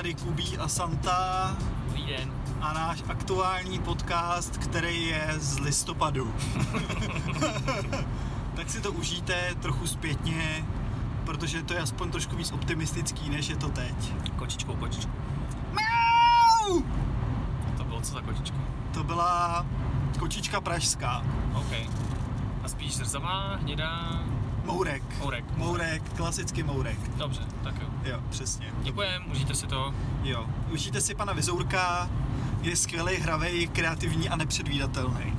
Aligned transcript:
120. 0.00 0.08
Je 0.08 0.14
tady 0.14 0.14
Kubí 0.14 0.58
a 0.58 0.68
Santa 0.68 1.56
Dobrý 1.86 2.06
den. 2.06 2.32
a 2.60 2.72
náš 2.72 3.02
aktuální 3.08 3.78
podcast, 3.78 4.56
který 4.56 5.06
je 5.06 5.34
z 5.36 5.58
listopadu. 5.58 6.34
tak 8.56 8.70
si 8.70 8.80
to 8.80 8.92
užijte 8.92 9.54
trochu 9.62 9.86
zpětně, 9.86 10.64
protože 11.24 11.62
to 11.62 11.74
je 11.74 11.80
aspoň 11.80 12.10
trošku 12.10 12.36
víc 12.36 12.52
optimistický, 12.52 13.30
než 13.30 13.48
je 13.48 13.56
to 13.56 13.68
teď. 13.68 14.12
Kočičkou, 14.36 14.76
kočičkou. 14.76 15.12
Miau! 15.72 16.82
To 17.76 17.84
bylo 17.84 18.00
co 18.00 18.12
za 18.12 18.20
kočička? 18.20 18.56
To 18.94 19.04
byla 19.04 19.66
kočička 20.18 20.60
pražská. 20.60 21.24
OK. 21.54 21.72
A 22.62 22.68
spíš 22.68 22.96
zrzavá, 22.96 23.56
hnědá, 23.56 24.22
Mourek. 24.72 25.02
mourek. 25.18 25.44
Mourek, 25.56 26.02
klasický 26.16 26.62
mourek. 26.62 26.98
Dobře, 27.16 27.40
tak 27.64 27.74
jo. 27.80 27.88
Jo, 28.04 28.22
přesně. 28.30 28.66
Děkujem, 28.82 29.22
užijte 29.32 29.54
si 29.54 29.66
to. 29.66 29.94
Jo. 30.22 30.46
Užijte 30.72 31.00
si 31.00 31.14
pana 31.14 31.32
Vizourka, 31.32 32.10
je 32.62 32.76
skvělý, 32.76 33.16
hravej, 33.16 33.68
kreativní 33.68 34.28
a 34.28 34.36
nepředvídatelný. 34.36 35.32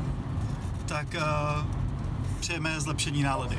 Tak 0.86 1.08
uh, 1.16 1.66
přejeme 2.40 2.80
zlepšení 2.80 3.24
nálady. 3.24 3.58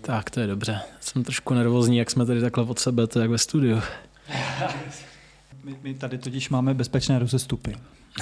Tak, 0.00 0.30
to 0.30 0.40
je 0.40 0.46
dobře. 0.46 0.80
Jsem 1.00 1.24
trošku 1.24 1.54
nervózní, 1.54 1.98
jak 1.98 2.10
jsme 2.10 2.26
tady 2.26 2.40
takhle 2.40 2.64
od 2.64 2.78
sebe, 2.78 3.06
to 3.06 3.18
je 3.18 3.22
jak 3.22 3.30
ve 3.30 3.38
studiu. 3.38 3.80
My, 5.64 5.76
my 5.82 5.94
tady 5.94 6.18
totiž 6.18 6.48
máme 6.48 6.74
bezpečné 6.74 7.18
rozestupy. 7.18 7.76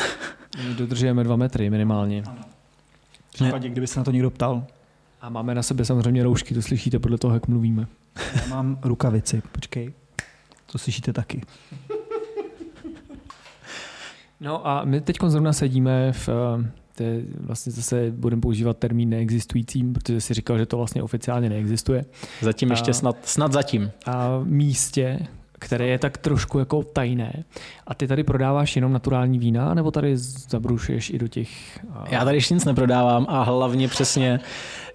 My 0.69 0.75
dodržujeme 0.75 1.25
dva 1.25 1.37
metry 1.37 1.71
minimálně. 1.71 2.23
V 2.23 3.33
případě, 3.33 3.69
kdyby 3.69 3.87
se 3.87 4.01
na 4.01 4.05
to 4.05 4.11
někdo 4.11 4.31
ptal. 4.31 4.67
A 5.21 5.29
máme 5.29 5.55
na 5.55 5.63
sebe 5.63 5.85
samozřejmě 5.85 6.23
roušky, 6.23 6.55
to 6.55 6.63
slyšíte 6.63 6.99
podle 6.99 7.19
toho, 7.19 7.35
jak 7.35 7.49
mluvíme. 7.49 7.87
Já 8.43 8.47
mám 8.49 8.79
rukavici, 8.85 9.43
počkej. 9.53 9.93
To 10.73 10.79
slyšíte 10.79 11.13
taky. 11.13 11.43
No 14.41 14.67
a 14.67 14.85
my 14.85 15.01
teď 15.01 15.17
zrovna 15.27 15.53
sedíme 15.53 16.13
v 16.13 16.29
eh, 16.29 16.71
té, 16.95 17.21
vlastně 17.41 17.73
zase 17.73 18.11
budeme 18.11 18.43
používat 18.43 18.79
termín 18.79 19.09
neexistujícím, 19.09 19.93
protože 19.93 20.21
si 20.21 20.35
říkal, 20.35 20.59
že 20.59 20.67
to 20.67 20.77
vlastně 20.77 21.03
oficiálně 21.03 21.49
neexistuje. 21.49 22.05
Zatím 22.41 22.71
A- 22.71 22.73
ještě 22.73 22.95
snad, 22.95 23.17
snad 23.25 23.53
zatím. 23.53 23.91
A 24.07 24.41
místě, 24.45 25.19
které 25.59 25.87
je 25.87 25.99
tak 25.99 26.19
trošku 26.19 26.59
jako 26.59 26.83
tajné. 26.83 27.45
A 27.87 27.95
ty 27.95 28.07
tady 28.07 28.25
prodáváš 28.25 28.77
jenom 28.77 28.93
naturální 28.93 29.39
vína, 29.39 29.75
nebo 29.75 29.91
tady 29.91 30.17
zabrušuješ 30.49 31.11
i 31.11 31.19
do 31.19 31.29
těch... 31.29 31.79
a- 31.93 32.05
Já 32.11 32.25
tady 32.25 32.37
ještě 32.37 32.55
nic 32.55 32.65
neprodávám 32.65 33.27
a 33.29 33.43
hlavně 33.43 33.89
přesně 33.89 34.41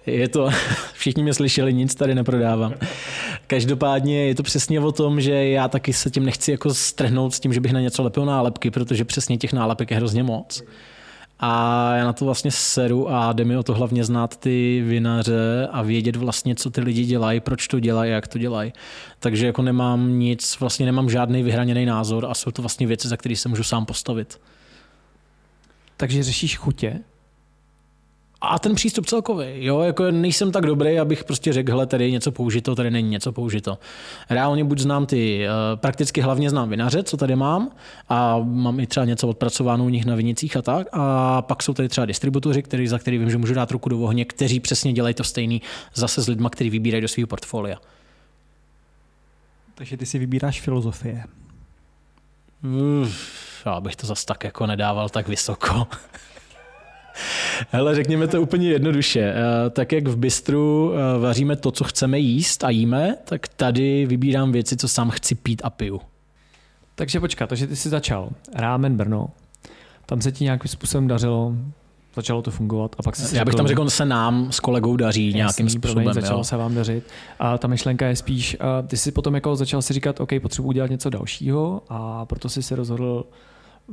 je 0.06 0.28
to, 0.28 0.50
všichni 0.92 1.22
mě 1.22 1.34
slyšeli, 1.34 1.72
nic 1.72 1.94
tady 1.94 2.14
neprodávám. 2.14 2.74
Každopádně 3.46 4.26
je 4.26 4.34
to 4.34 4.42
přesně 4.42 4.80
o 4.80 4.92
tom, 4.92 5.20
že 5.20 5.48
já 5.48 5.68
taky 5.68 5.92
se 5.92 6.10
tím 6.10 6.24
nechci 6.24 6.50
jako 6.50 6.74
strhnout 6.74 7.34
s 7.34 7.40
tím, 7.40 7.52
že 7.52 7.60
bych 7.60 7.72
na 7.72 7.80
něco 7.80 8.02
lepil 8.02 8.24
nálepky, 8.24 8.70
protože 8.70 9.04
přesně 9.04 9.36
těch 9.36 9.52
nálepek 9.52 9.90
je 9.90 9.96
hrozně 9.96 10.22
moc. 10.22 10.62
A 11.44 11.94
já 11.96 12.04
na 12.04 12.12
to 12.12 12.24
vlastně 12.24 12.50
seru 12.50 13.10
a 13.10 13.32
jde 13.32 13.44
mi 13.44 13.56
o 13.56 13.62
to 13.62 13.74
hlavně 13.74 14.04
znát 14.04 14.36
ty 14.36 14.82
vinaře 14.86 15.68
a 15.72 15.82
vědět 15.82 16.16
vlastně, 16.16 16.54
co 16.54 16.70
ty 16.70 16.80
lidi 16.80 17.04
dělají, 17.04 17.40
proč 17.40 17.68
to 17.68 17.80
dělají, 17.80 18.10
jak 18.10 18.28
to 18.28 18.38
dělají. 18.38 18.72
Takže 19.18 19.46
jako 19.46 19.62
nemám 19.62 20.18
nic, 20.18 20.56
vlastně 20.60 20.86
nemám 20.86 21.10
žádný 21.10 21.42
vyhraněný 21.42 21.86
názor 21.86 22.26
a 22.26 22.34
jsou 22.34 22.50
to 22.50 22.62
vlastně 22.62 22.86
věci, 22.86 23.08
za 23.08 23.16
které 23.16 23.36
se 23.36 23.48
můžu 23.48 23.62
sám 23.62 23.86
postavit. 23.86 24.40
Takže 25.96 26.22
řešíš 26.22 26.56
chutě? 26.56 27.00
A 28.44 28.58
ten 28.58 28.74
přístup 28.74 29.06
celkový, 29.06 29.46
jo, 29.56 29.80
jako 29.80 30.10
nejsem 30.10 30.52
tak 30.52 30.66
dobrý, 30.66 30.98
abych 30.98 31.24
prostě 31.24 31.52
řekl, 31.52 31.70
hele, 31.72 31.86
tady 31.86 32.04
je 32.04 32.10
něco 32.10 32.32
použito, 32.32 32.74
tady 32.74 32.90
není 32.90 33.10
něco 33.10 33.32
použito. 33.32 33.78
Reálně 34.30 34.64
buď 34.64 34.78
znám 34.78 35.06
ty, 35.06 35.46
eh, 35.46 35.50
prakticky 35.76 36.20
hlavně 36.20 36.50
znám 36.50 36.70
vinaře, 36.70 37.02
co 37.02 37.16
tady 37.16 37.36
mám, 37.36 37.70
a 38.08 38.38
mám 38.38 38.80
i 38.80 38.86
třeba 38.86 39.06
něco 39.06 39.28
odpracováno 39.28 39.84
u 39.84 39.88
nich 39.88 40.04
na 40.04 40.14
vinicích 40.14 40.56
a 40.56 40.62
tak, 40.62 40.86
a 40.92 41.42
pak 41.42 41.62
jsou 41.62 41.74
tady 41.74 41.88
třeba 41.88 42.04
distributoři, 42.04 42.62
který, 42.62 42.88
za 42.88 42.98
který 42.98 43.18
vím, 43.18 43.30
že 43.30 43.38
můžu 43.38 43.54
dát 43.54 43.70
ruku 43.70 43.88
do 43.88 44.00
ohně, 44.00 44.24
kteří 44.24 44.60
přesně 44.60 44.92
dělají 44.92 45.14
to 45.14 45.24
stejný 45.24 45.62
zase 45.94 46.22
s 46.22 46.28
lidma, 46.28 46.50
kteří 46.50 46.70
vybírají 46.70 47.02
do 47.02 47.08
svého 47.08 47.26
portfolia. 47.26 47.76
Takže 49.74 49.96
ty 49.96 50.06
si 50.06 50.18
vybíráš 50.18 50.60
filozofie. 50.60 51.24
Uf, 53.02 53.62
já 53.66 53.80
bych 53.80 53.96
to 53.96 54.06
zas 54.06 54.24
tak 54.24 54.44
jako 54.44 54.66
nedával 54.66 55.08
tak 55.08 55.28
vysoko. 55.28 55.86
Hele, 57.70 57.94
řekněme 57.94 58.26
to 58.26 58.42
úplně 58.42 58.68
jednoduše. 58.68 59.20
Eh, 59.20 59.70
Tak 59.70 59.92
jak 59.92 60.08
v 60.08 60.16
bistru 60.16 60.92
eh, 60.94 61.18
vaříme 61.18 61.56
to, 61.56 61.70
co 61.70 61.84
chceme 61.84 62.18
jíst 62.18 62.64
a 62.64 62.70
jíme, 62.70 63.16
tak 63.24 63.48
tady 63.48 64.06
vybírám 64.06 64.52
věci, 64.52 64.76
co 64.76 64.88
sám 64.88 65.10
chci 65.10 65.34
pít 65.34 65.62
a 65.64 65.70
piju. 65.70 66.00
Takže 66.94 67.20
počkat, 67.20 67.46
takže 67.48 67.66
ty 67.66 67.76
jsi 67.76 67.88
začal 67.88 68.28
Rámen 68.54 68.96
Brno, 68.96 69.28
tam 70.06 70.20
se 70.20 70.32
ti 70.32 70.44
nějakým 70.44 70.68
způsobem 70.68 71.08
dařilo, 71.08 71.52
začalo 72.16 72.42
to 72.42 72.50
fungovat 72.50 72.96
a 72.98 73.02
pak 73.02 73.16
si 73.16 73.36
Já 73.36 73.44
bych 73.44 73.54
tam 73.54 73.66
řekl, 73.66 73.90
se 73.90 74.04
nám 74.04 74.52
s 74.52 74.60
kolegou 74.60 74.96
daří 74.96 75.34
nějakým 75.34 75.66
Jasný, 75.66 75.80
promiň, 75.80 76.04
způsobem. 76.04 76.22
začalo 76.22 76.40
jo. 76.40 76.44
se 76.44 76.56
vám 76.56 76.74
dařit. 76.74 77.04
A 77.38 77.58
ta 77.58 77.68
myšlenka 77.68 78.06
je 78.06 78.16
spíš, 78.16 78.56
a 78.60 78.82
ty 78.82 78.96
jsi 78.96 79.12
potom 79.12 79.34
jako 79.34 79.56
začal 79.56 79.82
si 79.82 79.92
říkat, 79.92 80.20
OK, 80.20 80.28
potřebuji 80.42 80.68
udělat 80.68 80.90
něco 80.90 81.10
dalšího 81.10 81.82
a 81.88 82.24
proto 82.26 82.48
jsi 82.48 82.62
se 82.62 82.76
rozhodl 82.76 83.24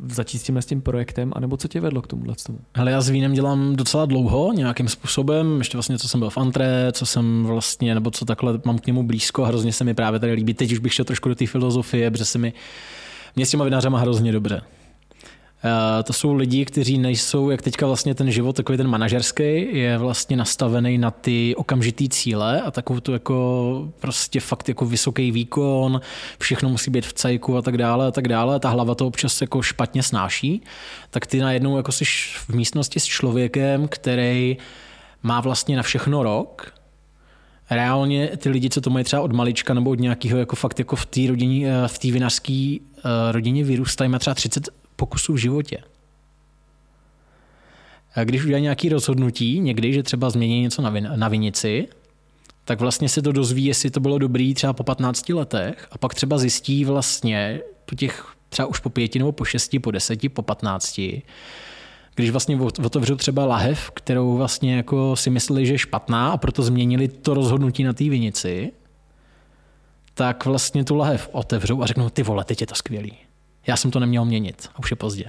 začít 0.08 0.40
s 0.40 0.44
tímhle 0.44 0.62
s 0.62 0.66
tím 0.66 0.82
projektem, 0.82 1.32
anebo 1.36 1.58
co 1.58 1.68
tě 1.68 1.82
vedlo 1.82 2.02
k 2.02 2.08
tomuhle 2.08 2.36
tomu? 2.46 2.60
Hele, 2.76 2.92
já 2.92 3.02
s 3.02 3.10
vínem 3.10 3.34
dělám 3.34 3.76
docela 3.76 4.06
dlouho, 4.06 4.54
nějakým 4.54 4.88
způsobem, 4.88 5.58
ještě 5.58 5.78
vlastně, 5.78 5.98
co 5.98 6.10
jsem 6.10 6.20
byl 6.20 6.30
v 6.30 6.38
Antré, 6.38 6.92
co 6.92 7.06
jsem 7.06 7.44
vlastně, 7.46 7.94
nebo 7.94 8.12
co 8.12 8.26
takhle 8.26 8.60
mám 8.66 8.80
k 8.80 8.88
němu 8.88 9.04
blízko, 9.04 9.46
hrozně 9.46 9.74
se 9.74 9.84
mi 9.84 9.94
právě 9.94 10.20
tady 10.20 10.32
líbí. 10.34 10.54
Teď 10.54 10.72
už 10.72 10.80
bych 10.80 10.94
šel 10.94 11.06
trošku 11.06 11.30
do 11.30 11.36
té 11.36 11.48
filozofie, 11.48 12.12
protože 12.12 12.26
se 12.26 12.38
mi, 12.38 12.54
mě 13.36 13.46
s 13.46 13.50
těma 13.50 13.66
vinařema 13.66 14.00
hrozně 14.00 14.32
dobře. 14.32 14.62
Uh, 15.64 16.04
to 16.04 16.14
jsou 16.14 16.34
lidi, 16.34 16.66
kteří 16.66 16.98
nejsou, 16.98 17.50
jak 17.50 17.62
teďka 17.62 17.88
vlastně 17.88 18.16
ten 18.16 18.32
život, 18.32 18.56
takový 18.56 18.78
ten 18.78 18.88
manažerský, 18.88 19.78
je 19.78 19.98
vlastně 19.98 20.38
nastavený 20.38 20.98
na 20.98 21.12
ty 21.12 21.56
okamžitý 21.56 22.10
cíle 22.10 22.62
a 22.62 22.72
takovou 22.72 23.00
tu 23.00 23.14
jako 23.14 23.88
prostě 24.00 24.40
fakt 24.40 24.70
jako 24.70 24.86
vysoký 24.86 25.32
výkon, 25.32 26.02
všechno 26.40 26.70
musí 26.70 26.92
být 26.92 27.06
v 27.06 27.14
cajku 27.14 27.58
a 27.58 27.62
tak 27.62 27.78
dále 27.78 28.08
a 28.08 28.12
tak 28.12 28.28
dále. 28.28 28.60
Ta 28.60 28.70
hlava 28.70 28.96
to 28.96 29.08
občas 29.08 29.42
jako 29.42 29.62
špatně 29.62 30.04
snáší, 30.04 30.62
tak 31.10 31.26
ty 31.26 31.40
najednou 31.40 31.78
jako 31.78 31.92
jsi 31.92 32.06
v 32.36 32.50
místnosti 32.50 33.00
s 33.00 33.06
člověkem, 33.06 33.88
který 33.88 34.58
má 35.24 35.42
vlastně 35.42 35.78
na 35.78 35.84
všechno 35.84 36.24
rok, 36.24 36.74
reálně 37.70 38.28
ty 38.28 38.50
lidi, 38.50 38.70
co 38.70 38.82
to 38.82 38.90
mají 38.90 39.06
třeba 39.06 39.22
od 39.22 39.32
malička 39.32 39.74
nebo 39.74 39.90
od 39.90 40.00
nějakého 40.00 40.40
jako 40.40 40.56
fakt 40.56 40.80
jako 40.80 40.96
v 40.96 41.06
té 41.06 41.22
rodině, 41.28 41.72
eh, 41.72 41.88
v 41.88 42.00
té 42.00 42.12
vinařské 42.12 42.78
eh, 42.98 43.32
rodině 43.32 43.64
vyrůstají, 43.64 44.10
má 44.10 44.20
třeba 44.20 44.34
30 44.34 44.70
pokusů 45.00 45.34
v 45.34 45.38
životě. 45.38 45.78
A 48.16 48.24
když 48.24 48.44
udělají 48.44 48.64
nějaké 48.64 48.90
rozhodnutí, 48.90 49.60
někdy, 49.60 49.94
že 49.94 50.04
třeba 50.04 50.30
změní 50.30 50.62
něco 50.62 50.82
na, 50.82 50.90
vin, 50.90 51.12
na 51.16 51.28
vinici, 51.28 51.88
tak 52.66 52.80
vlastně 52.80 53.10
se 53.10 53.22
to 53.22 53.32
dozví, 53.32 53.66
jestli 53.66 53.90
to 53.90 54.00
bylo 54.00 54.18
dobrý 54.18 54.54
třeba 54.54 54.74
po 54.74 54.84
15 54.84 55.30
letech 55.30 55.88
a 55.92 55.98
pak 55.98 56.14
třeba 56.14 56.38
zjistí 56.38 56.86
vlastně 56.86 57.62
po 57.86 57.96
těch 57.96 58.36
třeba 58.50 58.66
už 58.66 58.80
po 58.80 58.90
pěti 58.90 59.20
nebo 59.20 59.32
po 59.32 59.46
šesti, 59.46 59.80
po 59.80 59.92
deseti, 59.92 60.30
po 60.30 60.42
patnácti, 60.42 61.22
když 62.16 62.30
vlastně 62.30 62.58
ot- 62.58 62.86
otevřou 62.86 63.16
třeba 63.16 63.46
lahev, 63.46 63.92
kterou 63.92 64.38
vlastně 64.38 64.76
jako 64.76 65.16
si 65.16 65.30
mysleli, 65.30 65.66
že 65.66 65.74
je 65.74 65.78
špatná 65.78 66.32
a 66.32 66.38
proto 66.38 66.64
změnili 66.64 67.08
to 67.08 67.34
rozhodnutí 67.34 67.84
na 67.84 67.94
té 67.94 68.04
vinici, 68.04 68.72
tak 70.14 70.46
vlastně 70.46 70.84
tu 70.84 70.96
lahev 70.96 71.30
otevřou 71.32 71.82
a 71.82 71.86
řeknou, 71.86 72.10
ty 72.10 72.24
vole, 72.24 72.44
teď 72.44 72.62
je 72.62 72.68
to 72.68 72.76
skvělý. 72.76 73.29
Já 73.70 73.76
jsem 73.76 73.92
to 73.92 74.00
neměl 74.00 74.26
měnit 74.26 74.70
a 74.76 74.80
už 74.80 74.92
je 74.92 74.96
pozdě. 74.96 75.26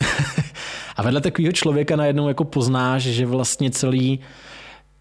a 0.96 1.02
vedle 1.02 1.20
takového 1.20 1.52
člověka 1.52 1.96
najednou 1.96 2.28
jako 2.28 2.44
poznáš, 2.44 3.02
že 3.02 3.26
vlastně 3.26 3.70
celý 3.70 4.20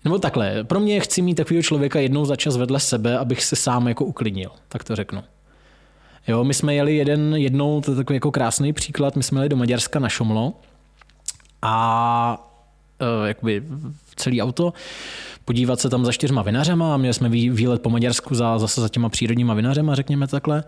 nebo 0.03 0.19
takhle, 0.19 0.63
pro 0.63 0.79
mě 0.79 0.99
chci 0.99 1.21
mít 1.21 1.35
takového 1.35 1.63
člověka 1.63 1.99
jednou 1.99 2.25
za 2.25 2.35
čas 2.35 2.57
vedle 2.57 2.79
sebe, 2.79 3.17
abych 3.17 3.43
se 3.43 3.55
sám 3.55 3.87
jako 3.87 4.05
uklidnil, 4.05 4.51
tak 4.67 4.83
to 4.83 4.95
řeknu. 4.95 5.23
Jo, 6.27 6.43
my 6.43 6.53
jsme 6.53 6.75
jeli 6.75 6.95
jeden, 6.95 7.35
jednou, 7.35 7.81
to 7.81 7.91
je 7.91 7.97
takový 7.97 8.15
jako 8.15 8.31
krásný 8.31 8.73
příklad, 8.73 9.15
my 9.15 9.23
jsme 9.23 9.39
jeli 9.39 9.49
do 9.49 9.55
Maďarska 9.55 9.99
na 9.99 10.09
Šomlo 10.09 10.53
a 11.61 12.51
uh, 13.01 13.27
jakoby 13.27 13.63
celý 14.15 14.41
auto, 14.41 14.73
podívat 15.45 15.79
se 15.79 15.89
tam 15.89 16.05
za 16.05 16.11
čtyřma 16.11 16.41
vinařema, 16.41 16.97
měli 16.97 17.13
jsme 17.13 17.29
vý- 17.29 17.49
výlet 17.49 17.81
po 17.81 17.89
Maďarsku 17.89 18.35
za, 18.35 18.59
zase 18.59 18.81
za 18.81 18.89
těma 18.89 19.09
přírodníma 19.09 19.53
vinařema, 19.53 19.95
řekněme 19.95 20.27
takhle, 20.27 20.63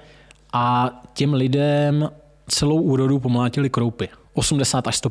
a 0.53 0.91
těm 1.13 1.33
lidem 1.33 2.09
celou 2.47 2.81
úrodu 2.81 3.19
pomlátili 3.19 3.69
kroupy. 3.69 4.09
80 4.33 4.87
až 4.87 4.95
100 4.95 5.09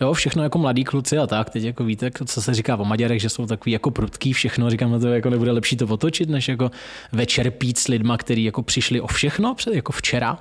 Jo, 0.00 0.12
všechno 0.12 0.42
jako 0.42 0.58
mladí 0.58 0.84
kluci 0.84 1.18
a 1.18 1.26
tak. 1.26 1.50
Teď 1.50 1.62
jako 1.62 1.84
víte, 1.84 2.10
co 2.26 2.42
se 2.42 2.54
říká 2.54 2.76
o 2.76 2.84
Maďarech, 2.84 3.20
že 3.20 3.28
jsou 3.28 3.46
takový 3.46 3.72
jako 3.72 3.90
prudký, 3.90 4.32
všechno. 4.32 4.70
Říkám, 4.70 4.90
no 4.90 5.00
to 5.00 5.08
jako 5.08 5.30
nebude 5.30 5.52
lepší 5.52 5.76
to 5.76 5.86
otočit, 5.86 6.28
než 6.28 6.48
jako 6.48 6.70
večer 7.12 7.50
pít 7.50 7.78
s 7.78 7.88
lidma, 7.88 8.16
kteří 8.16 8.44
jako 8.44 8.62
přišli 8.62 9.00
o 9.00 9.06
všechno, 9.06 9.54
před- 9.54 9.74
jako 9.74 9.92
včera 9.92 10.38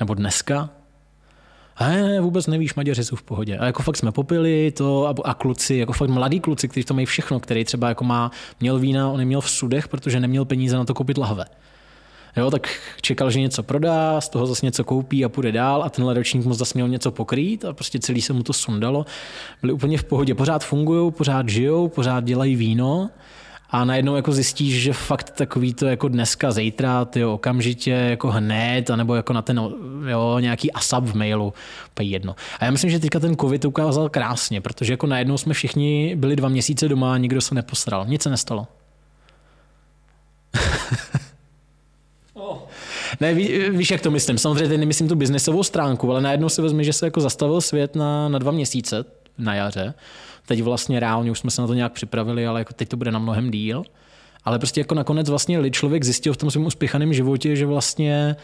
nebo 0.00 0.14
dneska. 0.14 0.70
A 1.76 1.88
ne, 1.88 2.02
ne, 2.02 2.20
vůbec 2.20 2.46
nevíš, 2.46 2.74
Maďaři 2.74 3.04
jsou 3.04 3.16
v 3.16 3.22
pohodě. 3.22 3.58
A 3.58 3.66
jako 3.66 3.82
fakt 3.82 3.96
jsme 3.96 4.12
popili 4.12 4.70
to 4.76 5.06
a, 5.06 5.14
a 5.24 5.34
kluci, 5.34 5.74
jako 5.74 5.92
fakt 5.92 6.10
mladí 6.10 6.40
kluci, 6.40 6.68
kteří 6.68 6.84
to 6.84 6.94
mají 6.94 7.06
všechno, 7.06 7.40
který 7.40 7.64
třeba 7.64 7.88
jako 7.88 8.04
má, 8.04 8.30
měl 8.60 8.78
vína, 8.78 9.10
on 9.10 9.24
měl 9.24 9.40
v 9.40 9.50
sudech, 9.50 9.88
protože 9.88 10.20
neměl 10.20 10.44
peníze 10.44 10.76
na 10.76 10.84
to 10.84 10.94
koupit 10.94 11.18
lahve. 11.18 11.44
Jo, 12.38 12.50
tak 12.50 12.68
čekal, 13.00 13.30
že 13.30 13.40
něco 13.40 13.62
prodá, 13.62 14.20
z 14.20 14.28
toho 14.28 14.46
zase 14.46 14.66
něco 14.66 14.84
koupí 14.84 15.24
a 15.24 15.28
půjde 15.28 15.52
dál 15.52 15.82
a 15.82 15.90
tenhle 15.90 16.14
ročník 16.14 16.44
mu 16.44 16.54
zase 16.54 16.72
měl 16.74 16.88
něco 16.88 17.10
pokrýt 17.10 17.64
a 17.64 17.72
prostě 17.72 17.98
celý 17.98 18.22
se 18.22 18.32
mu 18.32 18.42
to 18.42 18.52
sundalo. 18.52 19.06
Byli 19.60 19.72
úplně 19.72 19.98
v 19.98 20.04
pohodě, 20.04 20.34
pořád 20.34 20.64
fungují, 20.64 21.12
pořád 21.12 21.48
žijou, 21.48 21.88
pořád 21.88 22.24
dělají 22.24 22.56
víno 22.56 23.10
a 23.70 23.84
najednou 23.84 24.16
jako 24.16 24.32
zjistíš, 24.32 24.82
že 24.82 24.92
fakt 24.92 25.30
takový 25.30 25.74
to 25.74 25.86
jako 25.86 26.08
dneska, 26.08 26.50
zítra, 26.50 27.04
ty 27.04 27.24
okamžitě, 27.24 27.90
jako 27.90 28.30
hned, 28.30 28.90
anebo 28.90 29.14
jako 29.14 29.32
na 29.32 29.42
ten 29.42 29.60
jo, 30.08 30.38
nějaký 30.40 30.72
ASAP 30.72 31.04
v 31.04 31.14
mailu, 31.14 31.52
to 31.94 32.02
je 32.02 32.08
jedno. 32.08 32.36
A 32.60 32.64
já 32.64 32.70
myslím, 32.70 32.90
že 32.90 32.98
teďka 32.98 33.20
ten 33.20 33.36
covid 33.36 33.64
ukázal 33.64 34.08
krásně, 34.08 34.60
protože 34.60 34.92
jako 34.92 35.06
najednou 35.06 35.38
jsme 35.38 35.54
všichni 35.54 36.16
byli 36.16 36.36
dva 36.36 36.48
měsíce 36.48 36.88
doma 36.88 37.14
a 37.14 37.18
nikdo 37.18 37.40
se 37.40 37.54
neposral, 37.54 38.06
nic 38.06 38.22
se 38.22 38.30
nestalo. 38.30 38.66
Ne, 43.20 43.34
ví, 43.34 43.70
víš, 43.70 43.90
jak 43.90 44.00
to 44.00 44.10
myslím. 44.10 44.38
Samozřejmě 44.38 44.78
nemyslím 44.78 45.08
tu 45.08 45.14
biznesovou 45.14 45.62
stránku, 45.62 46.10
ale 46.10 46.20
najednou 46.20 46.48
si 46.48 46.62
vezmi, 46.62 46.84
že 46.84 46.92
se 46.92 47.06
jako 47.06 47.20
zastavil 47.20 47.60
svět 47.60 47.96
na, 47.96 48.28
na 48.28 48.38
dva 48.38 48.52
měsíce 48.52 49.04
na 49.38 49.54
jaře. 49.54 49.94
Teď 50.46 50.62
vlastně 50.62 51.00
reálně 51.00 51.30
už 51.30 51.38
jsme 51.38 51.50
se 51.50 51.60
na 51.60 51.66
to 51.66 51.74
nějak 51.74 51.92
připravili, 51.92 52.46
ale 52.46 52.60
jako 52.60 52.74
teď 52.74 52.88
to 52.88 52.96
bude 52.96 53.10
na 53.10 53.18
mnohem 53.18 53.50
díl. 53.50 53.82
Ale 54.44 54.58
prostě 54.58 54.80
jako 54.80 54.94
nakonec 54.94 55.30
vlastně 55.30 55.58
lid 55.58 55.74
člověk 55.74 56.04
zjistil 56.04 56.32
v 56.32 56.36
tom 56.36 56.50
svém 56.50 56.66
uspěchaném 56.66 57.12
životě, 57.12 57.56
že 57.56 57.66
vlastně 57.66 58.36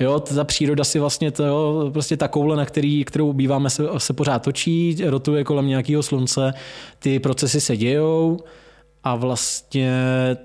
Jo, 0.00 0.20
ta 0.20 0.44
příroda 0.44 0.84
si 0.84 0.98
vlastně 0.98 1.30
to, 1.30 1.44
jo, 1.44 1.90
prostě 1.92 2.16
ta 2.16 2.28
koule, 2.28 2.56
na 2.56 2.64
který, 2.64 3.04
kterou 3.04 3.32
býváme, 3.32 3.70
se, 3.70 3.84
se 3.98 4.12
pořád 4.12 4.42
točí, 4.42 4.96
rotuje 5.04 5.44
kolem 5.44 5.66
nějakého 5.66 6.02
slunce, 6.02 6.54
ty 6.98 7.18
procesy 7.18 7.60
se 7.60 7.76
dějou, 7.76 8.40
a 9.04 9.14
vlastně 9.16 9.92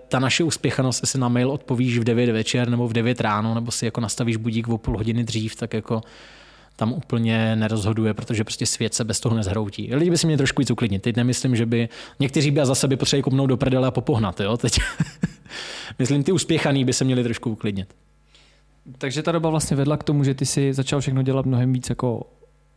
ta 0.07 0.19
naše 0.19 0.43
uspěchanost, 0.43 1.03
jestli 1.03 1.19
na 1.19 1.27
mail 1.27 1.51
odpovíš 1.51 1.97
v 1.97 2.03
9 2.03 2.31
večer 2.31 2.69
nebo 2.69 2.87
v 2.87 2.93
9 2.93 3.21
ráno, 3.21 3.55
nebo 3.55 3.71
si 3.71 3.85
jako 3.85 4.01
nastavíš 4.01 4.37
budík 4.37 4.67
o 4.67 4.77
půl 4.77 4.97
hodiny 4.97 5.23
dřív, 5.23 5.55
tak 5.55 5.73
jako 5.73 6.01
tam 6.75 6.93
úplně 6.93 7.55
nerozhoduje, 7.55 8.13
protože 8.13 8.43
prostě 8.43 8.65
svět 8.65 8.93
se 8.93 9.03
bez 9.03 9.19
toho 9.19 9.35
nezhroutí. 9.35 9.95
Lidi 9.95 10.09
by 10.09 10.17
si 10.17 10.27
mě 10.27 10.37
trošku 10.37 10.61
víc 10.61 10.71
uklidnit. 10.71 11.01
Teď 11.01 11.15
nemyslím, 11.15 11.55
že 11.55 11.65
by 11.65 11.89
někteří 12.19 12.51
by 12.51 12.59
zase 12.63 12.87
by 12.87 12.97
potřebovali 12.97 13.23
kopnout 13.23 13.49
do 13.49 13.57
prdele 13.57 13.87
a 13.87 13.91
popohnat. 13.91 14.39
Jo? 14.39 14.57
Teď 14.57 14.79
myslím, 15.99 16.23
ty 16.23 16.31
uspěchaný 16.31 16.85
by 16.85 16.93
se 16.93 17.05
měli 17.05 17.23
trošku 17.23 17.51
uklidnit. 17.51 17.95
Takže 18.97 19.23
ta 19.23 19.31
doba 19.31 19.49
vlastně 19.49 19.77
vedla 19.77 19.97
k 19.97 20.03
tomu, 20.03 20.23
že 20.23 20.33
ty 20.33 20.45
si 20.45 20.73
začal 20.73 21.01
všechno 21.01 21.21
dělat 21.21 21.45
mnohem 21.45 21.73
víc 21.73 21.89
jako 21.89 22.27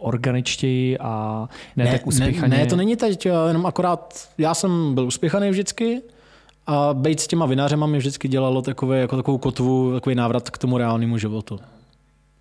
organičtěji 0.01 0.99
a 0.99 1.49
ne, 1.77 1.85
ne 1.85 1.93
tak 1.93 2.07
uspěchaně. 2.07 2.49
Ne, 2.49 2.59
ne, 2.59 2.67
to 2.67 2.77
není 2.77 2.97
teď, 2.97 3.27
jenom 3.27 3.67
akorát 3.67 4.29
já 4.39 4.55
jsem 4.55 4.95
byl 4.95 5.07
uspěchaný 5.07 5.51
vždycky 5.51 6.03
a 6.67 6.95
být 6.95 7.21
s 7.21 7.27
těma 7.27 7.47
vinařema 7.47 7.87
mi 7.87 7.99
vždycky 7.99 8.29
dělalo 8.29 8.63
takové, 8.63 8.99
jako 8.99 9.17
takovou 9.17 9.39
kotvu, 9.39 9.93
takový 9.93 10.15
návrat 10.15 10.51
k 10.51 10.59
tomu 10.59 10.79
reálnému 10.79 11.19
životu. 11.19 11.61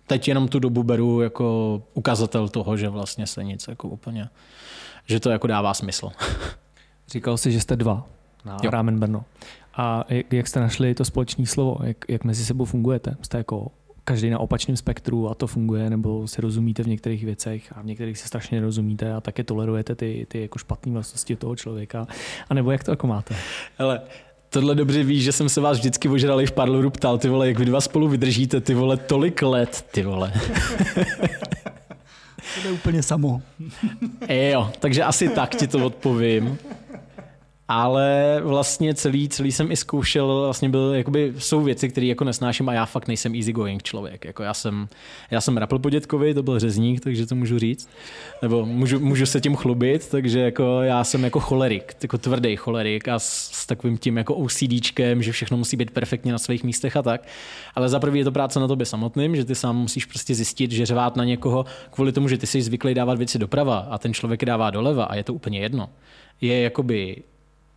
Teď 0.06 0.28
jenom 0.28 0.48
tu 0.48 0.58
dobu 0.58 0.82
beru 0.82 1.20
jako 1.20 1.82
ukazatel 1.94 2.48
toho, 2.48 2.76
že 2.76 2.88
vlastně 2.88 3.26
se 3.26 3.44
nic 3.44 3.68
jako 3.68 3.88
úplně, 3.88 4.28
že 5.06 5.20
to 5.20 5.30
jako 5.30 5.46
dává 5.46 5.74
smysl. 5.74 6.10
Říkal 7.08 7.36
jsi, 7.36 7.52
že 7.52 7.60
jste 7.60 7.76
dva 7.76 8.06
na 8.44 8.56
jo. 8.62 8.70
Ramen 8.70 8.98
Brno. 8.98 9.24
A 9.76 10.04
jak 10.30 10.48
jste 10.48 10.60
našli 10.60 10.94
to 10.94 11.04
společné 11.04 11.46
slovo? 11.46 11.76
Jak, 11.82 11.96
jak 12.08 12.24
mezi 12.24 12.44
sebou 12.44 12.64
fungujete? 12.64 13.16
Jste 13.22 13.38
jako 13.38 13.70
každý 14.10 14.30
na 14.30 14.38
opačném 14.38 14.76
spektru 14.76 15.30
a 15.30 15.34
to 15.34 15.46
funguje, 15.46 15.90
nebo 15.90 16.28
si 16.28 16.40
rozumíte 16.40 16.82
v 16.82 16.88
některých 16.88 17.24
věcech 17.24 17.72
a 17.76 17.82
v 17.82 17.86
některých 17.86 18.18
se 18.18 18.26
strašně 18.26 18.60
nerozumíte 18.60 19.12
a 19.12 19.20
také 19.20 19.44
tolerujete 19.44 19.94
ty, 19.94 20.26
ty 20.28 20.42
jako 20.42 20.58
špatné 20.58 20.92
vlastnosti 20.92 21.36
toho 21.36 21.56
člověka, 21.56 22.06
a 22.48 22.54
nebo 22.54 22.70
jak 22.70 22.84
to 22.84 22.90
jako 22.90 23.06
máte? 23.06 23.34
Hele, 23.78 24.00
tohle 24.48 24.74
dobře 24.74 25.02
víš, 25.04 25.24
že 25.24 25.32
jsem 25.32 25.48
se 25.48 25.60
vás 25.60 25.78
vždycky 25.78 26.08
ožralý 26.08 26.46
v 26.46 26.52
parlouru 26.52 26.90
ptal, 26.90 27.18
ty 27.18 27.28
vole, 27.28 27.48
jak 27.48 27.58
vy 27.58 27.64
dva 27.64 27.80
spolu 27.80 28.08
vydržíte, 28.08 28.60
ty 28.60 28.74
vole, 28.74 28.96
tolik 28.96 29.42
let, 29.42 29.84
ty 29.90 30.02
vole. 30.02 30.32
to 32.62 32.68
je 32.68 32.72
úplně 32.72 33.02
samo. 33.02 33.42
e 34.28 34.50
jo, 34.50 34.70
takže 34.80 35.04
asi 35.04 35.28
tak 35.28 35.54
ti 35.54 35.66
to 35.66 35.86
odpovím 35.86 36.58
ale 37.72 38.40
vlastně 38.42 38.94
celý, 38.94 39.28
celý 39.28 39.52
jsem 39.52 39.72
i 39.72 39.76
zkoušel, 39.76 40.42
vlastně 40.44 40.68
byl, 40.68 40.94
jakoby, 40.94 41.32
jsou 41.38 41.62
věci, 41.62 41.88
které 41.88 42.06
jako 42.06 42.24
nesnáším 42.24 42.68
a 42.68 42.72
já 42.72 42.86
fakt 42.86 43.08
nejsem 43.08 43.34
easy 43.34 43.52
going 43.52 43.82
člověk. 43.82 44.24
Jako 44.24 44.42
já 44.42 44.54
jsem, 44.54 44.88
já 45.30 45.40
jsem 45.40 45.56
rapl 45.56 45.78
po 45.78 45.90
dětkovi, 45.90 46.34
to 46.34 46.42
byl 46.42 46.58
řezník, 46.58 47.00
takže 47.00 47.26
to 47.26 47.34
můžu 47.34 47.58
říct. 47.58 47.88
Nebo 48.42 48.66
můžu, 48.66 49.00
můžu 49.00 49.26
se 49.26 49.40
tím 49.40 49.56
chlubit, 49.56 50.08
takže 50.08 50.40
jako 50.40 50.82
já 50.82 51.04
jsem 51.04 51.24
jako 51.24 51.40
cholerik, 51.40 51.96
jako 52.02 52.18
tvrdý 52.18 52.56
cholerik 52.56 53.08
a 53.08 53.18
s, 53.18 53.50
s 53.52 53.66
takovým 53.66 53.98
tím 53.98 54.16
jako 54.16 54.34
OCDčkem, 54.34 55.22
že 55.22 55.32
všechno 55.32 55.56
musí 55.56 55.76
být 55.76 55.90
perfektně 55.90 56.32
na 56.32 56.38
svých 56.38 56.64
místech 56.64 56.96
a 56.96 57.02
tak. 57.02 57.26
Ale 57.74 57.88
za 57.88 58.00
prvý 58.00 58.18
je 58.18 58.24
to 58.24 58.32
práce 58.32 58.60
na 58.60 58.68
tobě 58.68 58.86
samotným, 58.86 59.36
že 59.36 59.44
ty 59.44 59.54
sám 59.54 59.76
musíš 59.76 60.04
prostě 60.04 60.34
zjistit, 60.34 60.70
že 60.70 60.86
řvát 60.86 61.16
na 61.16 61.24
někoho 61.24 61.64
kvůli 61.90 62.12
tomu, 62.12 62.28
že 62.28 62.38
ty 62.38 62.46
jsi 62.46 62.62
zvyklý 62.62 62.94
dávat 62.94 63.18
věci 63.18 63.38
doprava 63.38 63.78
a 63.78 63.98
ten 63.98 64.14
člověk 64.14 64.44
dává 64.44 64.70
doleva 64.70 65.04
a 65.04 65.14
je 65.14 65.24
to 65.24 65.34
úplně 65.34 65.60
jedno. 65.60 65.90
Je 66.40 66.62
jakoby 66.62 67.22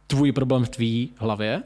tvůj 0.08 0.32
problém 0.32 0.66
v 0.66 0.70
tvý 0.70 1.10
hlavě, 1.18 1.64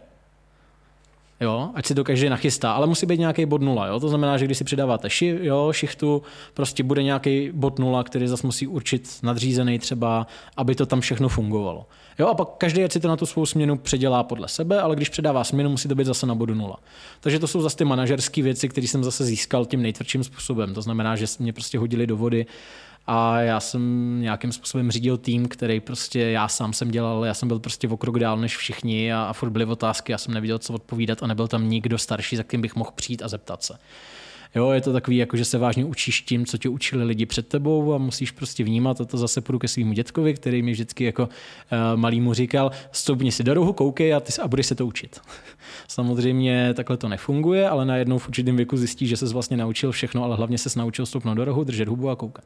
jo, 1.42 1.70
ať 1.76 1.86
si 1.86 1.96
to 1.96 2.04
každý 2.04 2.30
nachystá, 2.30 2.72
ale 2.72 2.88
musí 2.88 3.06
být 3.06 3.20
nějaký 3.20 3.46
bod 3.46 3.62
nula, 3.62 3.88
jo, 3.88 4.00
to 4.00 4.10
znamená, 4.10 4.38
že 4.38 4.46
když 4.46 4.58
si 4.58 4.64
přidáváte 4.64 5.10
ši, 5.10 5.40
jo, 5.42 5.74
šichtu, 5.74 6.22
prostě 6.54 6.84
bude 6.84 7.04
nějaký 7.04 7.52
bod 7.54 7.80
nula, 7.80 8.04
který 8.04 8.28
zase 8.28 8.48
musí 8.48 8.68
určit 8.68 9.20
nadřízený 9.24 9.80
třeba, 9.80 10.28
aby 10.58 10.76
to 10.76 10.86
tam 10.86 11.02
všechno 11.02 11.30
fungovalo. 11.30 11.86
Jo, 12.20 12.28
a 12.28 12.34
pak 12.34 12.48
každý 12.58 12.82
si 12.90 13.00
to 13.00 13.08
na 13.08 13.16
tu 13.16 13.26
svou 13.26 13.46
směnu 13.46 13.78
předělá 13.78 14.24
podle 14.24 14.48
sebe, 14.48 14.82
ale 14.82 14.96
když 14.96 15.10
předává 15.10 15.44
směnu, 15.44 15.70
musí 15.70 15.88
to 15.88 15.96
být 15.96 16.08
zase 16.08 16.26
na 16.26 16.36
bodu 16.36 16.54
nula. 16.54 16.80
Takže 17.20 17.40
to 17.40 17.48
jsou 17.48 17.62
zase 17.62 17.78
ty 17.78 17.86
manažerské 17.86 18.42
věci, 18.42 18.70
které 18.70 18.88
jsem 18.88 19.04
zase 19.04 19.26
získal 19.26 19.66
tím 19.66 19.82
nejtvrdším 19.82 20.24
způsobem. 20.24 20.74
To 20.74 20.82
znamená, 20.82 21.16
že 21.16 21.26
mě 21.40 21.54
prostě 21.54 21.80
hodili 21.80 22.08
do 22.08 22.18
vody 22.18 22.46
a 23.08 23.40
já 23.40 23.60
jsem 23.60 23.82
nějakým 24.22 24.52
způsobem 24.52 24.92
řídil 24.92 25.18
tým, 25.18 25.48
který 25.48 25.80
prostě 25.80 26.20
já 26.20 26.48
sám 26.48 26.74
jsem 26.74 26.92
dělal, 26.92 27.26
já 27.26 27.34
jsem 27.34 27.48
byl 27.48 27.60
prostě 27.60 27.88
o 27.88 27.98
krok 27.98 28.20
dál 28.20 28.38
než 28.38 28.58
všichni 28.58 29.14
a, 29.14 29.24
a 29.24 29.34
furt 29.34 29.50
byly 29.50 29.66
otázky, 29.66 30.12
já 30.12 30.18
jsem 30.18 30.34
nevěděl, 30.34 30.60
co 30.60 30.74
odpovídat 30.74 31.24
a 31.24 31.28
nebyl 31.28 31.48
tam 31.48 31.70
nikdo 31.70 31.98
starší, 31.98 32.36
za 32.36 32.44
kým 32.44 32.62
bych 32.62 32.76
mohl 32.76 32.92
přijít 32.96 33.24
a 33.24 33.28
zeptat 33.28 33.64
se. 33.64 33.78
Jo, 34.56 34.72
je 34.72 34.82
to 34.82 34.94
takový, 34.94 35.18
jako 35.18 35.38
že 35.38 35.46
se 35.46 35.58
vážně 35.58 35.86
učíš 35.86 36.22
tím, 36.22 36.46
co 36.46 36.58
tě 36.58 36.70
učili 36.70 37.04
lidi 37.04 37.26
před 37.26 37.48
tebou 37.48 37.94
a 37.94 37.98
musíš 37.98 38.32
prostě 38.32 38.64
vnímat. 38.64 39.02
A 39.02 39.06
to 39.06 39.18
zase 39.18 39.42
půjdu 39.42 39.60
ke 39.60 39.68
svýmu 39.68 39.94
dětkovi, 39.94 40.34
který 40.34 40.62
mi 40.62 40.72
vždycky 40.72 41.04
jako 41.04 41.24
uh, 41.24 41.30
malýmu 41.96 42.34
říkal, 42.34 42.72
stoupni 42.92 43.32
si 43.32 43.44
do 43.44 43.54
rohu, 43.54 43.74
koukej 43.74 44.14
a, 44.14 44.20
ty, 44.20 44.34
a 44.42 44.48
budeš 44.48 44.66
se 44.66 44.76
to 44.76 44.86
učit. 44.86 45.22
Samozřejmě 45.88 46.74
takhle 46.74 46.98
to 46.98 47.10
nefunguje, 47.10 47.70
ale 47.70 47.86
najednou 47.86 48.18
v 48.18 48.28
určitém 48.28 48.56
věku 48.56 48.78
zjistíš, 48.78 49.10
že 49.10 49.18
se 49.18 49.26
vlastně 49.26 49.58
naučil 49.58 49.92
všechno, 49.92 50.24
ale 50.24 50.36
hlavně 50.36 50.58
se 50.58 50.80
naučil 50.80 51.06
stoupnout 51.06 51.36
do 51.36 51.46
rohu, 51.46 51.64
držet 51.64 51.88
hubu 51.88 52.10
a 52.10 52.16
koukat 52.16 52.46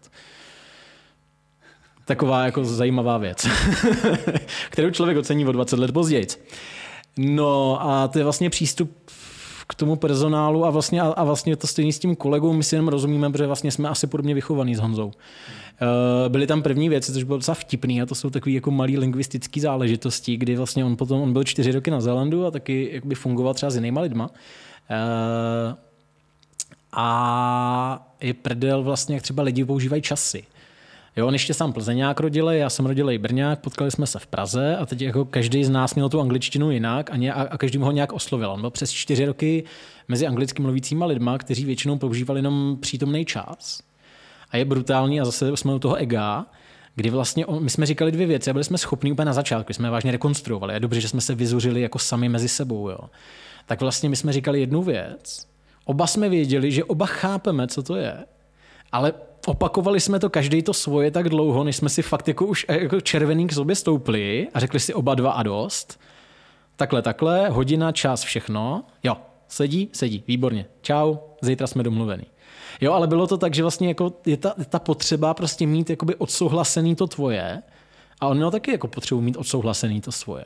taková 2.11 2.45
jako 2.45 2.65
zajímavá 2.65 3.17
věc, 3.17 3.47
kterou 4.69 4.91
člověk 4.91 5.17
ocení 5.17 5.45
o 5.45 5.51
20 5.51 5.79
let 5.79 5.91
později. 5.91 6.27
No 7.17 7.81
a 7.81 8.07
to 8.07 8.17
je 8.17 8.23
vlastně 8.23 8.49
přístup 8.49 8.91
k 9.67 9.75
tomu 9.75 9.95
personálu 9.95 10.65
a 10.65 10.69
vlastně, 10.69 11.01
a 11.01 11.23
vlastně 11.23 11.55
to 11.55 11.67
stejně 11.67 11.93
s 11.93 11.99
tím 11.99 12.15
kolegou, 12.15 12.53
my 12.53 12.63
si 12.63 12.75
jenom 12.75 12.87
rozumíme, 12.87 13.29
protože 13.31 13.47
vlastně 13.47 13.71
jsme 13.71 13.89
asi 13.89 14.07
podobně 14.07 14.33
vychovaní 14.33 14.75
s 14.75 14.79
Honzou. 14.79 15.11
Eh, 15.15 16.29
byly 16.29 16.47
tam 16.47 16.61
první 16.61 16.89
věci, 16.89 17.13
což 17.13 17.23
bylo 17.23 17.37
docela 17.37 17.55
vtipný 17.55 18.01
a 18.01 18.05
to 18.05 18.15
jsou 18.15 18.29
takové 18.29 18.51
jako 18.51 18.71
malé 18.71 18.91
lingvistické 18.91 19.61
záležitosti, 19.61 20.37
kdy 20.37 20.55
vlastně 20.55 20.85
on 20.85 20.97
potom, 20.97 21.21
on 21.21 21.33
byl 21.33 21.43
čtyři 21.43 21.71
roky 21.71 21.91
na 21.91 22.01
Zélandu 22.01 22.45
a 22.45 22.51
taky 22.51 22.89
jakoby 22.93 23.15
fungoval 23.15 23.53
třeba 23.53 23.69
s 23.69 23.75
jinýma 23.75 24.01
lidma. 24.01 24.29
Eh, 24.89 25.75
a 26.93 28.07
je 28.21 28.33
prdel 28.33 28.83
vlastně, 28.83 29.15
jak 29.15 29.23
třeba 29.23 29.43
lidi 29.43 29.65
používají 29.65 30.01
časy. 30.01 30.43
Jo, 31.15 31.27
on 31.27 31.33
ještě 31.33 31.53
sám 31.53 31.73
Plzeňák 31.73 32.19
rodilej, 32.19 32.59
já 32.59 32.69
jsem 32.69 32.85
rodilej 32.85 33.17
Brňák, 33.17 33.59
potkali 33.59 33.91
jsme 33.91 34.07
se 34.07 34.19
v 34.19 34.27
Praze 34.27 34.77
a 34.77 34.85
teď 34.85 35.01
jako 35.01 35.25
každý 35.25 35.63
z 35.63 35.69
nás 35.69 35.95
měl 35.95 36.09
tu 36.09 36.21
angličtinu 36.21 36.71
jinak 36.71 37.11
a, 37.11 37.15
ně, 37.15 37.33
a 37.33 37.57
každý 37.57 37.77
mu 37.77 37.85
ho 37.85 37.91
nějak 37.91 38.13
oslovil. 38.13 38.51
On 38.51 38.61
byl 38.61 38.69
přes 38.69 38.91
čtyři 38.91 39.25
roky 39.25 39.63
mezi 40.07 40.27
anglicky 40.27 40.61
mluvícíma 40.61 41.05
lidma, 41.05 41.37
kteří 41.37 41.65
většinou 41.65 41.97
používali 41.97 42.37
jenom 42.37 42.77
přítomný 42.81 43.25
čas. 43.25 43.81
A 44.51 44.57
je 44.57 44.65
brutální 44.65 45.21
a 45.21 45.25
zase 45.25 45.57
jsme 45.57 45.73
u 45.73 45.79
toho 45.79 45.95
ega, 45.95 46.45
kdy 46.95 47.09
vlastně 47.09 47.45
my 47.59 47.69
jsme 47.69 47.85
říkali 47.85 48.11
dvě 48.11 48.27
věci 48.27 48.49
a 48.49 48.53
byli 48.53 48.63
jsme 48.63 48.77
schopni 48.77 49.11
úplně 49.11 49.25
na 49.25 49.33
začátku, 49.33 49.73
jsme 49.73 49.89
vážně 49.89 50.11
rekonstruovali. 50.11 50.73
Je 50.73 50.79
dobře, 50.79 51.01
že 51.01 51.07
jsme 51.07 51.21
se 51.21 51.35
vyzuřili 51.35 51.81
jako 51.81 51.99
sami 51.99 52.29
mezi 52.29 52.47
sebou. 52.49 52.89
Jo. 52.89 52.99
Tak 53.65 53.81
vlastně 53.81 54.09
my 54.09 54.15
jsme 54.15 54.33
říkali 54.33 54.59
jednu 54.59 54.83
věc, 54.83 55.47
oba 55.85 56.07
jsme 56.07 56.29
věděli, 56.29 56.71
že 56.71 56.83
oba 56.83 57.05
chápeme, 57.05 57.67
co 57.67 57.83
to 57.83 57.95
je, 57.95 58.17
ale 58.91 59.13
opakovali 59.45 59.99
jsme 59.99 60.19
to 60.19 60.29
každý 60.29 60.61
to 60.61 60.73
svoje 60.73 61.11
tak 61.11 61.29
dlouho, 61.29 61.63
než 61.63 61.75
jsme 61.75 61.89
si 61.89 62.01
fakt 62.01 62.27
jako 62.27 62.45
už 62.45 62.65
jako 62.69 63.01
červený 63.01 63.47
k 63.47 63.53
sobě 63.53 63.75
stoupli 63.75 64.47
a 64.53 64.59
řekli 64.59 64.79
si 64.79 64.93
oba 64.93 65.15
dva 65.15 65.31
a 65.31 65.43
dost. 65.43 65.99
Takhle, 66.75 67.01
takhle, 67.01 67.49
hodina, 67.49 67.91
čas, 67.91 68.23
všechno. 68.23 68.83
Jo, 69.03 69.17
sedí, 69.47 69.89
sedí, 69.93 70.23
výborně. 70.27 70.65
Čau, 70.81 71.15
zítra 71.41 71.67
jsme 71.67 71.83
domluvení. 71.83 72.23
Jo, 72.81 72.93
ale 72.93 73.07
bylo 73.07 73.27
to 73.27 73.37
tak, 73.37 73.55
že 73.55 73.61
vlastně 73.61 73.87
jako 73.87 74.13
je 74.25 74.37
ta, 74.37 74.53
ta 74.69 74.79
potřeba 74.79 75.33
prostě 75.33 75.67
mít 75.67 75.89
jakoby 75.89 76.15
odsouhlasený 76.15 76.95
to 76.95 77.07
tvoje 77.07 77.61
a 78.21 78.27
on 78.27 78.37
měl 78.37 78.51
taky 78.51 78.71
jako 78.71 78.87
potřebu 78.87 79.21
mít 79.21 79.37
odsouhlasený 79.37 80.01
to 80.01 80.11
svoje. 80.11 80.45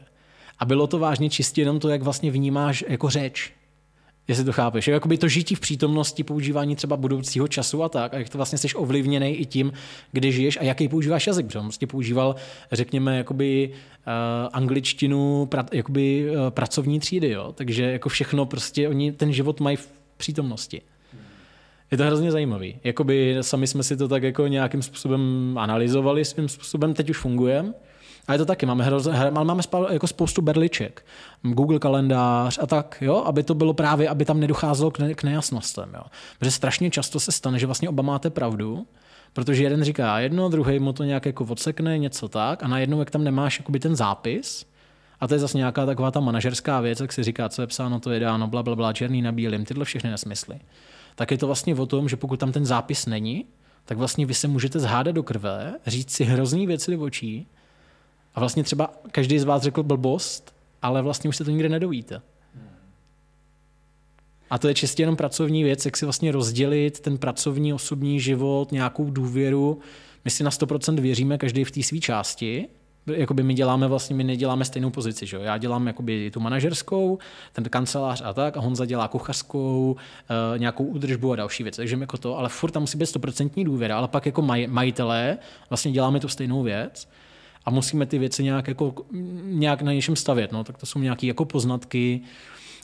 A 0.59 0.65
bylo 0.65 0.87
to 0.87 0.99
vážně 0.99 1.29
čistě 1.29 1.61
jenom 1.61 1.79
to, 1.79 1.89
jak 1.89 2.01
vlastně 2.01 2.31
vnímáš 2.31 2.85
jako 2.87 3.09
řeč. 3.09 3.53
Jestli 4.27 4.45
to 4.45 4.51
chápeš. 4.51 4.87
Jakoby 4.87 5.17
to 5.17 5.27
žití 5.27 5.55
v 5.55 5.59
přítomnosti, 5.59 6.23
používání 6.23 6.75
třeba 6.75 6.97
budoucího 6.97 7.47
času 7.47 7.83
a 7.83 7.89
tak, 7.89 8.13
a 8.13 8.17
jak 8.17 8.29
to 8.29 8.37
vlastně 8.37 8.57
jsi 8.57 8.73
ovlivněný 8.73 9.35
i 9.35 9.45
tím, 9.45 9.73
kde 10.11 10.31
žiješ 10.31 10.57
a 10.57 10.63
jaký 10.63 10.87
používáš 10.87 11.27
jazyk. 11.27 11.45
Protože 11.45 11.59
prostě 11.59 11.87
používal, 11.87 12.35
řekněme, 12.71 13.17
jakoby 13.17 13.69
uh, 13.71 14.49
angličtinu 14.53 15.45
pra, 15.45 15.65
jakoby, 15.71 16.29
uh, 16.29 16.49
pracovní 16.49 16.99
třídy, 16.99 17.29
jo. 17.29 17.51
Takže 17.55 17.83
jako 17.83 18.09
všechno 18.09 18.45
prostě, 18.45 18.89
oni 18.89 19.11
ten 19.11 19.33
život 19.33 19.59
mají 19.59 19.77
v 19.77 19.89
přítomnosti. 20.17 20.81
Je 21.91 21.97
to 21.97 22.03
hrozně 22.03 22.31
zajímavý. 22.31 22.75
Jakoby 22.83 23.37
sami 23.41 23.67
jsme 23.67 23.83
si 23.83 23.97
to 23.97 24.07
tak 24.07 24.23
jako 24.23 24.47
nějakým 24.47 24.81
způsobem 24.81 25.55
analyzovali, 25.57 26.25
svým 26.25 26.49
způsobem 26.49 26.93
teď 26.93 27.09
už 27.09 27.17
fungujeme. 27.17 27.73
A 28.27 28.33
je 28.33 28.39
to 28.39 28.45
taky, 28.45 28.65
máme, 28.65 28.83
hroz, 28.83 29.07
máme 29.31 29.63
jako 29.91 30.07
spoustu 30.07 30.41
berliček, 30.41 31.05
Google 31.41 31.79
kalendář 31.79 32.59
a 32.61 32.67
tak, 32.67 32.97
jo, 33.01 33.23
aby 33.25 33.43
to 33.43 33.53
bylo 33.53 33.73
právě, 33.73 34.09
aby 34.09 34.25
tam 34.25 34.39
nedocházelo 34.39 34.91
k, 34.91 34.99
ne, 34.99 35.13
k 35.13 35.23
nejasnostem. 35.23 35.89
Jo. 35.93 36.01
Protože 36.39 36.51
strašně 36.51 36.89
často 36.89 37.19
se 37.19 37.31
stane, 37.31 37.59
že 37.59 37.65
vlastně 37.65 37.89
oba 37.89 38.03
máte 38.03 38.29
pravdu, 38.29 38.87
protože 39.33 39.63
jeden 39.63 39.83
říká 39.83 40.19
jedno, 40.19 40.49
druhý 40.49 40.79
mu 40.79 40.93
to 40.93 41.03
nějak 41.03 41.25
jako 41.25 41.45
odsekne, 41.49 41.97
něco 41.97 42.27
tak, 42.27 42.63
a 42.63 42.67
najednou, 42.67 42.99
jak 42.99 43.11
tam 43.11 43.23
nemáš 43.23 43.59
jakoby 43.59 43.79
ten 43.79 43.95
zápis, 43.95 44.65
a 45.19 45.27
to 45.27 45.33
je 45.33 45.39
zase 45.39 45.57
nějaká 45.57 45.85
taková 45.85 46.11
ta 46.11 46.19
manažerská 46.19 46.81
věc, 46.81 46.99
jak 46.99 47.13
si 47.13 47.23
říká, 47.23 47.49
co 47.49 47.61
je 47.61 47.67
psáno, 47.67 47.99
to 47.99 48.11
je 48.11 48.19
dáno, 48.19 48.47
bla, 48.47 48.63
bla, 48.63 48.75
bla, 48.75 48.93
černý 48.93 49.21
na 49.21 49.31
bílým, 49.31 49.65
tyhle 49.65 49.85
všechny 49.85 50.09
nesmysly. 50.09 50.59
Tak 51.15 51.31
je 51.31 51.37
to 51.37 51.47
vlastně 51.47 51.75
o 51.75 51.85
tom, 51.85 52.09
že 52.09 52.15
pokud 52.15 52.39
tam 52.39 52.51
ten 52.51 52.65
zápis 52.65 53.05
není, 53.05 53.45
tak 53.85 53.97
vlastně 53.97 54.25
vy 54.25 54.33
se 54.33 54.47
můžete 54.47 54.79
zhádat 54.79 55.15
do 55.15 55.23
krve, 55.23 55.73
říct 55.87 56.11
si 56.11 56.23
hrozný 56.23 56.67
věci 56.67 56.91
do 56.91 57.01
očí 57.01 57.47
a 58.35 58.39
vlastně 58.39 58.63
třeba 58.63 58.93
každý 59.11 59.39
z 59.39 59.43
vás 59.43 59.61
řekl 59.61 59.83
blbost, 59.83 60.55
ale 60.81 61.01
vlastně 61.01 61.27
už 61.27 61.37
se 61.37 61.43
to 61.43 61.51
nikdy 61.51 61.69
nedovíte. 61.69 62.21
A 64.49 64.57
to 64.57 64.67
je 64.67 64.73
čistě 64.73 65.03
jenom 65.03 65.15
pracovní 65.15 65.63
věc, 65.63 65.85
jak 65.85 65.97
si 65.97 66.05
vlastně 66.05 66.31
rozdělit 66.31 66.99
ten 66.99 67.17
pracovní 67.17 67.73
osobní 67.73 68.19
život, 68.19 68.71
nějakou 68.71 69.09
důvěru. 69.09 69.79
My 70.25 70.31
si 70.31 70.43
na 70.43 70.49
100% 70.49 70.99
věříme 70.99 71.37
každý 71.37 71.63
v 71.63 71.71
té 71.71 71.83
své 71.83 71.99
části, 71.99 72.67
jakoby 73.07 73.43
my 73.43 73.53
děláme 73.53 73.87
vlastně, 73.87 74.15
my 74.15 74.23
neděláme 74.23 74.65
stejnou 74.65 74.89
pozici, 74.89 75.25
že? 75.25 75.37
já 75.37 75.57
dělám 75.57 75.87
jakoby 75.87 76.31
tu 76.31 76.39
manažerskou, 76.39 77.19
ten 77.53 77.63
kancelář 77.63 78.21
a 78.25 78.33
tak 78.33 78.57
a 78.57 78.59
Honza 78.59 78.85
dělá 78.85 79.07
kuchařskou, 79.07 79.91
uh, 79.91 80.59
nějakou 80.59 80.83
údržbu 80.83 81.31
a 81.31 81.35
další 81.35 81.63
věci, 81.63 81.77
takže 81.77 81.97
jako 81.99 82.17
to, 82.17 82.37
ale 82.37 82.49
furt 82.49 82.71
tam 82.71 82.83
musí 82.83 82.97
být 82.97 83.05
stoprocentní 83.05 83.63
důvěra, 83.63 83.97
ale 83.97 84.07
pak 84.07 84.25
jako 84.25 84.41
maj, 84.41 84.67
majitelé 84.67 85.37
vlastně 85.69 85.91
děláme 85.91 86.19
tu 86.19 86.27
stejnou 86.27 86.63
věc 86.63 87.07
a 87.65 87.71
musíme 87.71 88.05
ty 88.05 88.17
věci 88.17 88.43
nějak, 88.43 88.67
jako, 88.67 88.93
nějak 89.43 89.81
na 89.81 89.93
něčem 89.93 90.15
stavět. 90.15 90.51
No. 90.51 90.63
Tak 90.63 90.77
to 90.77 90.85
jsou 90.85 90.99
nějaké 90.99 91.27
jako 91.27 91.45
poznatky. 91.45 92.21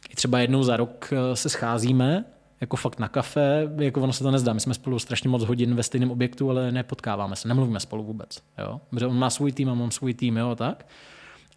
I 0.09 0.15
třeba 0.15 0.39
jednou 0.39 0.63
za 0.63 0.77
rok 0.77 1.13
eh, 1.13 1.35
se 1.35 1.49
scházíme, 1.49 2.25
jako 2.61 2.75
fakt 2.75 2.99
na 2.99 3.07
kafe, 3.07 3.69
jako 3.77 4.01
ono 4.01 4.13
se 4.13 4.23
to 4.23 4.31
nezdá. 4.31 4.53
My 4.53 4.59
jsme 4.59 4.73
spolu 4.73 4.99
strašně 4.99 5.29
moc 5.29 5.43
hodin 5.43 5.75
ve 5.75 5.83
stejném 5.83 6.11
objektu, 6.11 6.49
ale 6.49 6.71
nepotkáváme 6.71 7.35
se, 7.35 7.47
nemluvíme 7.47 7.79
spolu 7.79 8.03
vůbec. 8.03 8.43
Jo? 8.57 8.81
Protože 8.89 9.05
on 9.07 9.19
má 9.19 9.29
svůj 9.29 9.51
tým 9.51 9.69
a 9.69 9.73
mám 9.73 9.91
svůj 9.91 10.13
tým, 10.13 10.37
jo, 10.37 10.55
tak. 10.55 10.85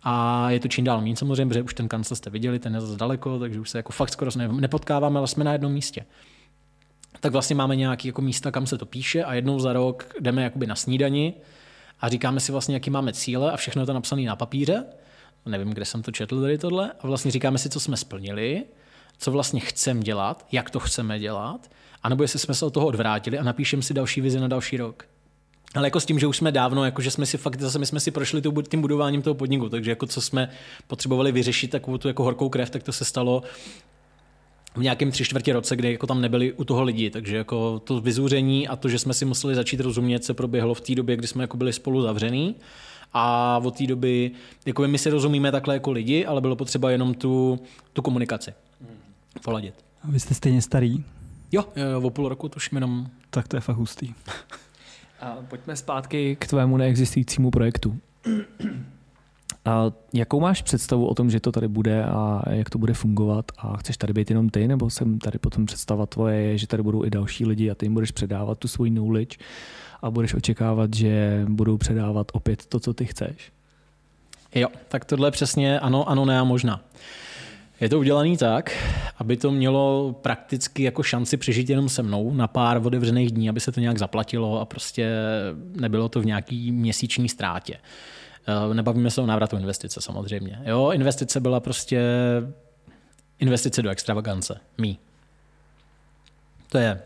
A 0.03 0.51
je 0.51 0.61
to 0.61 0.69
čím 0.69 0.85
dál 0.85 1.01
méně 1.01 1.17
samozřejmě, 1.17 1.47
protože 1.47 1.63
už 1.63 1.75
ten 1.75 1.89
kancel 1.89 2.17
jste 2.17 2.31
viděli, 2.31 2.59
ten 2.59 2.75
je 2.75 2.81
zase 2.81 2.97
daleko, 2.97 3.39
takže 3.39 3.61
už 3.61 3.71
se 3.71 3.79
jako 3.79 3.93
fakt 3.93 4.11
skoro 4.11 4.31
nepotkáváme, 4.61 5.19
ale 5.19 5.29
jsme 5.29 5.45
na 5.45 5.53
jednom 5.53 5.73
místě. 5.73 6.05
Tak 7.21 7.33
vlastně 7.33 7.57
máme 7.57 7.77
nějaké 7.77 8.09
jako 8.09 8.23
místa, 8.23 8.51
kam 8.51 8.67
se 8.67 8.79
to 8.79 8.87
píše 8.87 9.25
a 9.25 9.35
jednou 9.35 9.61
za 9.61 9.73
rok 9.73 10.15
jdeme 10.21 10.43
jakoby 10.43 10.67
na 10.67 10.75
snídani, 10.75 11.35
a 12.01 12.09
říkáme 12.09 12.41
si 12.41 12.53
vlastně, 12.53 12.75
jaký 12.77 12.91
máme 12.91 13.13
cíle 13.13 13.53
a 13.53 13.57
všechno 13.57 13.83
je 13.83 13.87
to 13.87 13.93
napsané 13.93 14.23
na 14.23 14.37
papíře. 14.37 14.85
Nevím, 15.47 15.71
kde 15.71 15.85
jsem 15.85 16.03
to 16.03 16.13
četl 16.13 16.41
tady 16.41 16.59
tohle. 16.59 16.93
A 17.01 17.07
vlastně 17.07 17.31
říkáme 17.31 17.59
si, 17.59 17.69
co 17.69 17.81
jsme 17.81 17.97
splnili, 17.97 18.65
co 19.19 19.31
vlastně 19.31 19.61
chceme 19.61 20.01
dělat, 20.01 20.47
jak 20.53 20.71
to 20.71 20.81
chceme 20.81 21.19
dělat, 21.19 21.71
anebo 22.03 22.25
jestli 22.25 22.39
jsme 22.39 22.55
se 22.55 22.67
od 22.67 22.75
toho 22.75 22.87
odvrátili 22.87 23.39
a 23.39 23.43
napíšeme 23.43 23.83
si 23.83 23.95
další 23.95 24.21
vizi 24.21 24.41
na 24.41 24.49
další 24.49 24.77
rok. 24.77 25.05
Ale 25.75 25.87
jako 25.87 26.01
s 26.01 26.07
tím, 26.07 26.19
že 26.19 26.27
už 26.27 26.37
jsme 26.37 26.53
dávno, 26.53 26.85
jako 26.85 27.03
že 27.03 27.11
jsme 27.11 27.27
si 27.27 27.39
fakt, 27.39 27.61
zase 27.61 27.79
my 27.79 27.87
jsme 27.87 28.01
si 28.01 28.11
prošli 28.11 28.43
tím 28.69 28.81
budováním 28.81 29.23
toho 29.23 29.35
podniku, 29.35 29.69
takže 29.69 29.91
jako 29.91 30.07
co 30.07 30.21
jsme 30.21 30.49
potřebovali 30.87 31.33
vyřešit 31.33 31.71
takovou 31.71 31.99
tu 31.99 32.09
jako 32.09 32.25
horkou 32.25 32.49
krev, 32.49 32.71
tak 32.71 32.83
to 32.83 32.93
se 32.93 33.05
stalo 33.05 33.43
v 34.77 34.83
nějakém 34.83 35.11
tři 35.11 35.25
čtvrtě 35.25 35.53
roce, 35.53 35.77
kdy 35.77 35.93
jako 35.93 36.07
tam 36.07 36.21
nebyli 36.21 36.53
u 36.53 36.65
toho 36.65 36.83
lidi, 36.83 37.11
takže 37.11 37.37
jako 37.37 37.79
to 37.79 38.01
vyzůření 38.01 38.69
a 38.69 38.77
to, 38.77 38.89
že 38.89 38.99
jsme 38.99 39.15
si 39.15 39.25
museli 39.25 39.55
začít 39.55 39.81
rozumět, 39.81 40.25
se 40.25 40.35
proběhlo 40.35 40.75
v 40.75 40.81
té 40.81 40.95
době, 40.95 41.17
kdy 41.17 41.27
jsme 41.27 41.45
jako 41.45 41.57
byli 41.57 41.73
spolu 41.73 42.03
zavřený 42.03 42.55
a 43.13 43.61
od 43.65 43.79
té 43.79 43.87
doby, 43.87 44.31
jako 44.67 44.89
my 44.89 44.99
si 44.99 45.11
rozumíme 45.11 45.53
takhle 45.53 45.75
jako 45.75 45.93
lidi, 45.93 46.27
ale 46.27 46.41
bylo 46.41 46.57
potřeba 46.57 46.91
jenom 46.91 47.15
tu, 47.15 47.61
tu 47.93 48.03
komunikaci 48.03 48.53
poladit. 49.45 49.75
A 50.03 50.11
vy 50.11 50.21
jste 50.21 50.35
stejně 50.35 50.63
starý? 50.63 51.05
Jo, 51.53 51.65
jo, 51.77 52.01
o 52.03 52.11
půl 52.11 52.29
roku 52.29 52.49
tuším 52.49 52.77
jenom. 52.77 53.07
Tak 53.31 53.49
to 53.49 53.57
je 53.57 53.61
fakt 53.61 53.77
hustý. 53.77 54.15
A 55.21 55.37
pojďme 55.49 55.77
zpátky 55.77 56.37
k 56.41 56.47
tvému 56.47 56.77
neexistujícímu 56.77 57.51
projektu. 57.51 57.99
A 59.65 59.93
jakou 60.13 60.41
máš 60.41 60.63
představu 60.63 61.07
o 61.07 61.15
tom, 61.15 61.31
že 61.31 61.41
to 61.41 61.53
tady 61.53 61.69
bude 61.69 62.05
a 62.05 62.43
jak 62.51 62.71
to 62.71 62.79
bude 62.79 62.95
fungovat? 62.95 63.45
A 63.59 63.77
chceš 63.77 63.97
tady 63.97 64.13
být 64.13 64.31
jenom 64.31 64.49
ty, 64.49 64.69
nebo 64.69 64.91
jsem 64.91 65.19
tady 65.19 65.39
potom 65.39 65.67
představa 65.67 66.07
tvoje 66.07 66.41
je, 66.41 66.59
že 66.59 66.67
tady 66.67 66.83
budou 66.83 67.05
i 67.05 67.11
další 67.11 67.47
lidi 67.47 67.71
a 67.71 67.75
ty 67.75 67.87
jim 67.87 67.95
budeš 67.95 68.11
předávat 68.11 68.59
tu 68.59 68.69
svoji 68.69 68.91
knowledge 68.91 69.37
a 70.03 70.11
budeš 70.11 70.35
očekávat, 70.35 70.95
že 70.95 71.45
budou 71.49 71.77
předávat 71.77 72.27
opět 72.33 72.67
to, 72.67 72.81
co 72.81 72.95
ty 72.95 73.05
chceš? 73.05 73.53
Jo, 74.55 74.69
tak 74.89 75.05
tohle 75.05 75.31
přesně 75.31 75.81
ano, 75.81 76.09
ano, 76.09 76.25
ne 76.25 76.39
a 76.39 76.45
možná. 76.45 76.81
Je 77.81 77.89
to 77.89 77.99
udělané 77.99 78.37
tak, 78.37 78.71
aby 79.19 79.37
to 79.37 79.51
mělo 79.51 80.15
prakticky 80.23 80.83
jako 80.83 81.03
šanci 81.03 81.37
přežít 81.37 81.71
jenom 81.71 81.89
se 81.89 82.03
mnou 82.03 82.35
na 82.35 82.49
pár 82.49 82.87
otevřených 82.87 83.31
dní, 83.31 83.49
aby 83.49 83.61
se 83.61 83.73
to 83.73 83.81
nějak 83.81 83.99
zaplatilo 83.99 84.61
a 84.61 84.65
prostě 84.65 85.11
nebylo 85.81 86.09
to 86.09 86.21
v 86.21 86.27
nějaký 86.27 86.73
měsíční 86.73 87.29
ztrátě. 87.29 87.79
Eh, 88.47 88.75
nebavíme 88.75 89.11
se 89.11 89.21
o 89.21 89.27
návratu 89.27 89.57
investice 89.57 90.01
samozřejmě. 90.01 90.63
Jo, 90.65 90.91
investice 90.91 91.41
byla 91.41 91.61
prostě 91.61 92.03
investice 93.39 93.83
do 93.83 93.91
extravagance. 93.91 94.61
Mí. 94.79 94.99
To 96.69 96.79
je 96.79 97.03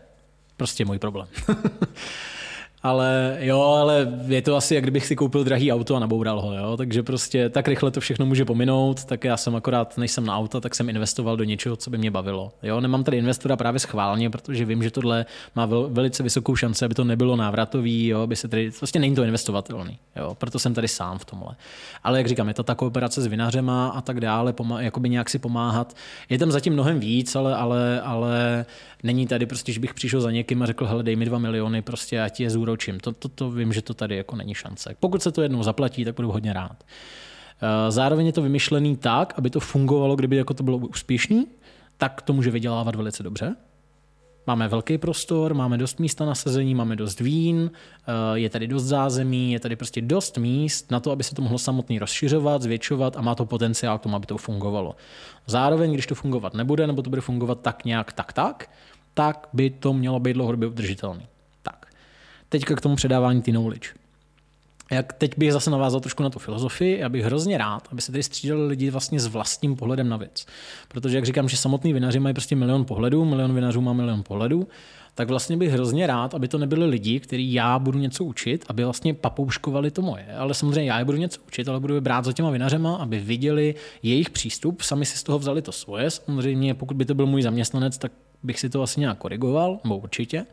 prostě 0.57 0.85
můj 0.85 0.99
problém. 0.99 1.27
Ale 2.83 3.37
jo, 3.39 3.61
ale 3.61 4.07
je 4.27 4.41
to 4.41 4.55
asi, 4.55 4.75
jak 4.75 4.83
kdybych 4.83 5.05
si 5.05 5.15
koupil 5.15 5.43
drahý 5.43 5.71
auto 5.71 5.95
a 5.95 5.99
naboural 5.99 6.41
ho, 6.41 6.53
jo? 6.53 6.77
takže 6.77 7.03
prostě 7.03 7.49
tak 7.49 7.67
rychle 7.67 7.91
to 7.91 7.99
všechno 7.99 8.25
může 8.25 8.45
pominout, 8.45 9.05
tak 9.05 9.23
já 9.23 9.37
jsem 9.37 9.55
akorát, 9.55 9.97
nejsem 9.97 10.25
na 10.25 10.37
auta, 10.37 10.59
tak 10.59 10.75
jsem 10.75 10.89
investoval 10.89 11.37
do 11.37 11.43
něčeho, 11.43 11.75
co 11.75 11.89
by 11.89 11.97
mě 11.97 12.11
bavilo. 12.11 12.51
Jo? 12.63 12.81
Nemám 12.81 13.03
tady 13.03 13.17
investora 13.17 13.55
právě 13.55 13.79
schválně, 13.79 14.29
protože 14.29 14.65
vím, 14.65 14.83
že 14.83 14.91
tohle 14.91 15.25
má 15.55 15.65
vel, 15.65 15.89
velice 15.91 16.23
vysokou 16.23 16.55
šanci, 16.55 16.85
aby 16.85 16.95
to 16.95 17.03
nebylo 17.03 17.35
návratový, 17.35 18.07
jo? 18.07 18.21
aby 18.21 18.35
se 18.35 18.47
tady, 18.47 18.71
vlastně 18.81 18.99
není 18.99 19.15
to 19.15 19.23
investovatelný, 19.23 19.97
jo? 20.15 20.35
proto 20.35 20.59
jsem 20.59 20.73
tady 20.73 20.87
sám 20.87 21.17
v 21.17 21.25
tomhle. 21.25 21.55
Ale 22.03 22.17
jak 22.17 22.27
říkám, 22.27 22.47
je 22.47 22.53
to 22.53 22.63
ta 22.63 22.75
kooperace 22.75 23.21
s 23.21 23.25
vinařema 23.25 23.87
a 23.87 24.01
tak 24.01 24.19
dále, 24.19 24.53
pomá- 24.53 24.79
jakoby 24.79 25.09
nějak 25.09 25.29
si 25.29 25.39
pomáhat. 25.39 25.95
Je 26.29 26.37
tam 26.37 26.51
zatím 26.51 26.73
mnohem 26.73 26.99
víc, 26.99 27.35
ale, 27.35 27.55
ale, 27.55 28.01
ale 28.01 28.65
není 29.03 29.27
tady 29.27 29.45
prostě, 29.45 29.73
že 29.73 29.79
bych 29.79 29.93
přišel 29.93 30.21
za 30.21 30.31
někým 30.31 30.61
a 30.61 30.65
řekl, 30.65 30.85
hele, 30.85 31.03
dej 31.03 31.15
mi 31.15 31.25
dva 31.25 31.39
miliony, 31.39 31.81
prostě 31.81 32.21
ať 32.21 32.39
je 32.39 32.49
zúročím. 32.69 32.99
To, 32.99 33.11
to, 33.11 33.29
to 33.29 33.51
vím, 33.51 33.73
že 33.73 33.81
to 33.81 33.93
tady 33.93 34.15
jako 34.17 34.35
není 34.35 34.53
šance. 34.53 34.95
Pokud 34.99 35.23
se 35.23 35.31
to 35.31 35.41
jednou 35.41 35.63
zaplatí, 35.63 36.05
tak 36.05 36.15
budu 36.15 36.31
hodně 36.31 36.53
rád. 36.53 36.83
Eh, 37.61 37.91
zároveň 37.91 38.25
je 38.25 38.33
to 38.33 38.41
vymyšlený 38.41 38.97
tak, 38.97 39.33
aby 39.37 39.49
to 39.49 39.59
fungovalo, 39.59 40.15
kdyby 40.15 40.35
jako 40.35 40.53
to 40.53 40.63
bylo 40.63 40.77
úspěšný, 40.77 41.47
tak 41.97 42.21
to 42.21 42.33
může 42.33 42.51
vydělávat 42.51 42.95
velice 42.95 43.23
dobře. 43.23 43.55
Máme 44.47 44.67
velký 44.67 44.97
prostor, 44.97 45.53
máme 45.53 45.77
dost 45.77 45.99
místa 45.99 46.25
na 46.25 46.35
sezení, 46.35 46.75
máme 46.75 46.95
dost 46.95 47.19
vín, 47.19 47.71
eh, 47.71 48.39
je 48.39 48.49
tady 48.49 48.67
dost 48.67 48.83
zázemí, 48.83 49.51
je 49.51 49.59
tady 49.59 49.75
prostě 49.75 50.01
dost 50.01 50.37
míst 50.37 50.91
na 50.91 50.99
to, 50.99 51.11
aby 51.11 51.23
se 51.23 51.35
to 51.35 51.41
mohlo 51.41 51.57
samotný 51.57 51.99
rozšiřovat, 51.99 52.61
zvětšovat 52.61 53.17
a 53.17 53.21
má 53.21 53.35
to 53.35 53.45
potenciál 53.45 53.99
k 53.99 54.01
tomu, 54.01 54.15
aby 54.15 54.25
to 54.25 54.37
fungovalo. 54.37 54.95
Zároveň, 55.45 55.93
když 55.93 56.07
to 56.07 56.15
fungovat 56.15 56.53
nebude, 56.53 56.87
nebo 56.87 57.01
to 57.01 57.09
bude 57.09 57.21
fungovat 57.21 57.61
tak 57.61 57.85
nějak 57.85 58.13
tak 58.13 58.33
tak, 58.33 58.69
tak 59.13 59.47
by 59.53 59.69
to 59.69 59.93
mělo 59.93 60.19
být 60.19 60.33
dlouhodobě 60.33 60.69
udržitelný. 60.69 61.27
Teďka 62.49 62.75
k 62.75 62.81
tomu 62.81 62.95
předávání 62.95 63.41
ty 63.41 63.51
knowledge. 63.51 63.89
Jak 64.91 65.13
teď 65.13 65.37
bych 65.37 65.53
zase 65.53 65.71
navázal 65.71 65.99
trošku 65.99 66.23
na 66.23 66.29
tu 66.29 66.39
filozofii, 66.39 66.99
já 66.99 67.09
bych 67.09 67.23
hrozně 67.23 67.57
rád, 67.57 67.87
aby 67.91 68.01
se 68.01 68.11
tady 68.11 68.23
střídali 68.23 68.67
lidi 68.67 68.89
vlastně 68.89 69.19
s 69.19 69.27
vlastním 69.27 69.75
pohledem 69.75 70.09
na 70.09 70.17
věc. 70.17 70.45
Protože 70.87 71.17
jak 71.17 71.25
říkám, 71.25 71.49
že 71.49 71.57
samotní 71.57 71.93
vinaři 71.93 72.19
mají 72.19 72.33
prostě 72.33 72.55
milion 72.55 72.85
pohledů, 72.85 73.25
milion 73.25 73.55
vinařů 73.55 73.81
má 73.81 73.93
milion 73.93 74.23
pohledů, 74.23 74.67
tak 75.15 75.27
vlastně 75.27 75.57
bych 75.57 75.71
hrozně 75.71 76.07
rád, 76.07 76.33
aby 76.33 76.47
to 76.47 76.57
nebyli 76.57 76.85
lidi, 76.85 77.19
který 77.19 77.53
já 77.53 77.79
budu 77.79 77.99
něco 77.99 78.23
učit, 78.23 78.65
aby 78.67 78.83
vlastně 78.83 79.13
papouškovali 79.13 79.91
to 79.91 80.01
moje. 80.01 80.25
Ale 80.37 80.53
samozřejmě 80.53 80.91
já 80.91 80.99
je 80.99 81.05
budu 81.05 81.17
něco 81.17 81.41
učit, 81.47 81.67
ale 81.67 81.79
budu 81.79 81.95
je 81.95 82.01
brát 82.01 82.25
za 82.25 82.33
těma 82.33 82.49
vinařema, 82.49 82.95
aby 82.95 83.19
viděli 83.19 83.75
jejich 84.03 84.29
přístup, 84.29 84.81
sami 84.81 85.05
si 85.05 85.17
z 85.17 85.23
toho 85.23 85.39
vzali 85.39 85.61
to 85.61 85.71
svoje. 85.71 86.11
Samozřejmě, 86.11 86.73
pokud 86.73 86.97
by 86.97 87.05
to 87.05 87.15
byl 87.15 87.25
můj 87.25 87.41
zaměstnanec, 87.41 87.97
tak 87.97 88.11
bych 88.43 88.59
si 88.59 88.69
to 88.69 88.83
asi 88.83 88.99
nějak 88.99 89.17
korigoval, 89.17 89.79
nebo 89.83 89.97
určitě. 89.97 90.45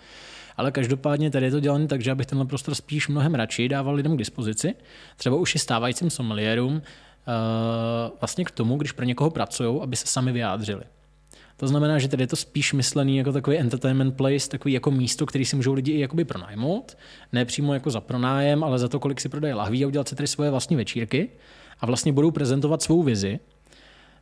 Ale 0.57 0.73
každopádně 0.73 1.31
tady 1.31 1.47
je 1.47 1.51
to 1.51 1.61
dělané 1.61 1.87
tak, 1.87 2.03
že 2.03 2.11
abych 2.11 2.27
tenhle 2.27 2.47
prostor 2.47 2.75
spíš 2.75 3.09
mnohem 3.09 3.35
radši 3.35 3.69
dával 3.69 3.95
lidem 3.95 4.15
k 4.15 4.19
dispozici, 4.19 4.75
třeba 5.17 5.37
už 5.37 5.55
i 5.55 5.59
stávajícím 5.59 6.11
someliérům, 6.11 6.83
eh, 6.83 8.11
vlastně 8.21 8.45
k 8.45 8.51
tomu, 8.51 8.77
když 8.77 8.93
pro 8.93 9.05
někoho 9.05 9.31
pracují, 9.31 9.81
aby 9.83 9.97
se 9.97 10.07
sami 10.07 10.33
vyjádřili. 10.33 10.83
To 11.57 11.69
znamená, 11.69 11.99
že 11.99 12.09
tady 12.09 12.23
je 12.23 12.27
to 12.27 12.37
spíš 12.37 12.73
myslený 12.73 13.17
jako 13.17 13.33
takový 13.33 13.59
entertainment 13.59 14.17
place, 14.17 14.49
takový 14.49 14.75
jako 14.75 14.91
místo, 14.91 15.27
který 15.27 15.45
si 15.45 15.57
můžou 15.57 15.73
lidi 15.73 15.93
i 15.93 16.01
jakoby 16.01 16.25
pronajmout. 16.25 16.97
Ne 17.33 17.45
přímo 17.45 17.75
jako 17.75 17.91
za 17.91 18.01
pronájem, 18.01 18.65
ale 18.65 18.79
za 18.79 18.89
to, 18.89 19.01
kolik 19.01 19.21
si 19.21 19.29
prodají 19.29 19.55
lahví 19.55 19.85
a 19.85 19.87
udělat 19.87 20.09
si 20.09 20.17
tady 20.17 20.27
svoje 20.27 20.51
vlastní 20.51 20.77
večírky. 20.77 21.29
A 21.81 21.87
vlastně 21.87 22.13
budou 22.13 22.31
prezentovat 22.31 22.83
svou 22.83 23.03
vizi, 23.03 23.39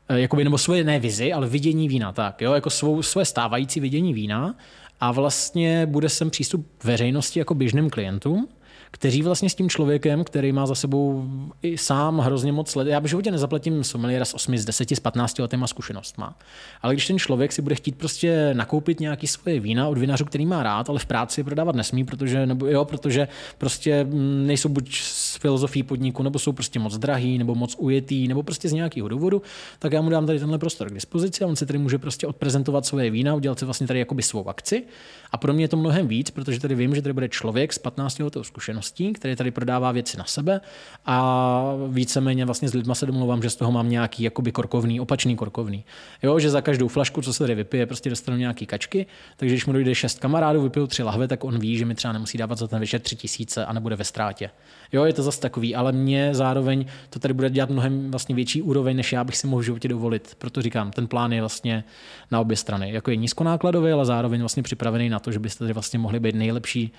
eh, 0.08 0.20
jakoby, 0.20 0.44
nebo 0.44 0.58
svoje 0.58 0.84
ne 0.84 0.98
vizi, 0.98 1.32
ale 1.32 1.46
vidění 1.46 1.88
vína, 1.88 2.12
tak, 2.12 2.40
jo, 2.40 2.52
jako 2.52 2.70
svou, 2.70 3.02
svoje 3.02 3.24
stávající 3.24 3.80
vidění 3.80 4.14
vína 4.14 4.54
a 5.00 5.12
vlastně 5.12 5.86
bude 5.86 6.08
sem 6.08 6.30
přístup 6.30 6.66
veřejnosti 6.84 7.38
jako 7.38 7.54
běžným 7.54 7.90
klientům 7.90 8.48
kteří 8.94 9.22
vlastně 9.22 9.50
s 9.50 9.54
tím 9.54 9.68
člověkem, 9.68 10.24
který 10.24 10.52
má 10.52 10.66
za 10.66 10.74
sebou 10.74 11.24
i 11.62 11.78
sám 11.78 12.18
hrozně 12.18 12.52
moc 12.52 12.74
let. 12.74 12.88
Já 12.88 12.98
v 12.98 13.04
životě 13.04 13.30
nezaplatím 13.30 13.84
someliéra 13.84 14.24
s 14.24 14.34
8, 14.34 14.56
z 14.56 14.64
10, 14.64 14.90
z 14.90 15.00
15 15.00 15.38
letýma 15.38 15.66
zkušenostma. 15.66 16.38
Ale 16.82 16.94
když 16.94 17.06
ten 17.06 17.18
člověk 17.18 17.52
si 17.52 17.62
bude 17.62 17.74
chtít 17.74 17.98
prostě 17.98 18.54
nakoupit 18.54 19.00
nějaký 19.00 19.26
svoje 19.26 19.60
vína 19.60 19.88
od 19.88 19.98
vinařů, 19.98 20.24
který 20.24 20.46
má 20.46 20.62
rád, 20.62 20.90
ale 20.90 20.98
v 20.98 21.06
práci 21.06 21.40
je 21.40 21.44
prodávat 21.44 21.74
nesmí, 21.74 22.04
protože, 22.04 22.46
nebo, 22.46 22.66
jo, 22.66 22.84
protože 22.84 23.28
prostě 23.58 24.04
mm, 24.04 24.46
nejsou 24.46 24.68
buď 24.68 24.98
z 25.00 25.36
filozofii 25.36 25.82
podniku, 25.82 26.22
nebo 26.22 26.38
jsou 26.38 26.52
prostě 26.52 26.78
moc 26.78 26.98
drahý, 26.98 27.38
nebo 27.38 27.54
moc 27.54 27.74
ujetý, 27.78 28.28
nebo 28.28 28.42
prostě 28.42 28.68
z 28.68 28.72
nějakého 28.72 29.08
důvodu, 29.08 29.42
tak 29.78 29.92
já 29.92 30.02
mu 30.02 30.10
dám 30.10 30.26
tady 30.26 30.38
tenhle 30.38 30.58
prostor 30.58 30.90
k 30.90 30.94
dispozici 30.94 31.44
a 31.44 31.46
on 31.46 31.56
si 31.56 31.66
tady 31.66 31.78
může 31.78 31.98
prostě 31.98 32.26
odprezentovat 32.26 32.86
svoje 32.86 33.10
vína, 33.10 33.34
udělat 33.34 33.58
si 33.58 33.64
vlastně 33.64 33.86
tady 33.86 33.98
jakoby 33.98 34.22
svou 34.22 34.48
akci. 34.48 34.84
A 35.30 35.36
pro 35.36 35.52
mě 35.52 35.64
je 35.64 35.68
to 35.68 35.76
mnohem 35.76 36.08
víc, 36.08 36.30
protože 36.30 36.60
tady 36.60 36.74
vím, 36.74 36.94
že 36.94 37.02
tady 37.02 37.12
bude 37.12 37.28
člověk 37.28 37.72
s 37.72 37.78
15 37.78 38.18
letou 38.18 38.44
zkušeností 38.44 38.83
zkušeností, 38.84 39.12
který 39.12 39.36
tady 39.36 39.50
prodává 39.50 39.92
věci 39.92 40.16
na 40.16 40.24
sebe 40.24 40.60
a 41.06 41.74
víceméně 41.88 42.44
vlastně 42.44 42.68
s 42.68 42.74
lidma 42.74 42.94
se 42.94 43.06
domluvám, 43.06 43.42
že 43.42 43.50
z 43.50 43.56
toho 43.56 43.72
mám 43.72 43.88
nějaký 43.88 44.22
jakoby 44.22 44.52
korkovný, 44.52 45.00
opačný 45.00 45.36
korkovný. 45.36 45.84
Jo, 46.22 46.38
že 46.38 46.50
za 46.50 46.60
každou 46.60 46.88
flašku, 46.88 47.22
co 47.22 47.32
se 47.32 47.38
tady 47.38 47.54
vypije, 47.54 47.86
prostě 47.86 48.10
dostanu 48.10 48.36
nějaký 48.36 48.66
kačky, 48.66 49.06
takže 49.36 49.54
když 49.54 49.66
mu 49.66 49.72
dojde 49.72 49.94
šest 49.94 50.18
kamarádů, 50.18 50.62
vypiju 50.62 50.86
tři 50.86 51.02
lahve, 51.02 51.28
tak 51.28 51.44
on 51.44 51.58
ví, 51.58 51.78
že 51.78 51.84
mi 51.84 51.94
třeba 51.94 52.12
nemusí 52.12 52.38
dávat 52.38 52.58
za 52.58 52.66
ten 52.66 52.80
večer 52.80 53.00
tři 53.00 53.16
tisíce 53.16 53.66
a 53.66 53.72
nebude 53.72 53.96
ve 53.96 54.04
ztrátě. 54.04 54.50
Jo, 54.92 55.04
je 55.04 55.12
to 55.12 55.22
zase 55.22 55.40
takový, 55.40 55.74
ale 55.74 55.92
mě 55.92 56.34
zároveň 56.34 56.84
to 57.10 57.18
tady 57.18 57.34
bude 57.34 57.50
dělat 57.50 57.70
mnohem 57.70 58.10
vlastně 58.10 58.34
větší 58.34 58.62
úroveň, 58.62 58.96
než 58.96 59.12
já 59.12 59.24
bych 59.24 59.36
si 59.36 59.46
mohl 59.46 59.62
v 59.62 59.64
životě 59.64 59.88
dovolit. 59.88 60.34
Proto 60.38 60.62
říkám, 60.62 60.90
ten 60.90 61.06
plán 61.06 61.32
je 61.32 61.40
vlastně 61.40 61.84
na 62.30 62.40
obě 62.40 62.56
strany. 62.56 62.92
Jako 62.92 63.10
je 63.10 63.16
nízkonákladový, 63.16 63.92
ale 63.92 64.04
zároveň 64.04 64.40
vlastně 64.40 64.62
připravený 64.62 65.08
na 65.08 65.18
to, 65.18 65.32
že 65.32 65.38
byste 65.38 65.64
tady 65.64 65.72
vlastně 65.72 65.98
mohli 65.98 66.20
být 66.20 66.34
nejlepší 66.34 66.92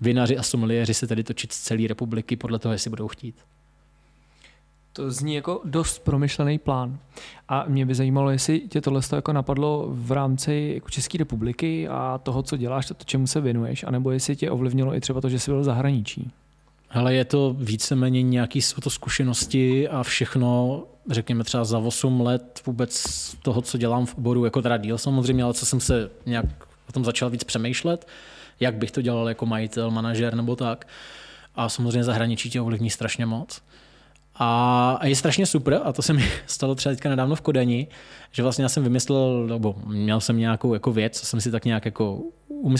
vinaři 0.00 0.38
a 0.38 0.42
someliéři 0.42 0.94
se 0.94 1.06
tady 1.06 1.24
točit 1.24 1.52
z 1.52 1.60
celé 1.60 1.86
republiky 1.86 2.36
podle 2.36 2.58
toho, 2.58 2.72
jestli 2.72 2.90
budou 2.90 3.08
chtít. 3.08 3.34
To 4.92 5.10
zní 5.10 5.34
jako 5.34 5.60
dost 5.64 5.98
promyšlený 5.98 6.58
plán. 6.58 6.98
A 7.48 7.64
mě 7.68 7.86
by 7.86 7.94
zajímalo, 7.94 8.30
jestli 8.30 8.60
tě 8.60 8.80
tohle 8.80 9.00
jako 9.12 9.32
napadlo 9.32 9.88
v 9.90 10.12
rámci 10.12 10.72
jako 10.74 10.90
České 10.90 11.18
republiky 11.18 11.88
a 11.88 12.20
toho, 12.22 12.42
co 12.42 12.56
děláš, 12.56 12.86
to, 12.86 12.94
čemu 13.04 13.26
se 13.26 13.40
věnuješ, 13.40 13.84
anebo 13.84 14.10
jestli 14.10 14.36
tě 14.36 14.50
ovlivnilo 14.50 14.94
i 14.94 15.00
třeba 15.00 15.20
to, 15.20 15.28
že 15.28 15.38
jsi 15.38 15.50
byl 15.50 15.60
v 15.60 15.64
zahraničí. 15.64 16.30
Ale 16.90 17.14
je 17.14 17.24
to 17.24 17.56
víceméně 17.58 18.22
nějaký 18.22 18.62
jsou 18.62 18.80
to 18.80 18.90
zkušenosti 18.90 19.88
a 19.88 20.02
všechno, 20.02 20.82
řekněme 21.10 21.44
třeba 21.44 21.64
za 21.64 21.78
8 21.78 22.20
let 22.20 22.62
vůbec 22.66 23.04
toho, 23.42 23.62
co 23.62 23.78
dělám 23.78 24.06
v 24.06 24.14
oboru, 24.14 24.44
jako 24.44 24.62
teda 24.62 24.76
díl 24.76 24.98
samozřejmě, 24.98 25.44
ale 25.44 25.54
co 25.54 25.66
jsem 25.66 25.80
se 25.80 26.10
nějak 26.26 26.46
o 26.88 26.92
tom 26.92 27.04
začal 27.04 27.30
víc 27.30 27.44
přemýšlet, 27.44 28.06
jak 28.60 28.74
bych 28.74 28.90
to 28.90 29.02
dělal 29.02 29.28
jako 29.28 29.46
majitel, 29.46 29.90
manažer 29.90 30.34
nebo 30.34 30.56
tak. 30.56 30.86
A 31.54 31.68
samozřejmě 31.68 32.04
zahraničí 32.04 32.50
tě 32.50 32.60
ovlivní 32.60 32.90
strašně 32.90 33.26
moc. 33.26 33.62
A, 34.38 34.98
je 35.04 35.16
strašně 35.16 35.46
super, 35.46 35.80
a 35.84 35.92
to 35.92 36.02
se 36.02 36.12
mi 36.12 36.24
stalo 36.46 36.74
třeba 36.74 36.92
teďka 36.94 37.08
nedávno 37.08 37.36
v 37.36 37.40
Kodani, 37.40 37.86
že 38.32 38.42
vlastně 38.42 38.62
já 38.62 38.68
jsem 38.68 38.82
vymyslel, 38.82 39.46
nebo 39.46 39.74
měl 39.86 40.20
jsem 40.20 40.38
nějakou 40.38 40.74
jako 40.74 40.92
věc, 40.92 41.20
co 41.20 41.26
jsem 41.26 41.40
si 41.40 41.50
tak 41.50 41.64
nějak 41.64 41.84
jako 41.84 42.22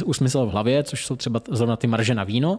usmyslel 0.05 0.47
v 0.47 0.51
hlavě, 0.51 0.83
což 0.83 1.07
jsou 1.07 1.17
třeba 1.17 1.41
zrovna 1.51 1.77
ty 1.77 1.87
marže 1.87 2.15
na 2.15 2.25
víno. 2.25 2.59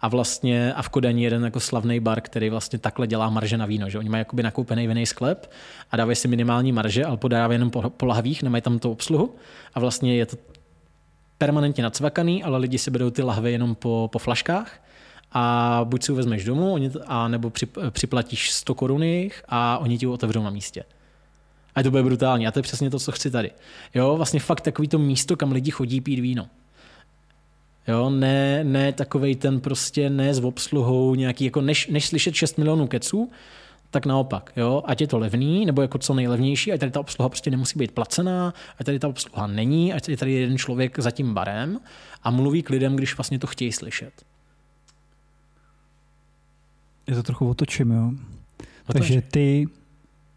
A 0.00 0.08
vlastně 0.08 0.74
a 0.74 0.82
v 0.82 0.88
Kodani 0.88 1.24
jeden 1.24 1.44
jako 1.44 1.60
slavný 1.60 2.00
bar, 2.00 2.20
který 2.20 2.50
vlastně 2.50 2.78
takhle 2.78 3.06
dělá 3.06 3.30
marže 3.30 3.56
na 3.56 3.66
víno, 3.66 3.90
že 3.90 3.98
oni 3.98 4.08
mají 4.08 4.20
jakoby 4.20 4.42
nakoupený 4.42 4.86
vinný 4.86 5.06
sklep 5.06 5.50
a 5.90 5.96
dávají 5.96 6.16
si 6.16 6.28
minimální 6.28 6.72
marže, 6.72 7.04
ale 7.04 7.16
podávají 7.16 7.54
jenom 7.54 7.70
po, 7.70 7.90
po 7.90 8.06
lahvích, 8.06 8.42
nemají 8.42 8.62
tam 8.62 8.78
tu 8.78 8.90
obsluhu 8.90 9.34
a 9.74 9.80
vlastně 9.80 10.16
je 10.16 10.26
to 10.26 10.36
permanentně 11.38 11.82
nacvakaný, 11.82 12.44
ale 12.44 12.58
lidi 12.58 12.78
si 12.78 12.90
berou 12.90 13.10
ty 13.10 13.22
lahve 13.22 13.50
jenom 13.50 13.74
po, 13.74 14.08
po 14.12 14.18
a 15.32 15.80
buď 15.84 16.02
si 16.02 16.12
vezmeš 16.12 16.44
domů, 16.44 16.76
a 17.06 17.28
nebo 17.28 17.52
připlatíš 17.90 18.50
100 18.50 18.74
korun 18.74 19.02
a 19.48 19.78
oni 19.78 19.98
ti 19.98 20.06
ho 20.06 20.12
otevřou 20.12 20.42
na 20.42 20.50
místě. 20.50 20.84
A 21.74 21.82
to 21.82 21.90
bude 21.90 22.02
brutální. 22.02 22.46
A 22.46 22.50
to 22.50 22.58
je 22.58 22.62
přesně 22.62 22.90
to, 22.90 22.98
co 22.98 23.12
chci 23.12 23.30
tady. 23.30 23.50
Jo, 23.94 24.16
vlastně 24.16 24.40
fakt 24.40 24.60
takový 24.60 24.88
to 24.88 24.98
místo, 24.98 25.36
kam 25.36 25.52
lidi 25.52 25.70
chodí 25.70 26.00
pít 26.00 26.20
víno. 26.20 26.48
Jo, 27.88 28.10
ne, 28.10 28.64
ne 28.64 28.92
takovej 28.92 29.36
ten 29.36 29.60
prostě 29.60 30.10
ne 30.10 30.34
s 30.34 30.44
obsluhou 30.44 31.14
nějaký, 31.14 31.44
jako 31.44 31.60
než, 31.60 31.86
než 31.86 32.06
slyšet 32.06 32.34
6 32.34 32.58
milionů 32.58 32.86
keců, 32.86 33.30
tak 33.90 34.06
naopak, 34.06 34.52
jo, 34.56 34.82
ať 34.86 35.00
je 35.00 35.06
to 35.06 35.18
levný, 35.18 35.66
nebo 35.66 35.82
jako 35.82 35.98
co 35.98 36.14
nejlevnější, 36.14 36.72
ať 36.72 36.80
tady 36.80 36.92
ta 36.92 37.00
obsluha 37.00 37.28
prostě 37.28 37.50
nemusí 37.50 37.78
být 37.78 37.92
placená, 37.92 38.54
ať 38.78 38.86
tady 38.86 38.98
ta 38.98 39.08
obsluha 39.08 39.46
není, 39.46 39.92
ať 39.92 40.08
je 40.08 40.16
tady 40.16 40.32
jeden 40.32 40.58
člověk 40.58 40.98
za 40.98 41.10
tím 41.10 41.34
barem 41.34 41.80
a 42.22 42.30
mluví 42.30 42.62
k 42.62 42.70
lidem, 42.70 42.96
když 42.96 43.16
vlastně 43.16 43.38
to 43.38 43.46
chtějí 43.46 43.72
slyšet. 43.72 44.12
Je 47.06 47.14
to 47.14 47.22
trochu 47.22 47.50
otočím, 47.50 47.90
jo. 47.90 48.12
Takže 48.92 49.22
ty 49.22 49.68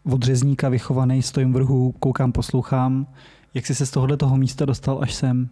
od 0.04 0.22
řezníka 0.22 0.68
vychovaný, 0.68 1.22
stojím 1.22 1.52
v 1.52 1.54
vrhu, 1.54 1.92
koukám, 1.92 2.32
poslouchám. 2.32 3.06
Jak 3.54 3.66
jsi 3.66 3.74
se 3.74 3.86
z 3.86 3.90
tohohle 3.90 4.16
toho 4.16 4.36
místa 4.36 4.64
dostal 4.64 4.98
až 5.02 5.14
sem? 5.14 5.48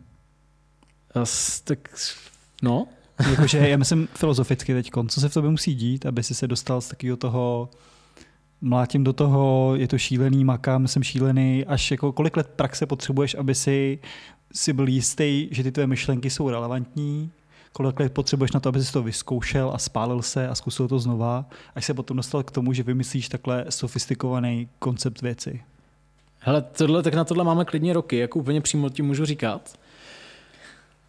As, 1.14 1.60
tak, 1.60 1.78
no, 2.62 2.86
Jakože 3.30 3.68
já 3.68 3.76
myslím 3.76 4.08
filozoficky 4.14 4.74
teď, 4.74 4.90
co 5.08 5.20
se 5.20 5.28
v 5.28 5.34
tobě 5.34 5.50
musí 5.50 5.74
dít, 5.74 6.06
aby 6.06 6.22
si 6.22 6.34
se 6.34 6.46
dostal 6.46 6.80
z 6.80 6.88
takového 6.88 7.16
toho 7.16 7.68
mlátím 8.60 9.04
do 9.04 9.12
toho, 9.12 9.72
je 9.76 9.88
to 9.88 9.98
šílený, 9.98 10.44
makám, 10.44 10.88
jsem 10.88 11.02
šílený, 11.02 11.64
až 11.64 11.90
jako 11.90 12.12
kolik 12.12 12.36
let 12.36 12.50
praxe 12.56 12.86
potřebuješ, 12.86 13.34
aby 13.34 13.54
si, 13.54 13.98
si 14.52 14.72
byl 14.72 14.88
jistý, 14.88 15.48
že 15.50 15.62
ty 15.62 15.72
tvoje 15.72 15.86
myšlenky 15.86 16.30
jsou 16.30 16.50
relevantní, 16.50 17.30
kolik 17.72 18.00
let 18.00 18.12
potřebuješ 18.12 18.52
na 18.52 18.60
to, 18.60 18.68
aby 18.68 18.84
si 18.84 18.92
to 18.92 19.02
vyzkoušel 19.02 19.70
a 19.74 19.78
spálil 19.78 20.22
se 20.22 20.48
a 20.48 20.54
zkusil 20.54 20.88
to 20.88 20.98
znova, 20.98 21.46
až 21.74 21.84
se 21.84 21.94
potom 21.94 22.16
dostal 22.16 22.42
k 22.42 22.50
tomu, 22.50 22.72
že 22.72 22.82
vymyslíš 22.82 23.28
takhle 23.28 23.64
sofistikovaný 23.68 24.68
koncept 24.78 25.22
věci. 25.22 25.62
Hele, 26.38 26.62
tohle, 26.62 27.02
tak 27.02 27.14
na 27.14 27.24
tohle 27.24 27.44
máme 27.44 27.64
klidně 27.64 27.92
roky, 27.92 28.16
jako 28.16 28.38
úplně 28.38 28.60
přímo 28.60 28.90
ti 28.90 29.02
můžu 29.02 29.24
říkat. 29.24 29.78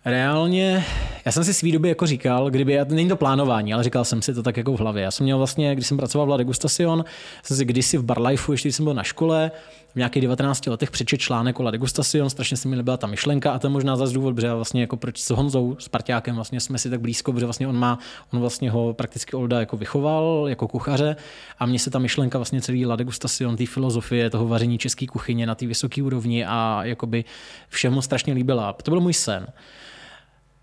Reálně, 0.06 0.86
já 1.26 1.32
jsem 1.32 1.44
si 1.44 1.54
svý 1.54 1.72
doby 1.72 1.90
jako 1.90 2.06
říkal, 2.06 2.50
kdyby, 2.50 2.80
není 2.90 3.10
to 3.10 3.16
plánování, 3.16 3.74
ale 3.74 3.84
říkal 3.84 4.06
jsem 4.06 4.22
si 4.22 4.34
to 4.34 4.44
tak 4.44 4.58
jako 4.58 4.74
v 4.74 4.80
hlavě. 4.80 5.04
Já 5.04 5.12
jsem 5.12 5.24
měl 5.24 5.38
vlastně, 5.38 5.76
když 5.76 5.88
jsem 5.88 5.98
pracoval 5.98 6.28
v 6.28 6.30
La 6.30 6.38
Degustacion, 6.38 7.06
jsem 7.44 7.58
si 7.58 7.66
kdysi 7.66 7.98
v 7.98 8.04
Barlifeu, 8.04 8.52
ještě 8.52 8.68
když 8.68 8.76
jsem 8.76 8.86
byl 8.86 8.94
na 8.94 9.04
škole, 9.04 9.52
nějakých 10.00 10.22
19 10.22 10.68
letech 10.68 10.92
přečet 10.92 11.18
článek 11.18 11.60
o 11.60 11.64
La 11.64 11.72
Degustacion, 11.72 12.30
strašně 12.30 12.58
se 12.58 12.68
mi 12.68 12.76
líbila 12.76 12.98
ta 12.98 13.08
myšlenka 13.08 13.52
a 13.52 13.60
to 13.60 13.68
je 13.68 13.72
možná 13.72 13.96
zase 13.96 14.14
důvod, 14.14 14.36
protože 14.36 14.54
vlastně 14.54 14.82
jako 14.82 14.98
proč 14.98 15.18
s 15.18 15.30
Honzou, 15.30 15.76
s 15.80 15.88
Parťákem 15.90 16.36
vlastně 16.36 16.60
jsme 16.60 16.78
si 16.78 16.90
tak 16.90 17.02
blízko, 17.02 17.34
protože 17.34 17.46
vlastně 17.46 17.68
on 17.68 17.76
má, 17.76 18.00
on 18.34 18.40
vlastně 18.40 18.72
ho 18.72 18.94
prakticky 18.94 19.36
Olda 19.36 19.60
jako 19.60 19.78
vychoval 19.78 20.46
jako 20.50 20.68
kuchaře 20.68 21.16
a 21.60 21.66
mně 21.66 21.80
se 21.80 21.90
ta 21.90 22.00
myšlenka 22.00 22.38
vlastně 22.38 22.62
celý 22.62 22.86
La 22.86 22.96
Degustacion, 22.96 23.58
té 23.58 23.66
filozofie, 23.66 24.30
toho 24.30 24.48
vaření 24.48 24.78
české 24.78 25.08
kuchyně 25.08 25.46
na 25.46 25.56
té 25.56 25.68
vysoké 25.68 26.04
úrovni 26.04 26.46
a 26.46 26.80
jakoby 26.84 27.26
všemu 27.70 28.02
strašně 28.02 28.34
líbila. 28.34 28.74
To 28.74 28.92
byl 28.92 29.00
můj 29.00 29.14
sen. 29.14 29.48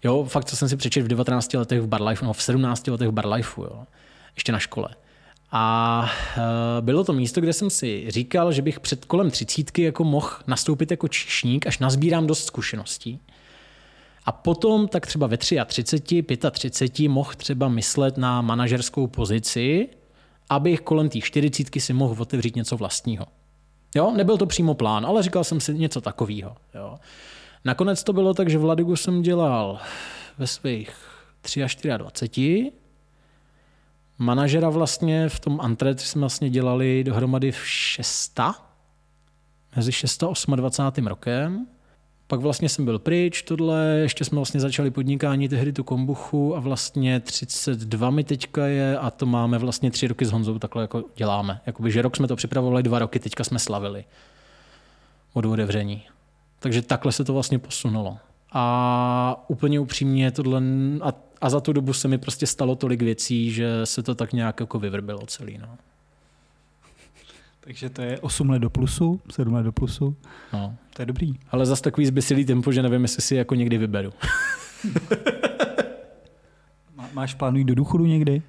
Jo, 0.04 0.24
fakt, 0.24 0.44
co 0.44 0.56
jsem 0.56 0.68
si 0.68 0.76
přečetl 0.76 1.04
v 1.04 1.08
19 1.08 1.54
letech 1.54 1.80
v 1.80 1.86
Barlife, 1.86 2.24
no 2.24 2.32
v 2.32 2.42
17 2.42 2.86
letech 2.86 3.08
v 3.08 3.12
Barlifeu, 3.12 3.62
jo, 3.62 3.84
ještě 4.36 4.52
na 4.52 4.58
škole. 4.58 4.88
A 5.50 6.04
uh, 6.36 6.42
bylo 6.84 7.04
to 7.04 7.12
místo, 7.12 7.40
kde 7.40 7.52
jsem 7.52 7.70
si 7.70 8.04
říkal, 8.08 8.52
že 8.52 8.62
bych 8.62 8.80
před 8.80 9.04
kolem 9.04 9.30
třicítky 9.30 9.82
jako 9.82 10.04
mohl 10.04 10.30
nastoupit 10.46 10.90
jako 10.90 11.08
čišník, 11.08 11.66
až 11.66 11.78
nazbírám 11.78 12.26
dost 12.26 12.44
zkušeností. 12.44 13.20
A 14.24 14.32
potom 14.32 14.88
tak 14.88 15.06
třeba 15.06 15.26
ve 15.26 15.36
33, 15.36 16.24
35 16.50 17.08
mohl 17.08 17.32
třeba 17.36 17.68
myslet 17.68 18.16
na 18.16 18.42
manažerskou 18.42 19.06
pozici, 19.06 19.88
abych 20.50 20.80
kolem 20.80 21.08
té 21.08 21.20
40 21.20 21.66
si 21.78 21.92
mohl 21.92 22.22
otevřít 22.22 22.56
něco 22.56 22.76
vlastního. 22.76 23.26
Jo, 23.94 24.12
nebyl 24.16 24.36
to 24.36 24.46
přímo 24.46 24.74
plán, 24.74 25.06
ale 25.06 25.22
říkal 25.22 25.44
jsem 25.44 25.60
si 25.60 25.74
něco 25.74 26.00
takového. 26.00 26.56
Jo. 26.74 26.98
Nakonec 27.64 28.04
to 28.04 28.12
bylo 28.12 28.34
tak, 28.34 28.50
že 28.50 28.58
v 28.58 28.64
Ladigu 28.64 28.96
jsem 28.96 29.22
dělal 29.22 29.78
ve 30.38 30.46
svých 30.46 30.96
23. 31.96 32.72
Manažera 34.18 34.70
vlastně 34.70 35.28
v 35.28 35.40
tom 35.40 35.60
Antret 35.60 36.00
jsme 36.00 36.20
vlastně 36.20 36.50
dělali 36.50 37.04
dohromady 37.04 37.52
v 37.52 37.66
6. 37.66 38.40
Mezi 39.76 39.92
6 39.92 40.22
a 40.22 40.56
28. 40.56 41.06
rokem. 41.06 41.66
pak 42.26 42.40
vlastně 42.40 42.68
jsem 42.68 42.84
byl 42.84 42.98
pryč, 42.98 43.42
tohle, 43.42 43.84
ještě 43.84 44.24
jsme 44.24 44.36
vlastně 44.36 44.60
začali 44.60 44.90
podnikání 44.90 45.48
tehdy 45.48 45.72
tu 45.72 45.84
kombuchu 45.84 46.56
a 46.56 46.60
vlastně 46.60 47.20
32 47.20 48.10
mi 48.10 48.24
teďka 48.24 48.66
je 48.66 48.98
a 48.98 49.10
to 49.10 49.26
máme 49.26 49.58
vlastně 49.58 49.90
tři 49.90 50.08
roky 50.08 50.24
s 50.24 50.30
Honzou 50.30 50.58
takhle 50.58 50.82
jako 50.82 51.04
děláme. 51.16 51.60
Jakoby, 51.66 51.90
že 51.90 52.02
rok 52.02 52.16
jsme 52.16 52.28
to 52.28 52.36
připravovali, 52.36 52.82
dva 52.82 52.98
roky, 52.98 53.18
teďka 53.18 53.44
jsme 53.44 53.58
slavili 53.58 54.04
od 55.32 55.44
otevření. 55.44 56.02
Takže 56.58 56.82
takhle 56.82 57.12
se 57.12 57.24
to 57.24 57.32
vlastně 57.32 57.58
posunulo. 57.58 58.18
A 58.52 59.44
úplně 59.48 59.80
upřímně 59.80 60.30
tohle, 60.30 60.62
a, 61.02 61.12
a 61.40 61.50
za 61.50 61.60
tu 61.60 61.72
dobu 61.72 61.92
se 61.92 62.08
mi 62.08 62.18
prostě 62.18 62.46
stalo 62.46 62.76
tolik 62.76 63.02
věcí, 63.02 63.50
že 63.50 63.86
se 63.86 64.02
to 64.02 64.14
tak 64.14 64.32
nějak 64.32 64.60
jako 64.60 64.78
vyvrbilo 64.78 65.26
celý. 65.26 65.58
No. 65.58 65.68
Takže 67.60 67.90
to 67.90 68.02
je 68.02 68.20
8 68.20 68.50
let 68.50 68.58
do 68.58 68.70
plusu, 68.70 69.20
7 69.30 69.54
let 69.54 69.62
do 69.62 69.72
plusu. 69.72 70.16
No. 70.52 70.74
To 70.94 71.02
je 71.02 71.06
dobrý. 71.06 71.34
Ale 71.50 71.66
zase 71.66 71.82
takový 71.82 72.06
zbysilý 72.06 72.44
tempo, 72.44 72.72
že 72.72 72.82
nevím, 72.82 73.02
jestli 73.02 73.22
si 73.22 73.34
jako 73.34 73.54
někdy 73.54 73.78
vyberu. 73.78 74.12
Má, 76.96 77.08
máš 77.12 77.34
plánují 77.34 77.64
do 77.64 77.74
důchodu 77.74 78.06
někdy? 78.06 78.42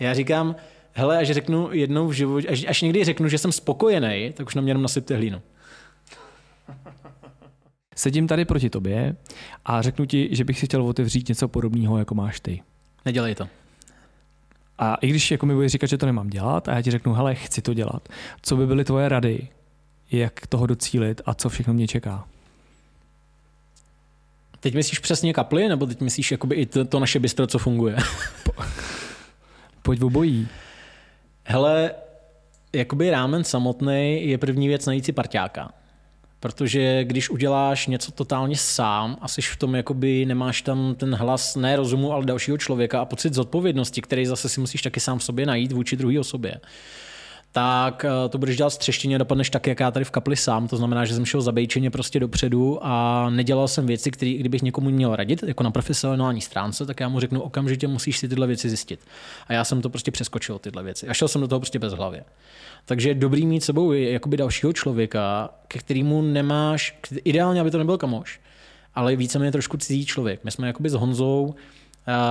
Já 0.00 0.14
říkám, 0.14 0.56
hele, 0.92 1.18
až 1.18 1.30
řeknu 1.30 1.68
jednou 1.72 2.08
v 2.08 2.12
životě, 2.12 2.48
až, 2.48 2.64
až 2.68 2.82
někdy 2.82 3.04
řeknu, 3.04 3.28
že 3.28 3.38
jsem 3.38 3.52
spokojený, 3.52 4.32
tak 4.36 4.46
už 4.46 4.54
na 4.54 4.62
mě 4.62 4.70
jenom 4.70 4.82
nasypte 4.82 5.16
hlínu. 5.16 5.42
Sedím 7.98 8.26
tady 8.26 8.44
proti 8.44 8.70
tobě 8.70 9.16
a 9.64 9.82
řeknu 9.82 10.06
ti, 10.06 10.28
že 10.32 10.44
bych 10.44 10.58
si 10.58 10.66
chtěl 10.66 10.82
otevřít 10.82 11.28
něco 11.28 11.48
podobného, 11.48 11.98
jako 11.98 12.14
máš 12.14 12.40
ty. 12.40 12.62
Nedělej 13.04 13.34
to. 13.34 13.48
A 14.78 14.94
i 14.94 15.08
když 15.08 15.30
jako 15.30 15.46
mi 15.46 15.54
budeš 15.54 15.72
říkat, 15.72 15.86
že 15.86 15.98
to 15.98 16.06
nemám 16.06 16.30
dělat 16.30 16.68
a 16.68 16.74
já 16.74 16.82
ti 16.82 16.90
řeknu, 16.90 17.12
hele, 17.12 17.34
chci 17.34 17.62
to 17.62 17.74
dělat, 17.74 18.08
co 18.42 18.56
by 18.56 18.66
byly 18.66 18.84
tvoje 18.84 19.08
rady, 19.08 19.48
jak 20.10 20.46
toho 20.46 20.66
docílit 20.66 21.20
a 21.26 21.34
co 21.34 21.48
všechno 21.48 21.74
mě 21.74 21.88
čeká? 21.88 22.28
Teď 24.60 24.74
myslíš 24.74 24.98
přesně 24.98 25.32
kaply, 25.32 25.68
nebo 25.68 25.86
teď 25.86 26.00
myslíš 26.00 26.32
jakoby 26.32 26.54
i 26.54 26.66
to, 26.66 26.84
to 26.84 27.00
naše 27.00 27.18
bistro, 27.18 27.46
co 27.46 27.58
funguje? 27.58 27.96
Pojď 29.82 30.00
v 30.00 30.04
obojí. 30.04 30.48
Hele, 31.44 31.90
jakoby 32.72 33.10
rámen 33.10 33.44
samotný 33.44 34.28
je 34.28 34.38
první 34.38 34.68
věc 34.68 34.86
najít 34.86 35.04
si 35.04 35.12
parťáka. 35.12 35.77
Protože 36.40 37.04
když 37.04 37.30
uděláš 37.30 37.86
něco 37.86 38.12
totálně 38.12 38.56
sám 38.56 39.16
a 39.20 39.28
jsi 39.28 39.42
v 39.42 39.56
tom, 39.56 39.74
jakoby 39.74 40.26
nemáš 40.26 40.62
tam 40.62 40.94
ten 40.94 41.14
hlas 41.14 41.56
ne 41.56 41.76
rozumu, 41.76 42.12
ale 42.12 42.24
dalšího 42.24 42.58
člověka 42.58 43.00
a 43.00 43.04
pocit 43.04 43.34
zodpovědnosti, 43.34 44.02
který 44.02 44.26
zase 44.26 44.48
si 44.48 44.60
musíš 44.60 44.82
taky 44.82 45.00
sám 45.00 45.20
sobě 45.20 45.46
najít 45.46 45.72
vůči 45.72 45.96
druhé 45.96 46.20
osobě, 46.20 46.60
tak 47.52 48.04
eh, 48.04 48.28
to 48.28 48.38
budeš 48.38 48.56
dělat 48.56 48.70
střeštěně 48.70 49.18
dopadneš 49.18 49.50
tak, 49.50 49.66
jak 49.66 49.80
já 49.80 49.90
tady 49.90 50.04
v 50.04 50.10
kapli 50.10 50.36
sám. 50.36 50.68
To 50.68 50.76
znamená, 50.76 51.04
že 51.04 51.14
jsem 51.14 51.24
šel 51.24 51.40
zabejčeně 51.40 51.90
prostě 51.90 52.20
dopředu 52.20 52.78
a 52.82 53.26
nedělal 53.30 53.68
jsem 53.68 53.86
věci, 53.86 54.10
které 54.10 54.32
kdybych 54.32 54.62
někomu 54.62 54.90
měl 54.90 55.16
radit, 55.16 55.42
jako 55.42 55.62
na 55.62 55.70
profesionální 55.70 56.40
stránce, 56.40 56.86
tak 56.86 57.00
já 57.00 57.08
mu 57.08 57.20
řeknu 57.20 57.40
okamžitě 57.40 57.88
musíš 57.88 58.18
si 58.18 58.28
tyhle 58.28 58.46
věci 58.46 58.68
zjistit. 58.68 59.00
A 59.46 59.52
já 59.52 59.64
jsem 59.64 59.82
to 59.82 59.90
prostě 59.90 60.10
přeskočil, 60.10 60.58
tyhle 60.58 60.82
věci. 60.82 61.08
A 61.08 61.14
šel 61.14 61.28
jsem 61.28 61.40
do 61.40 61.48
toho 61.48 61.60
prostě 61.60 61.78
bez 61.78 61.92
hlavy. 61.92 62.20
Takže 62.84 63.10
je 63.10 63.14
dobrý 63.14 63.46
mít 63.46 63.64
sebou 63.64 63.92
jakoby 63.92 64.36
dalšího 64.36 64.72
člověka, 64.72 65.50
ke 65.68 65.78
kterému 65.78 66.22
nemáš, 66.22 66.98
ideálně, 67.24 67.60
aby 67.60 67.70
to 67.70 67.78
nebyl 67.78 67.98
kamoš, 67.98 68.40
ale 68.94 69.16
víceméně 69.16 69.52
trošku 69.52 69.76
cizí 69.76 70.06
člověk. 70.06 70.44
My 70.44 70.50
jsme 70.50 70.66
jakoby 70.66 70.90
s 70.90 70.94
Honzou 70.94 71.54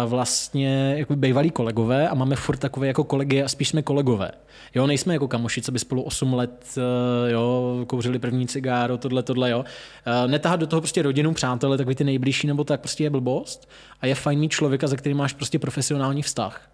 vlastně 0.06 0.96
jako 0.98 1.16
bývalí 1.16 1.50
kolegové 1.50 2.10
a 2.10 2.16
máme 2.16 2.36
furt 2.36 2.58
takové 2.58 2.88
jako 2.88 3.04
kolegy 3.04 3.44
a 3.44 3.48
spíš 3.48 3.70
jsme 3.70 3.82
kolegové. 3.82 4.32
Jo, 4.76 4.88
nejsme 4.88 5.14
jako 5.14 5.28
kamoši, 5.28 5.62
co 5.62 5.72
by 5.72 5.80
spolu 5.80 6.02
8 6.02 6.34
let 6.34 6.66
eh, 6.78 7.32
jo, 7.32 7.78
kouřili 7.88 8.20
první 8.20 8.48
cigáro, 8.48 8.98
tohle, 8.98 9.24
tohle, 9.24 9.50
jo. 9.50 9.66
Eh, 10.06 10.28
netahat 10.28 10.60
do 10.60 10.68
toho 10.68 10.82
prostě 10.82 11.02
rodinu, 11.02 11.34
přátelé, 11.34 11.78
takový 11.78 11.96
ty 11.96 12.04
nejbližší, 12.04 12.48
nebo 12.48 12.64
tak 12.64 12.80
prostě 12.80 13.04
je 13.04 13.10
blbost. 13.10 13.70
A 14.02 14.08
je 14.08 14.16
fajn 14.16 14.40
mít 14.40 14.52
člověka, 14.52 14.88
za 14.88 14.96
kterým 14.96 15.18
máš 15.18 15.34
prostě 15.34 15.60
profesionální 15.60 16.22
vztah 16.22 16.70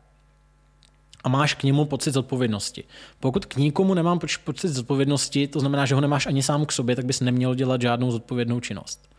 a 1.24 1.30
máš 1.30 1.54
k 1.54 1.64
němu 1.64 1.86
pocit 1.86 2.12
zodpovědnosti. 2.12 2.84
Pokud 3.20 3.46
k 3.46 3.56
nikomu 3.56 3.94
nemám 3.94 4.20
pocit 4.44 4.68
zodpovědnosti, 4.68 5.48
to 5.48 5.60
znamená, 5.60 5.86
že 5.86 5.96
ho 5.96 6.02
nemáš 6.02 6.26
ani 6.26 6.44
sám 6.44 6.66
k 6.66 6.72
sobě, 6.72 6.96
tak 6.96 7.06
bys 7.06 7.22
neměl 7.22 7.56
dělat 7.56 7.82
žádnou 7.82 8.12
zodpovědnou 8.12 8.60
činnost. 8.60 9.10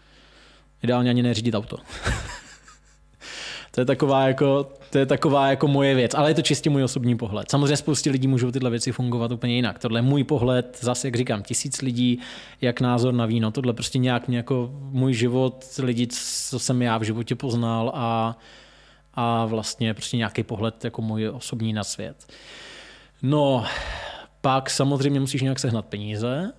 Ideálně 0.83 1.11
ani 1.11 1.23
neřídit 1.23 1.55
auto. 1.55 1.77
to 3.74 3.80
je 3.80 3.84
taková 3.84 4.28
jako, 4.28 4.68
to 4.90 4.98
je 4.98 5.06
taková 5.06 5.50
jako 5.50 5.68
moje 5.68 5.94
věc, 5.94 6.14
ale 6.14 6.30
je 6.30 6.34
to 6.34 6.42
čistě 6.42 6.70
můj 6.70 6.84
osobní 6.84 7.16
pohled. 7.16 7.50
Samozřejmě 7.50 7.76
spoustě 7.76 8.10
lidí 8.10 8.28
můžou 8.28 8.50
tyhle 8.50 8.70
věci 8.70 8.92
fungovat 8.92 9.32
úplně 9.32 9.54
jinak. 9.54 9.78
Tohle 9.78 9.98
je 9.98 10.02
můj 10.02 10.24
pohled, 10.24 10.78
zase 10.80 11.06
jak 11.06 11.16
říkám, 11.16 11.42
tisíc 11.42 11.82
lidí, 11.82 12.18
jak 12.60 12.80
názor 12.80 13.14
na 13.14 13.26
víno. 13.26 13.50
Tohle 13.50 13.72
prostě 13.72 13.98
nějak 13.98 14.28
mě 14.28 14.37
jako 14.37 14.70
můj 14.72 15.14
život, 15.14 15.64
lidi, 15.82 16.06
co 16.50 16.58
jsem 16.58 16.82
já 16.82 16.98
v 16.98 17.02
životě 17.02 17.34
poznal 17.34 17.92
a 17.94 18.38
a 19.14 19.44
vlastně 19.44 19.94
prostě 19.94 20.16
nějaký 20.16 20.42
pohled 20.42 20.84
jako 20.84 21.02
můj 21.02 21.28
osobní 21.28 21.72
na 21.72 21.84
svět. 21.84 22.32
No, 23.22 23.64
pak 24.40 24.70
samozřejmě 24.70 25.20
musíš 25.20 25.42
nějak 25.42 25.58
sehnat 25.58 25.87
peníze. 25.87 26.52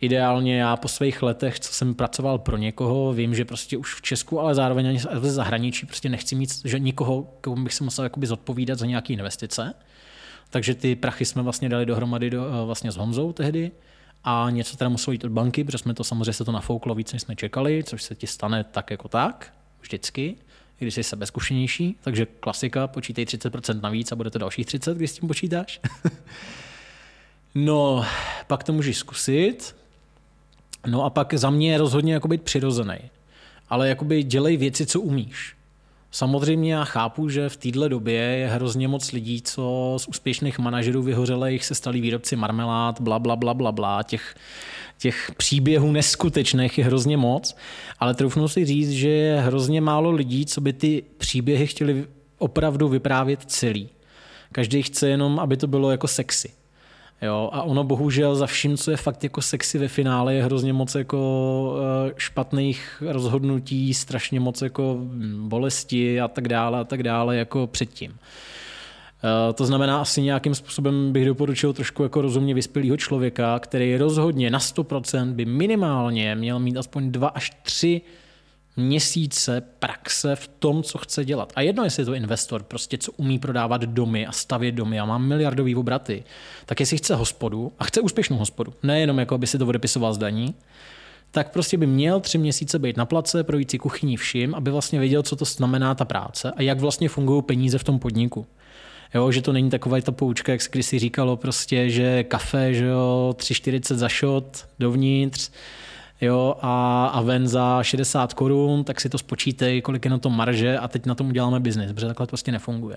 Ideálně 0.00 0.56
já 0.56 0.76
po 0.76 0.88
svých 0.88 1.22
letech, 1.22 1.60
co 1.60 1.72
jsem 1.72 1.94
pracoval 1.94 2.38
pro 2.38 2.56
někoho, 2.56 3.12
vím, 3.12 3.34
že 3.34 3.44
prostě 3.44 3.76
už 3.76 3.94
v 3.94 4.02
Česku, 4.02 4.40
ale 4.40 4.54
zároveň 4.54 4.88
ani 4.88 4.98
v 4.98 5.30
zahraničí 5.30 5.86
prostě 5.86 6.08
nechci 6.08 6.34
mít, 6.34 6.50
že 6.64 6.78
nikoho, 6.78 7.34
komu 7.40 7.64
bych 7.64 7.74
se 7.74 7.84
musel 7.84 8.04
jakoby 8.04 8.26
zodpovídat 8.26 8.78
za 8.78 8.86
nějaké 8.86 9.12
investice. 9.12 9.74
Takže 10.50 10.74
ty 10.74 10.96
prachy 10.96 11.24
jsme 11.24 11.42
vlastně 11.42 11.68
dali 11.68 11.86
dohromady 11.86 12.30
do, 12.30 12.46
eh, 12.46 12.66
vlastně 12.66 12.92
s 12.92 12.96
Honzou 12.96 13.32
tehdy 13.32 13.70
a 14.24 14.46
něco 14.50 14.76
teda 14.76 14.88
muselo 14.88 15.12
jít 15.12 15.24
od 15.24 15.32
banky, 15.32 15.64
protože 15.64 15.78
jsme 15.78 15.94
to 15.94 16.04
samozřejmě 16.04 16.32
se 16.32 16.44
to 16.44 16.52
nafouklo 16.52 16.94
víc, 16.94 17.12
než 17.12 17.22
jsme 17.22 17.36
čekali, 17.36 17.84
což 17.84 18.02
se 18.02 18.14
ti 18.14 18.26
stane 18.26 18.64
tak 18.64 18.90
jako 18.90 19.08
tak, 19.08 19.52
vždycky 19.80 20.36
když 20.78 20.94
jsi 20.94 21.02
sebezkušenější, 21.02 21.96
takže 22.00 22.26
klasika, 22.26 22.86
počítej 22.86 23.24
30% 23.24 23.80
navíc 23.80 24.12
a 24.12 24.16
bude 24.16 24.30
to 24.30 24.38
dalších 24.38 24.66
30, 24.66 24.96
když 24.96 25.10
s 25.10 25.14
tím 25.18 25.28
počítáš. 25.28 25.80
no, 27.54 28.04
pak 28.46 28.64
to 28.64 28.72
můžeš 28.72 28.96
zkusit. 28.96 29.79
No 30.86 31.04
a 31.04 31.10
pak 31.10 31.34
za 31.34 31.50
mě 31.50 31.72
je 31.72 31.78
rozhodně 31.78 32.12
jako 32.14 32.28
být 32.28 32.42
přirozený. 32.42 32.96
Ale 33.68 33.88
jakoby 33.88 34.22
dělej 34.22 34.56
věci, 34.56 34.86
co 34.86 35.00
umíš. 35.00 35.56
Samozřejmě 36.12 36.74
já 36.74 36.84
chápu, 36.84 37.28
že 37.28 37.48
v 37.48 37.56
této 37.56 37.88
době 37.88 38.14
je 38.14 38.48
hrozně 38.48 38.88
moc 38.88 39.12
lidí, 39.12 39.42
co 39.42 39.94
z 39.98 40.08
úspěšných 40.08 40.58
manažerů 40.58 41.02
vyhořelých 41.02 41.64
se 41.64 41.74
stali 41.74 42.00
výrobci 42.00 42.36
marmelád, 42.36 43.00
bla, 43.00 43.18
bla, 43.18 43.36
bla, 43.36 43.54
bla, 43.54 43.72
bla. 43.72 44.02
Těch, 44.02 44.34
těch 44.98 45.32
příběhů 45.36 45.92
neskutečných 45.92 46.78
je 46.78 46.84
hrozně 46.84 47.16
moc, 47.16 47.56
ale 47.98 48.14
troufnu 48.14 48.48
si 48.48 48.64
říct, 48.64 48.90
že 48.90 49.08
je 49.08 49.40
hrozně 49.40 49.80
málo 49.80 50.10
lidí, 50.10 50.46
co 50.46 50.60
by 50.60 50.72
ty 50.72 51.02
příběhy 51.18 51.66
chtěli 51.66 52.06
opravdu 52.38 52.88
vyprávět 52.88 53.40
celý. 53.46 53.88
Každý 54.52 54.82
chce 54.82 55.08
jenom, 55.08 55.38
aby 55.40 55.56
to 55.56 55.66
bylo 55.66 55.90
jako 55.90 56.08
sexy. 56.08 56.59
Jo, 57.22 57.50
a 57.52 57.62
ono 57.62 57.84
bohužel 57.84 58.36
za 58.36 58.46
vším, 58.46 58.76
co 58.76 58.90
je 58.90 58.96
fakt 58.96 59.24
jako 59.24 59.42
sexy 59.42 59.78
ve 59.78 59.88
finále, 59.88 60.34
je 60.34 60.44
hrozně 60.44 60.72
moc 60.72 60.94
jako 60.94 61.74
eh, 62.08 62.14
špatných 62.16 63.02
rozhodnutí, 63.06 63.94
strašně 63.94 64.40
moc 64.40 64.62
jako 64.62 64.96
hm, 65.00 65.48
bolesti 65.48 66.20
a 66.20 66.28
tak 66.28 66.48
dále 66.48 66.80
a 66.80 66.84
tak 66.84 67.02
dále 67.02 67.36
jako 67.36 67.66
předtím. 67.66 68.18
Eh, 69.24 69.52
to 69.52 69.66
znamená, 69.66 70.00
asi 70.00 70.22
nějakým 70.22 70.54
způsobem 70.54 71.12
bych 71.12 71.26
doporučil 71.26 71.72
trošku 71.72 72.02
jako 72.02 72.20
rozumně 72.22 72.54
vyspělého 72.54 72.96
člověka, 72.96 73.58
který 73.58 73.96
rozhodně 73.96 74.50
na 74.50 74.58
100% 74.58 75.32
by 75.32 75.44
minimálně 75.44 76.34
měl 76.34 76.58
mít 76.58 76.76
aspoň 76.76 77.12
dva 77.12 77.28
až 77.28 77.50
tři 77.62 78.00
měsíce 78.76 79.60
praxe 79.60 80.36
v 80.36 80.48
tom, 80.48 80.82
co 80.82 80.98
chce 80.98 81.24
dělat. 81.24 81.52
A 81.56 81.60
jedno, 81.60 81.84
jestli 81.84 82.00
je 82.00 82.06
to 82.06 82.14
investor, 82.14 82.62
prostě 82.62 82.98
co 82.98 83.12
umí 83.12 83.38
prodávat 83.38 83.84
domy 83.84 84.26
a 84.26 84.32
stavět 84.32 84.72
domy 84.72 85.00
a 85.00 85.04
má 85.04 85.18
miliardový 85.18 85.76
obraty, 85.76 86.24
tak 86.66 86.80
jestli 86.80 86.96
chce 86.96 87.14
hospodu 87.14 87.72
a 87.78 87.84
chce 87.84 88.00
úspěšnou 88.00 88.36
hospodu, 88.36 88.74
nejenom 88.82 89.18
jako 89.18 89.34
aby 89.34 89.46
si 89.46 89.58
to 89.58 89.66
odepisoval 89.66 90.14
z 90.14 90.18
daní, 90.18 90.54
tak 91.30 91.52
prostě 91.52 91.76
by 91.76 91.86
měl 91.86 92.20
tři 92.20 92.38
měsíce 92.38 92.78
být 92.78 92.96
na 92.96 93.06
place, 93.06 93.44
projít 93.44 93.70
si 93.70 93.78
kuchyní 93.78 94.16
vším, 94.16 94.54
aby 94.54 94.70
vlastně 94.70 95.00
věděl, 95.00 95.22
co 95.22 95.36
to 95.36 95.44
znamená 95.44 95.94
ta 95.94 96.04
práce 96.04 96.52
a 96.56 96.62
jak 96.62 96.80
vlastně 96.80 97.08
fungují 97.08 97.42
peníze 97.42 97.78
v 97.78 97.84
tom 97.84 97.98
podniku. 97.98 98.46
Jo, 99.14 99.32
že 99.32 99.42
to 99.42 99.52
není 99.52 99.70
taková 99.70 100.00
ta 100.00 100.12
poučka, 100.12 100.52
jak 100.52 100.60
kdysi 100.70 100.98
říkalo, 100.98 101.36
prostě, 101.36 101.90
že 101.90 102.24
kafe, 102.24 102.74
že 102.74 102.84
jo, 102.84 103.34
3,40 103.36 103.94
za 103.94 104.08
shot 104.08 104.66
dovnitř, 104.78 105.50
jo, 106.20 106.56
a, 106.60 107.06
a 107.06 107.20
ven 107.20 107.48
za 107.48 107.82
60 107.82 108.34
korun, 108.34 108.84
tak 108.84 109.00
si 109.00 109.08
to 109.08 109.18
spočítej, 109.18 109.82
kolik 109.82 110.04
je 110.04 110.10
na 110.10 110.18
to 110.18 110.30
marže 110.30 110.78
a 110.78 110.88
teď 110.88 111.06
na 111.06 111.14
tom 111.14 111.28
uděláme 111.28 111.60
biznis, 111.60 111.92
protože 111.92 112.06
takhle 112.06 112.26
to 112.26 112.30
prostě 112.30 112.52
nefunguje. 112.52 112.96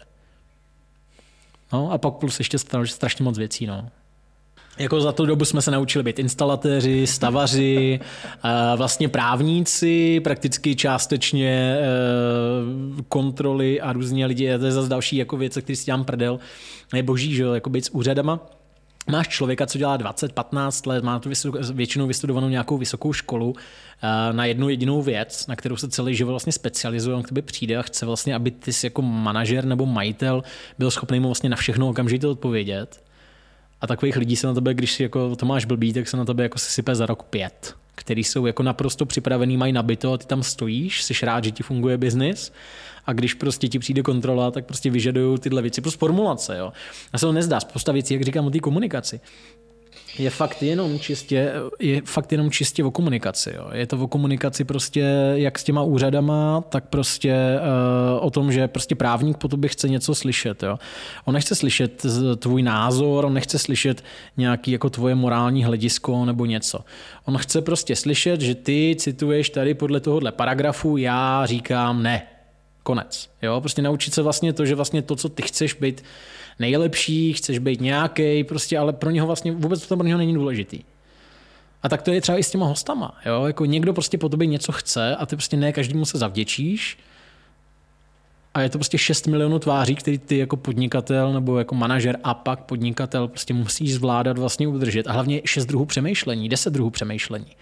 No 1.74 1.92
a 1.92 1.98
pak 1.98 2.14
plus 2.14 2.40
ještě 2.40 2.58
strašně 2.86 3.24
moc 3.24 3.38
věcí, 3.38 3.68
no. 3.68 3.90
Jako 4.80 5.02
za 5.02 5.12
tu 5.12 5.26
dobu 5.26 5.46
jsme 5.46 5.62
se 5.62 5.72
naučili 5.72 6.04
být 6.04 6.20
instalatéři, 6.20 7.08
stavaři, 7.08 8.00
vlastně 8.76 9.10
právníci, 9.10 10.20
prakticky 10.20 10.76
částečně 10.76 11.50
e, 11.50 11.84
kontroly 13.08 13.82
a 13.82 13.94
různě 13.94 14.26
lidi. 14.26 14.58
To 14.58 14.66
je 14.66 14.72
zase 14.72 14.90
další 14.90 15.18
jako 15.18 15.38
věc, 15.38 15.58
který 15.58 15.76
si 15.76 15.86
dělám 15.86 16.06
prdel. 16.06 16.40
Je 16.96 17.04
boží, 17.04 17.34
že 17.34 17.44
jako 17.44 17.70
být 17.70 17.86
s 17.86 17.90
úřadama. 17.90 18.40
Máš 19.12 19.28
člověka, 19.28 19.66
co 19.66 19.78
dělá 19.78 19.98
20-15 19.98 20.90
let, 20.90 21.04
má 21.04 21.20
tu 21.20 21.30
většinou 21.74 22.08
vystudovanou 22.08 22.50
nějakou 22.50 22.78
vysokou 22.78 23.14
školu 23.14 23.56
eh, 23.58 24.34
na 24.34 24.46
jednu 24.46 24.70
jedinou 24.70 25.02
věc, 25.02 25.48
na 25.48 25.56
kterou 25.56 25.76
se 25.76 25.88
celý 25.88 26.16
život 26.16 26.32
vlastně 26.32 26.54
specializuje, 26.54 27.16
on 27.16 27.24
k 27.24 27.28
tobě 27.28 27.44
přijde 27.44 27.78
a 27.78 27.82
chce 27.82 28.06
vlastně, 28.06 28.36
aby 28.36 28.52
ty 28.52 28.74
jsi 28.74 28.86
jako 28.86 29.02
manažer 29.02 29.66
nebo 29.66 29.86
majitel 29.86 30.44
byl 30.80 30.92
schopný 30.92 31.20
mu 31.20 31.28
vlastně 31.28 31.50
na 31.50 31.58
všechno 31.58 31.90
okamžitě 31.90 32.28
odpovědět. 32.28 33.04
A 33.82 33.88
takových 33.88 34.18
lidí 34.18 34.36
se 34.36 34.48
na 34.48 34.54
tebe, 34.54 34.74
když 34.74 34.94
si 34.94 35.04
jako 35.04 35.36
to 35.36 35.46
máš 35.46 35.66
blbý, 35.66 35.94
tak 35.94 36.08
se 36.08 36.18
na 36.18 36.26
tebe 36.26 36.44
jako 36.44 36.60
sype 36.60 36.96
za 36.96 37.06
rok 37.06 37.24
pět 37.24 37.76
který 37.96 38.24
jsou 38.24 38.46
jako 38.46 38.64
naprosto 38.64 39.06
připravený, 39.06 39.58
mají 39.58 39.74
nabito 39.74 40.14
a 40.14 40.18
ty 40.18 40.26
tam 40.26 40.44
stojíš, 40.44 41.04
jsi 41.04 41.14
rád, 41.26 41.44
že 41.44 41.52
ti 41.52 41.64
funguje 41.64 41.98
biznis 41.98 42.54
a 43.06 43.14
když 43.14 43.34
prostě 43.34 43.68
ti 43.68 43.80
přijde 43.80 44.02
kontrola, 44.02 44.52
tak 44.52 44.66
prostě 44.66 44.90
vyžadují 44.90 45.40
tyhle 45.40 45.62
věci, 45.62 45.82
prostě 45.82 45.98
formulace. 45.98 46.58
Jo. 46.58 46.74
A 47.14 47.18
se 47.18 47.26
to 47.26 47.32
nezdá, 47.32 47.60
spousta 47.60 47.92
věcí, 47.92 48.14
jak 48.14 48.24
říkám 48.24 48.46
o 48.46 48.50
té 48.50 48.60
komunikaci 48.60 49.20
je 50.20 50.30
fakt 50.30 50.64
jenom 50.64 51.00
čistě, 51.00 51.54
je 51.80 52.02
fakt 52.06 52.32
jenom 52.32 52.52
čistě 52.52 52.84
o 52.84 52.92
komunikaci. 52.92 53.54
Jo. 53.56 53.70
Je 53.74 53.88
to 53.88 53.98
o 53.98 54.08
komunikaci 54.08 54.64
prostě 54.64 55.32
jak 55.34 55.60
s 55.60 55.64
těma 55.64 55.84
úřadama, 55.84 56.64
tak 56.70 56.90
prostě 56.90 57.36
uh, 58.18 58.26
o 58.26 58.30
tom, 58.30 58.52
že 58.52 58.68
prostě 58.68 58.96
právník 58.96 59.38
po 59.38 59.48
tobě 59.48 59.70
chce 59.70 59.90
něco 59.90 60.16
slyšet. 60.16 60.64
Jo. 60.64 60.78
On 61.26 61.34
nechce 61.34 61.56
slyšet 61.56 62.06
tvůj 62.38 62.64
názor, 62.64 63.26
on 63.26 63.34
nechce 63.34 63.60
slyšet 63.60 64.04
nějaký 64.38 64.72
jako 64.72 64.90
tvoje 64.90 65.16
morální 65.16 65.64
hledisko 65.64 66.26
nebo 66.26 66.46
něco. 66.46 66.80
On 67.26 67.38
chce 67.38 67.62
prostě 67.62 67.96
slyšet, 67.96 68.42
že 68.42 68.56
ty 68.56 68.96
cituješ 69.00 69.50
tady 69.50 69.74
podle 69.74 70.00
tohohle 70.00 70.32
paragrafu, 70.32 70.98
já 70.98 71.46
říkám 71.46 72.04
ne. 72.04 72.33
Konec. 72.84 73.30
Jo. 73.42 73.62
Prostě 73.62 73.82
naučit 73.82 74.14
se 74.14 74.22
vlastně 74.22 74.54
to, 74.54 74.66
že 74.66 74.76
vlastně 74.76 75.02
to, 75.02 75.16
co 75.16 75.30
ty 75.30 75.42
chceš 75.42 75.74
být 75.74 76.04
nejlepší, 76.60 77.34
chceš 77.34 77.60
být 77.60 77.82
nějaký, 77.82 78.44
prostě, 78.44 78.78
ale 78.78 78.94
pro 78.94 79.10
něho 79.10 79.28
vlastně 79.28 79.52
vůbec 79.52 79.88
to 79.88 79.98
pro 79.98 80.08
něho 80.08 80.18
není 80.18 80.34
důležitý. 80.34 80.80
A 81.84 81.90
tak 81.90 82.02
to 82.02 82.12
je 82.12 82.22
třeba 82.22 82.38
i 82.38 82.44
s 82.44 82.52
těma 82.52 82.66
hostama. 82.66 83.18
Jo? 83.26 83.46
Jako 83.46 83.66
někdo 83.66 83.94
prostě 83.94 84.18
po 84.18 84.30
tobě 84.30 84.48
něco 84.48 84.72
chce 84.72 85.16
a 85.16 85.26
ty 85.26 85.36
prostě 85.36 85.58
ne 85.58 85.74
každému 85.74 86.06
se 86.06 86.18
zavděčíš. 86.18 86.98
A 88.54 88.62
je 88.62 88.70
to 88.70 88.78
prostě 88.78 88.98
6 88.98 89.28
milionů 89.28 89.60
tváří, 89.60 89.96
který 89.96 90.18
ty 90.18 90.38
jako 90.38 90.58
podnikatel 90.58 91.34
nebo 91.34 91.58
jako 91.60 91.76
manažer 91.76 92.20
a 92.24 92.34
pak 92.34 92.60
podnikatel 92.60 93.28
prostě 93.28 93.54
musíš 93.54 93.94
zvládat 93.94 94.38
vlastně 94.38 94.68
udržet. 94.68 95.08
A 95.08 95.12
hlavně 95.12 95.42
6 95.46 95.66
druhů 95.66 95.86
přemýšlení, 95.86 96.50
10 96.50 96.74
druhů 96.74 96.90
přemýšlení. 96.90 97.56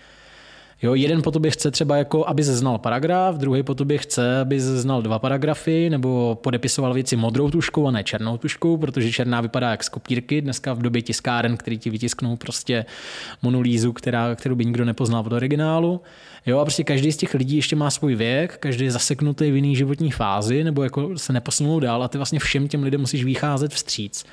Jo, 0.83 0.95
jeden 0.95 1.21
po 1.21 1.31
tobě 1.31 1.51
chce 1.51 1.71
třeba, 1.71 1.97
jako, 1.97 2.27
aby 2.27 2.43
znal 2.43 2.77
paragraf, 2.77 3.35
druhý 3.35 3.63
po 3.63 3.75
tobě 3.75 3.97
chce, 3.97 4.39
aby 4.39 4.59
znal 4.59 5.01
dva 5.01 5.19
paragrafy, 5.19 5.89
nebo 5.89 6.39
podepisoval 6.43 6.93
věci 6.93 7.15
modrou 7.15 7.49
tuškou 7.49 7.87
a 7.87 7.91
ne 7.91 8.03
černou 8.03 8.37
tuškou, 8.37 8.77
protože 8.77 9.11
černá 9.11 9.41
vypadá 9.41 9.71
jak 9.71 9.83
z 9.83 9.89
kopírky. 9.89 10.41
Dneska 10.41 10.73
v 10.73 10.81
době 10.81 11.01
tiskáren, 11.01 11.57
který 11.57 11.77
ti 11.77 11.89
vytisknou 11.89 12.35
prostě 12.35 12.85
monolízu, 13.41 13.93
která, 13.93 14.35
kterou 14.35 14.55
by 14.55 14.65
nikdo 14.65 14.85
nepoznal 14.85 15.23
od 15.25 15.33
originálu. 15.33 16.01
Jo, 16.45 16.59
a 16.59 16.65
prostě 16.65 16.83
každý 16.83 17.11
z 17.11 17.17
těch 17.17 17.33
lidí 17.33 17.55
ještě 17.55 17.75
má 17.75 17.89
svůj 17.89 18.15
věk, 18.15 18.57
každý 18.57 18.85
je 18.85 18.91
zaseknutý 18.91 19.51
v 19.51 19.55
jiný 19.55 19.75
životní 19.75 20.11
fázi, 20.11 20.63
nebo 20.63 20.83
jako 20.83 21.17
se 21.17 21.33
neposunou 21.33 21.79
dál 21.79 22.03
a 22.03 22.07
ty 22.07 22.17
vlastně 22.17 22.39
všem 22.39 22.67
těm 22.67 22.83
lidem 22.83 23.01
musíš 23.01 23.23
vycházet 23.23 23.73
vstříc. 23.73 24.25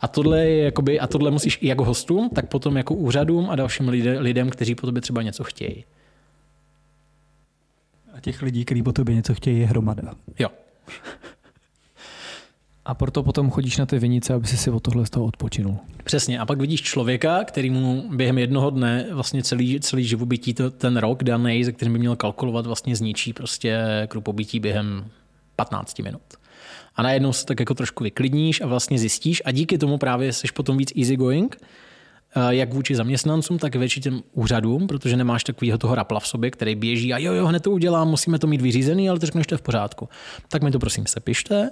A 0.00 0.08
tohle, 0.08 0.46
je 0.46 0.64
jakoby, 0.64 1.00
a 1.00 1.06
tohle 1.06 1.30
musíš 1.30 1.58
i 1.60 1.68
jako 1.68 1.84
hostům, 1.84 2.30
tak 2.34 2.48
potom 2.48 2.76
jako 2.76 2.94
úřadům 2.94 3.50
a 3.50 3.56
dalším 3.56 3.88
lidem, 4.18 4.50
kteří 4.50 4.74
po 4.74 4.86
tobě 4.86 5.02
třeba 5.02 5.22
něco 5.22 5.44
chtějí. 5.44 5.84
A 8.14 8.20
těch 8.20 8.42
lidí, 8.42 8.64
kteří 8.64 8.82
po 8.82 8.92
tobě 8.92 9.14
něco 9.14 9.34
chtějí, 9.34 9.60
je 9.60 9.66
hromada. 9.66 10.14
Jo. 10.38 10.48
A 12.84 12.94
proto 12.94 13.22
potom 13.22 13.50
chodíš 13.50 13.76
na 13.76 13.86
ty 13.86 13.98
vinice, 13.98 14.34
aby 14.34 14.46
si 14.46 14.56
si 14.56 14.70
od 14.70 14.80
tohle 14.80 15.06
z 15.06 15.10
toho 15.10 15.26
odpočinul. 15.26 15.76
Přesně. 16.04 16.40
A 16.40 16.46
pak 16.46 16.60
vidíš 16.60 16.82
člověka, 16.82 17.44
který 17.44 17.70
mu 17.70 18.04
během 18.16 18.38
jednoho 18.38 18.70
dne 18.70 19.06
vlastně 19.12 19.42
celý, 19.42 19.80
celý 19.80 20.04
živobytí, 20.04 20.54
to, 20.54 20.70
ten 20.70 20.96
rok 20.96 21.24
daný, 21.24 21.64
ze 21.64 21.72
kterým 21.72 21.92
by 21.92 21.98
měl 21.98 22.16
kalkulovat, 22.16 22.66
vlastně 22.66 22.96
zničí 22.96 23.32
prostě 23.32 23.80
krupobytí 24.08 24.60
během 24.60 25.04
15 25.56 25.98
minut 25.98 26.39
a 27.00 27.02
najednou 27.02 27.32
se 27.32 27.46
tak 27.46 27.60
jako 27.60 27.74
trošku 27.74 28.04
vyklidníš 28.04 28.60
a 28.60 28.66
vlastně 28.66 28.98
zjistíš 28.98 29.42
a 29.44 29.50
díky 29.50 29.78
tomu 29.78 29.98
právě 29.98 30.32
jsi 30.32 30.46
potom 30.54 30.78
víc 30.78 30.92
easygoing, 30.98 31.56
eh, 31.60 32.54
jak 32.54 32.72
vůči 32.72 32.94
zaměstnancům, 32.94 33.58
tak 33.58 33.76
vůči 33.76 34.00
těm 34.00 34.22
úřadům, 34.32 34.86
protože 34.86 35.16
nemáš 35.16 35.44
takového 35.44 35.78
toho 35.78 35.94
rapla 35.94 36.20
v 36.20 36.26
sobě, 36.26 36.50
který 36.50 36.74
běží 36.74 37.14
a 37.14 37.18
jo, 37.18 37.32
jo, 37.32 37.46
hned 37.46 37.62
to 37.62 37.70
udělám, 37.70 38.08
musíme 38.08 38.38
to 38.38 38.46
mít 38.46 38.60
vyřízený, 38.60 39.10
ale 39.10 39.18
to 39.18 39.26
řekneš, 39.26 39.46
to 39.46 39.54
je 39.54 39.58
v 39.58 39.62
pořádku. 39.62 40.08
Tak 40.48 40.62
mi 40.62 40.70
to 40.70 40.78
prosím 40.78 41.06
sepište, 41.06 41.70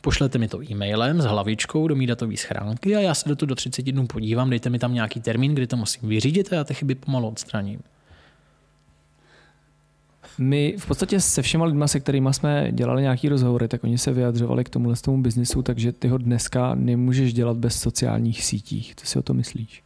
pošlete 0.00 0.38
mi 0.38 0.48
to 0.48 0.62
e-mailem 0.70 1.22
s 1.22 1.24
hlavičkou 1.24 1.88
do 1.88 1.96
mý 1.96 2.06
datové 2.06 2.36
schránky 2.36 2.96
a 2.96 3.00
já 3.00 3.14
se 3.14 3.28
do 3.28 3.36
toho 3.36 3.46
do 3.46 3.54
30 3.54 3.92
dnů 3.92 4.06
podívám, 4.06 4.50
dejte 4.50 4.70
mi 4.70 4.78
tam 4.78 4.94
nějaký 4.94 5.20
termín, 5.20 5.54
kdy 5.54 5.66
to 5.66 5.76
musím 5.76 6.08
vyřídit 6.08 6.52
a 6.52 6.56
já 6.56 6.64
ty 6.64 6.74
chyby 6.74 6.94
pomalu 6.94 7.28
odstraním. 7.28 7.80
My 10.38 10.74
v 10.78 10.86
podstatě 10.86 11.20
se 11.20 11.42
všema 11.42 11.64
lidma, 11.64 11.88
se 11.88 12.00
kterými 12.00 12.28
jsme 12.32 12.68
dělali 12.72 13.02
nějaký 13.02 13.28
rozhovory, 13.28 13.68
tak 13.68 13.84
oni 13.84 13.98
se 13.98 14.12
vyjadřovali 14.12 14.64
k 14.64 14.68
tomuhle 14.68 14.96
tomu 14.96 15.22
biznisu, 15.22 15.62
takže 15.62 15.92
ty 15.92 16.08
ho 16.08 16.18
dneska 16.18 16.74
nemůžeš 16.74 17.32
dělat 17.32 17.56
bez 17.56 17.80
sociálních 17.80 18.44
sítí. 18.44 18.92
Co 18.96 19.06
si 19.06 19.18
o 19.18 19.22
to 19.22 19.34
myslíš? 19.34 19.82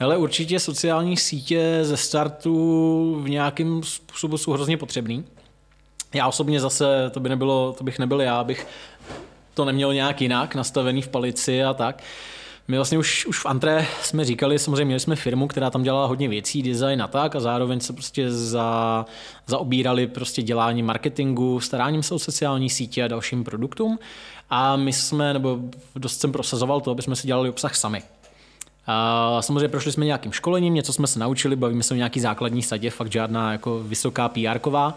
Ale 0.00 0.16
určitě 0.16 0.60
sociální 0.60 1.16
sítě 1.16 1.78
ze 1.82 1.96
startu 1.96 3.20
v 3.22 3.28
nějakém 3.28 3.82
způsobu 3.82 4.38
jsou 4.38 4.52
hrozně 4.52 4.76
potřebný. 4.76 5.24
Já 6.14 6.28
osobně 6.28 6.60
zase, 6.60 7.10
to, 7.10 7.20
by 7.20 7.28
nebylo, 7.28 7.74
to 7.78 7.84
bych 7.84 7.98
nebyl 7.98 8.20
já, 8.20 8.44
bych 8.44 8.66
to 9.54 9.64
neměl 9.64 9.94
nějak 9.94 10.22
jinak 10.22 10.54
nastavený 10.54 11.02
v 11.02 11.08
palici 11.08 11.64
a 11.64 11.74
tak. 11.74 12.02
My 12.70 12.76
vlastně 12.76 12.98
už, 12.98 13.26
už 13.26 13.38
v 13.38 13.46
Antre 13.46 13.86
jsme 14.02 14.24
říkali, 14.24 14.58
samozřejmě 14.58 14.84
měli 14.84 15.00
jsme 15.00 15.16
firmu, 15.16 15.48
která 15.48 15.70
tam 15.70 15.82
dělala 15.82 16.06
hodně 16.06 16.28
věcí, 16.28 16.62
design 16.62 17.02
a 17.02 17.08
tak 17.08 17.36
a 17.36 17.40
zároveň 17.40 17.80
se 17.80 17.92
prostě 17.92 18.30
za, 18.30 19.06
zaobírali 19.46 20.06
prostě 20.06 20.42
dělání 20.42 20.82
marketingu, 20.82 21.60
staráním 21.60 22.02
se 22.02 22.14
o 22.14 22.18
sociální 22.18 22.70
sítě 22.70 23.04
a 23.04 23.08
dalším 23.08 23.44
produktům. 23.44 23.98
A 24.50 24.76
my 24.76 24.92
jsme, 24.92 25.32
nebo 25.32 25.58
dost 25.96 26.20
jsem 26.20 26.32
prosazoval 26.32 26.80
to, 26.80 26.90
aby 26.90 27.02
jsme 27.02 27.16
si 27.16 27.26
dělali 27.26 27.48
obsah 27.48 27.76
sami. 27.76 28.02
A 28.86 29.42
samozřejmě 29.42 29.68
prošli 29.68 29.92
jsme 29.92 30.04
nějakým 30.04 30.32
školením, 30.32 30.74
něco 30.74 30.92
jsme 30.92 31.06
se 31.06 31.18
naučili, 31.18 31.56
bavíme 31.56 31.82
se 31.82 31.94
o 31.94 31.96
nějaký 31.96 32.20
základní 32.20 32.62
sadě, 32.62 32.90
fakt 32.90 33.12
žádná 33.12 33.52
jako 33.52 33.78
vysoká 33.78 34.28
PR-ková 34.28 34.94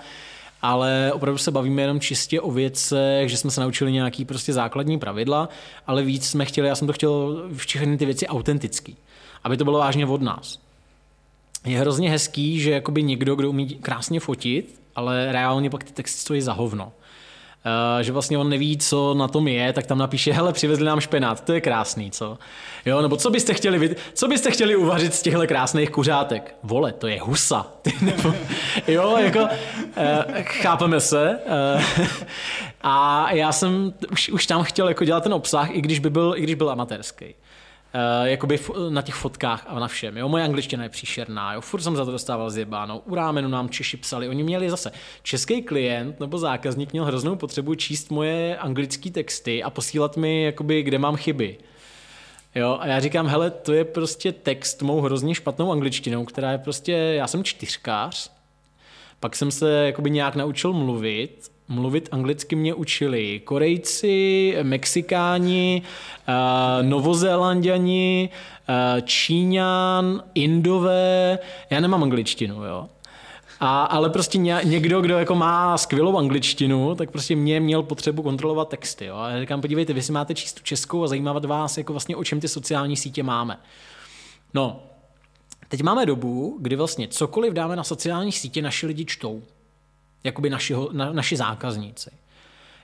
ale 0.62 1.12
opravdu 1.14 1.38
se 1.38 1.52
bavíme 1.52 1.82
jenom 1.82 2.00
čistě 2.00 2.42
o 2.42 2.52
věcech, 2.52 3.30
že 3.30 3.38
jsme 3.38 3.52
se 3.52 3.62
naučili 3.62 3.92
nějaký 3.92 4.26
prostě 4.26 4.54
základní 4.54 5.00
pravidla, 5.00 5.50
ale 5.88 6.04
víc 6.04 6.30
jsme 6.30 6.46
chtěli, 6.46 6.68
já 6.68 6.76
jsem 6.76 6.88
to 6.88 6.94
chtěl 6.94 7.44
všechny 7.56 7.98
ty 7.98 8.06
věci 8.06 8.28
autentický, 8.28 8.98
aby 9.44 9.58
to 9.58 9.64
bylo 9.64 9.80
vážně 9.80 10.06
od 10.06 10.22
nás. 10.22 10.60
Je 11.66 11.80
hrozně 11.80 12.10
hezký, 12.10 12.60
že 12.60 12.72
jakoby 12.72 13.04
někdo, 13.04 13.36
kdo 13.36 13.50
umí 13.50 13.70
krásně 13.70 14.20
fotit, 14.20 14.82
ale 14.96 15.32
reálně 15.32 15.70
pak 15.70 15.84
ty 15.84 15.94
texty 15.94 16.20
stojí 16.20 16.42
za 16.42 16.54
hovno. 16.54 16.92
Uh, 17.66 18.02
že 18.04 18.12
vlastně 18.12 18.38
on 18.38 18.50
neví, 18.50 18.78
co 18.78 19.14
na 19.14 19.28
tom 19.28 19.48
je, 19.48 19.74
tak 19.74 19.86
tam 19.86 19.98
napíše, 19.98 20.34
hele, 20.34 20.54
přivezli 20.54 20.86
nám 20.86 21.00
špenát, 21.00 21.44
to 21.44 21.54
je 21.54 21.62
krásný, 21.62 22.12
co? 22.12 22.38
Jo, 22.86 23.02
nebo 23.02 23.18
co 23.18 23.30
byste 23.30 23.54
chtěli, 23.54 23.96
co 24.14 24.28
byste 24.28 24.52
chtěli 24.52 24.76
uvařit 24.76 25.14
z 25.14 25.22
těchto 25.22 25.48
krásných 25.48 25.90
kuřátek? 25.90 26.56
Vole, 26.64 26.92
to 26.94 27.08
je 27.08 27.22
husa. 27.22 27.68
nebo, 28.02 28.34
jo, 28.88 29.18
jako, 29.18 29.40
uh, 29.40 29.48
chápeme 30.44 31.00
se. 31.00 31.40
Uh, 31.76 32.06
a 32.82 33.28
já 33.32 33.52
jsem 33.52 33.94
už, 34.12 34.30
už 34.30 34.46
tam 34.46 34.64
chtěl 34.64 34.88
jako 34.88 35.06
dělat 35.06 35.24
ten 35.24 35.34
obsah, 35.34 35.76
i 35.76 35.82
když 35.82 36.00
by 36.00 36.10
byl, 36.10 36.34
i 36.38 36.42
když 36.42 36.56
byl 36.56 36.70
amatérský. 36.70 37.36
Uh, 37.96 38.28
jakoby 38.28 38.60
na 38.90 39.02
těch 39.02 39.16
fotkách 39.16 39.66
a 39.68 39.80
na 39.80 39.88
všem. 39.88 40.18
Jo? 40.18 40.30
Moje 40.30 40.44
angličtina 40.44 40.84
je 40.84 40.90
příšerná, 40.90 41.54
jo? 41.54 41.62
furt 41.62 41.82
jsem 41.82 41.96
za 41.96 42.06
to 42.06 42.12
dostával 42.12 42.50
zjebáno. 42.50 43.02
U 43.06 43.16
rámenu 43.16 43.50
nám 43.50 43.70
Češi 43.70 43.98
psali, 43.98 44.30
oni 44.30 44.44
měli 44.44 44.70
zase 44.70 44.92
český 45.24 45.62
klient 45.62 46.20
nebo 46.20 46.38
zákazník 46.38 46.92
měl 46.92 47.06
hroznou 47.06 47.36
potřebu 47.36 47.76
číst 47.76 48.12
moje 48.12 48.58
anglické 48.58 49.10
texty 49.10 49.64
a 49.64 49.70
posílat 49.70 50.18
mi, 50.18 50.44
jakoby, 50.44 50.84
kde 50.84 50.98
mám 50.98 51.16
chyby. 51.16 51.58
Jo, 52.56 52.78
a 52.82 52.88
já 52.88 53.00
říkám, 53.00 53.28
hele, 53.28 53.50
to 53.52 53.74
je 53.74 53.86
prostě 53.86 54.32
text 54.32 54.82
mou 54.82 55.02
hrozně 55.02 55.36
špatnou 55.36 55.72
angličtinou, 55.72 56.26
která 56.26 56.52
je 56.52 56.58
prostě, 56.58 56.92
já 56.92 57.28
jsem 57.28 57.44
čtyřkář, 57.44 58.32
pak 59.20 59.36
jsem 59.36 59.52
se 59.52 59.72
jakoby 59.72 60.10
nějak 60.10 60.36
naučil 60.36 60.74
mluvit 60.74 61.51
mluvit 61.72 62.10
anglicky 62.12 62.56
mě 62.56 62.74
učili 62.74 63.42
Korejci, 63.44 64.56
Mexikáni, 64.64 65.82
uh, 65.82 66.88
Novozélanděni, 66.88 68.30
uh, 68.70 69.02
Číňan, 69.02 70.24
Indové. 70.36 71.40
Já 71.70 71.80
nemám 71.80 72.04
angličtinu, 72.04 72.66
jo. 72.66 72.88
A, 73.60 73.84
ale 73.84 74.10
prostě 74.10 74.38
někdo, 74.38 75.02
kdo 75.02 75.18
jako 75.18 75.36
má 75.36 75.78
skvělou 75.78 76.18
angličtinu, 76.18 76.96
tak 76.96 77.12
prostě 77.12 77.36
mě 77.36 77.60
měl 77.60 77.84
potřebu 77.84 78.24
kontrolovat 78.24 78.70
texty. 78.70 79.06
Jo? 79.06 79.16
A 79.16 79.40
říkám, 79.40 79.62
podívejte, 79.62 79.94
vy 79.94 80.02
si 80.02 80.12
máte 80.12 80.34
číst 80.34 80.54
tu 80.54 80.64
českou 80.64 81.04
a 81.04 81.08
zajímat 81.08 81.46
vás, 81.46 81.78
jako 81.78 81.94
vlastně 81.94 82.16
o 82.16 82.24
čem 82.24 82.40
ty 82.40 82.48
sociální 82.48 82.98
sítě 82.98 83.24
máme. 83.24 83.60
No, 84.54 84.80
teď 85.68 85.82
máme 85.82 86.06
dobu, 86.06 86.58
kdy 86.60 86.76
vlastně 86.76 87.08
cokoliv 87.08 87.54
dáme 87.54 87.76
na 87.76 87.84
sociální 87.84 88.32
sítě, 88.32 88.62
naši 88.62 88.88
lidi 88.88 89.06
čtou 89.06 89.42
jakoby 90.24 90.50
naši, 90.50 90.76
na, 90.92 91.14
naši 91.14 91.38
zákazníci. 91.38 92.10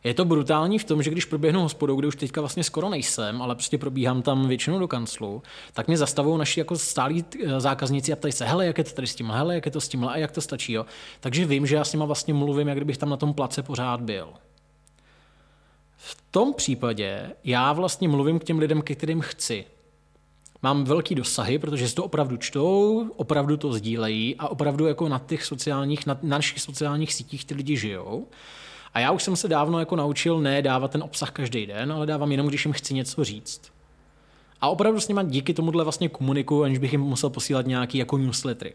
Je 0.03 0.13
to 0.13 0.25
brutální 0.25 0.79
v 0.79 0.83
tom, 0.83 1.03
že 1.03 1.11
když 1.11 1.25
proběhnu 1.25 1.61
hospodou, 1.61 1.95
kde 1.95 2.07
už 2.07 2.15
teďka 2.15 2.41
vlastně 2.41 2.63
skoro 2.63 2.89
nejsem, 2.89 3.41
ale 3.41 3.55
prostě 3.55 3.77
probíhám 3.77 4.21
tam 4.21 4.47
většinou 4.47 4.79
do 4.79 4.87
kanclu, 4.87 5.43
tak 5.73 5.87
mě 5.87 5.97
zastavují 5.97 6.39
naši 6.39 6.59
jako 6.59 6.77
stálí 6.77 7.25
eh, 7.45 7.59
zákazníci 7.59 8.13
a 8.13 8.15
ptají 8.15 8.31
se, 8.31 8.45
hele, 8.45 8.65
jak 8.65 8.77
je 8.77 8.83
to 8.83 8.91
tady 8.91 9.07
s 9.07 9.15
tím, 9.15 9.31
hele, 9.31 9.55
jak 9.55 9.65
je 9.65 9.71
to 9.71 9.81
s 9.81 9.87
tím, 9.87 10.05
a 10.05 10.17
jak 10.17 10.31
to 10.31 10.41
stačí. 10.41 10.73
Jo? 10.73 10.85
Takže 11.19 11.45
vím, 11.45 11.67
že 11.67 11.75
já 11.75 11.83
s 11.83 11.93
nima 11.93 12.05
vlastně 12.05 12.33
mluvím, 12.33 12.67
jak 12.67 12.77
kdybych 12.77 12.97
tam 12.97 13.09
na 13.09 13.17
tom 13.17 13.33
place 13.33 13.63
pořád 13.63 14.01
byl. 14.01 14.29
V 15.97 16.17
tom 16.31 16.53
případě 16.53 17.31
já 17.43 17.73
vlastně 17.73 18.07
mluvím 18.07 18.39
k 18.39 18.43
těm 18.43 18.59
lidem, 18.59 18.81
ke 18.81 18.95
kterým 18.95 19.21
chci. 19.21 19.65
Mám 20.63 20.83
velký 20.83 21.15
dosahy, 21.15 21.59
protože 21.59 21.89
si 21.89 21.95
to 21.95 22.03
opravdu 22.03 22.37
čtou, 22.37 23.09
opravdu 23.15 23.57
to 23.57 23.73
sdílejí 23.73 24.35
a 24.35 24.47
opravdu 24.47 24.85
jako 24.85 25.09
na 25.09 25.19
těch 25.19 25.45
sociálních, 25.45 26.05
na, 26.05 26.19
na 26.23 26.37
našich 26.37 26.61
sociálních 26.61 27.13
sítích 27.13 27.45
ty 27.45 27.53
lidi 27.53 27.77
žijou. 27.77 28.27
A 28.93 28.99
já 28.99 29.11
už 29.11 29.23
jsem 29.23 29.35
se 29.35 29.47
dávno 29.47 29.79
jako 29.79 29.95
naučil 29.95 30.39
ne 30.39 30.61
dávat 30.61 30.91
ten 30.91 31.03
obsah 31.03 31.31
každý 31.31 31.65
den, 31.65 31.91
ale 31.91 32.05
dávám 32.05 32.31
jenom, 32.31 32.47
když 32.47 32.65
jim 32.65 32.73
chci 32.73 32.93
něco 32.93 33.23
říct. 33.23 33.61
A 34.61 34.69
opravdu 34.69 34.99
s 34.99 35.07
nimi 35.07 35.21
díky 35.23 35.53
tomuhle 35.53 35.83
vlastně 35.83 36.09
komunikuju, 36.09 36.63
aniž 36.63 36.77
bych 36.77 36.91
jim 36.91 37.01
musel 37.01 37.29
posílat 37.29 37.65
nějaký 37.65 37.97
jako 37.97 38.17
newslettery. 38.17 38.73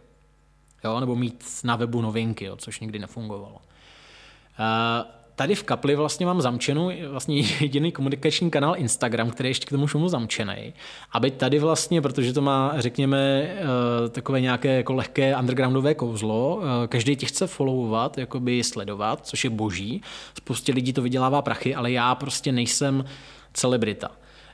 Jo, 0.85 1.01
nebo 1.01 1.17
mít 1.17 1.45
na 1.65 1.77
webu 1.77 2.01
novinky, 2.01 2.45
jo, 2.45 2.57
což 2.57 2.81
nikdy 2.81 2.99
nefungovalo. 2.99 3.55
Uh, 3.55 5.22
tady 5.37 5.55
v 5.55 5.63
kapli 5.63 5.97
vlastně 5.97 6.27
mám 6.27 6.41
zamčenou 6.41 6.91
vlastně 7.09 7.37
jediný 7.61 7.93
komunikační 7.93 8.51
kanál 8.51 8.75
Instagram, 8.77 9.31
který 9.31 9.47
je 9.47 9.51
ještě 9.51 9.67
k 9.67 9.71
tomu 9.71 9.87
všemu 9.87 10.09
zamčený. 10.09 10.75
Aby 11.13 11.31
tady 11.31 11.59
vlastně, 11.59 12.03
protože 12.03 12.33
to 12.33 12.41
má, 12.41 12.73
řekněme, 12.77 13.19
eh, 13.19 14.09
takové 14.09 14.41
nějaké 14.41 14.77
jako 14.77 14.93
lehké 14.93 15.37
undergroundové 15.37 15.95
kouzlo, 15.95 16.61
eh, 16.63 16.89
každý 16.89 17.17
tě 17.17 17.27
chce 17.27 17.47
followovat, 17.47 18.19
jakoby 18.19 18.65
sledovat, 18.65 19.27
což 19.27 19.45
je 19.45 19.51
boží. 19.51 20.03
Spoustě 20.39 20.73
lidí 20.73 20.93
to 20.93 21.03
vydělává 21.03 21.43
prachy, 21.43 21.75
ale 21.75 21.93
já 21.93 22.15
prostě 22.15 22.53
nejsem 22.53 23.05
celebrita. 23.53 24.11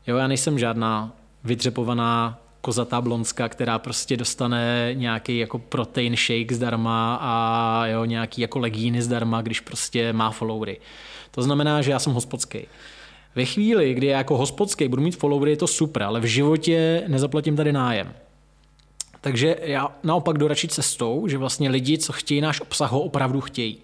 Jo, 0.07 0.17
já 0.17 0.27
nejsem 0.27 0.59
žádná 0.59 1.13
vytřepovaná 1.45 2.39
kozatá 2.61 3.01
blonská, 3.01 3.49
která 3.49 3.79
prostě 3.79 4.17
dostane 4.17 4.91
nějaký 4.93 5.39
jako 5.39 5.59
protein 5.59 6.17
shake 6.17 6.53
zdarma 6.53 7.19
a 7.21 7.87
jo, 7.87 8.05
nějaký 8.05 8.41
jako 8.41 8.59
legíny 8.59 9.03
zdarma, 9.03 9.43
když 9.43 9.61
prostě 9.61 10.13
má 10.13 10.31
followery. 10.31 10.81
To 11.31 11.43
znamená, 11.43 11.83
že 11.83 11.91
já 11.91 11.99
jsem 11.99 12.13
hospodský. 12.13 12.59
Ve 13.35 13.45
chvíli, 13.45 13.95
kdy 13.95 14.07
já 14.07 14.19
jako 14.19 14.37
hospodský 14.37 14.89
budu 14.89 15.03
mít 15.03 15.17
followery, 15.17 15.51
je 15.51 15.57
to 15.57 15.67
super, 15.67 16.03
ale 16.03 16.21
v 16.21 16.25
životě 16.25 17.05
nezaplatím 17.09 17.57
tady 17.57 17.73
nájem. 17.73 18.13
Takže 19.21 19.57
já 19.63 19.89
naopak 20.03 20.39
jdu 20.39 20.49
radši 20.49 20.69
cestou, 20.69 21.29
že 21.29 21.39
vlastně 21.39 21.71
lidi, 21.71 21.99
co 21.99 22.13
chtějí 22.13 22.41
náš 22.41 22.61
obsah, 22.61 22.93
ho 22.93 23.01
opravdu 23.01 23.41
chtějí. 23.41 23.79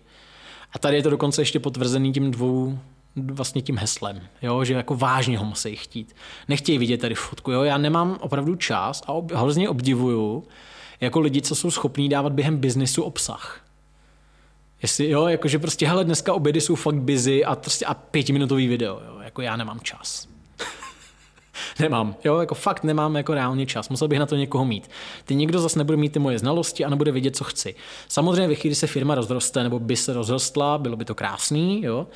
A 0.73 0.79
tady 0.79 0.97
je 0.97 1.03
to 1.03 1.11
dokonce 1.11 1.43
ještě 1.43 1.61
potvrzený 1.61 2.13
tím 2.13 2.31
dvou 2.31 2.79
vlastně 3.17 3.63
tím 3.63 3.79
heslem, 3.79 4.21
jo? 4.43 4.65
že 4.65 4.75
jako 4.75 4.95
vážně 4.95 5.39
ho 5.39 5.45
musí 5.45 5.77
chtít. 5.77 6.17
Nechtějí 6.49 6.79
vidět 6.79 6.99
tady 6.99 7.15
fotku, 7.15 7.53
jo? 7.53 7.63
já 7.63 7.79
nemám 7.79 8.19
opravdu 8.21 8.55
čas 8.55 9.03
a 9.07 9.13
ob, 9.13 9.33
hrozně 9.33 9.69
obdivuju 9.69 10.45
jako 11.01 11.21
lidi, 11.21 11.43
co 11.43 11.55
jsou 11.55 11.71
schopní 11.71 12.09
dávat 12.09 12.33
během 12.33 12.57
biznisu 12.57 13.03
obsah. 13.03 13.61
Jestli, 14.83 15.11
jo, 15.11 15.27
jakože 15.27 15.59
prostě, 15.59 15.89
hele, 15.89 16.05
dneska 16.05 16.35
obědy 16.35 16.61
jsou 16.61 16.75
fakt 16.75 16.95
busy 16.95 17.45
a, 17.45 17.57
prostě, 17.57 17.87
a 17.87 17.95
pětiminutový 17.95 18.69
video, 18.69 19.01
jo, 19.07 19.19
jako 19.25 19.43
já 19.43 19.57
nemám 19.57 19.81
čas. 19.81 20.34
Nemám, 21.79 22.15
jo, 22.25 22.39
jako 22.39 22.55
fakt 22.55 22.85
nemám 22.85 23.17
jako 23.17 23.35
reálně 23.35 23.67
čas, 23.67 23.89
musel 23.89 24.09
bych 24.09 24.19
na 24.19 24.27
to 24.27 24.37
někoho 24.37 24.65
mít. 24.65 24.91
Ty 25.25 25.35
někdo 25.35 25.61
zase 25.61 25.79
nebude 25.79 25.97
mít 25.97 26.13
ty 26.13 26.19
moje 26.19 26.39
znalosti 26.39 26.85
a 26.85 26.89
nebude 26.89 27.13
vědět, 27.13 27.37
co 27.37 27.45
chci. 27.45 27.75
Samozřejmě 28.09 28.49
ve 28.49 28.55
chvíli 28.55 28.75
se 28.75 28.87
firma 28.87 29.15
rozroste 29.15 29.63
nebo 29.63 29.79
by 29.79 29.97
se 29.97 30.13
rozrostla, 30.13 30.79
bylo 30.79 30.97
by 30.97 31.05
to 31.05 31.15
krásný, 31.15 31.83
jo, 31.85 32.07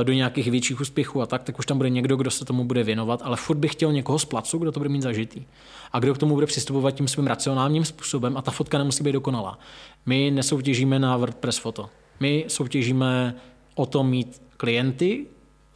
eh, 0.00 0.04
do 0.04 0.12
nějakých 0.12 0.50
větších 0.50 0.80
úspěchů 0.80 1.22
a 1.22 1.26
tak, 1.26 1.42
tak 1.42 1.58
už 1.58 1.66
tam 1.66 1.76
bude 1.76 1.90
někdo, 1.90 2.16
kdo 2.16 2.30
se 2.30 2.44
tomu 2.44 2.64
bude 2.64 2.82
věnovat, 2.84 3.20
ale 3.24 3.36
furt 3.36 3.56
bych 3.56 3.72
chtěl 3.72 3.92
někoho 3.92 4.18
z 4.18 4.24
placu, 4.24 4.58
kdo 4.58 4.72
to 4.72 4.80
bude 4.80 4.90
mít 4.90 5.02
zažitý. 5.02 5.44
A 5.92 5.98
kdo 5.98 6.14
k 6.14 6.18
tomu 6.18 6.34
bude 6.34 6.46
přistupovat 6.46 6.94
tím 6.94 7.08
svým 7.08 7.26
racionálním 7.26 7.84
způsobem 7.84 8.36
a 8.36 8.42
ta 8.42 8.50
fotka 8.50 8.78
nemusí 8.78 9.04
být 9.04 9.12
dokonalá. 9.12 9.58
My 10.06 10.30
nesoutěžíme 10.30 10.98
na 10.98 11.16
WordPress 11.16 11.58
foto. 11.58 11.88
My 12.20 12.44
soutěžíme 12.48 13.34
o 13.74 13.86
to 13.86 14.04
mít 14.04 14.42
klienty, 14.56 15.26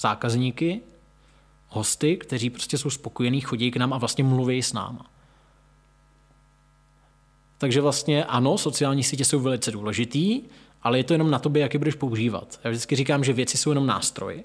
zákazníky, 0.00 0.80
hosty, 1.70 2.16
kteří 2.16 2.50
prostě 2.50 2.78
jsou 2.78 2.90
spokojení, 2.90 3.40
chodí 3.40 3.70
k 3.70 3.76
nám 3.76 3.92
a 3.92 3.98
vlastně 3.98 4.24
mluví 4.24 4.62
s 4.62 4.72
náma. 4.72 5.06
Takže 7.58 7.80
vlastně 7.80 8.24
ano, 8.24 8.58
sociální 8.58 9.04
sítě 9.04 9.24
jsou 9.24 9.40
velice 9.40 9.70
důležitý, 9.70 10.42
ale 10.82 10.98
je 10.98 11.04
to 11.04 11.14
jenom 11.14 11.30
na 11.30 11.38
tobě, 11.38 11.62
jak 11.62 11.74
je 11.74 11.78
budeš 11.78 11.94
používat. 11.94 12.60
Já 12.64 12.70
vždycky 12.70 12.96
říkám, 12.96 13.24
že 13.24 13.32
věci 13.32 13.56
jsou 13.56 13.70
jenom 13.70 13.86
nástroj 13.86 14.44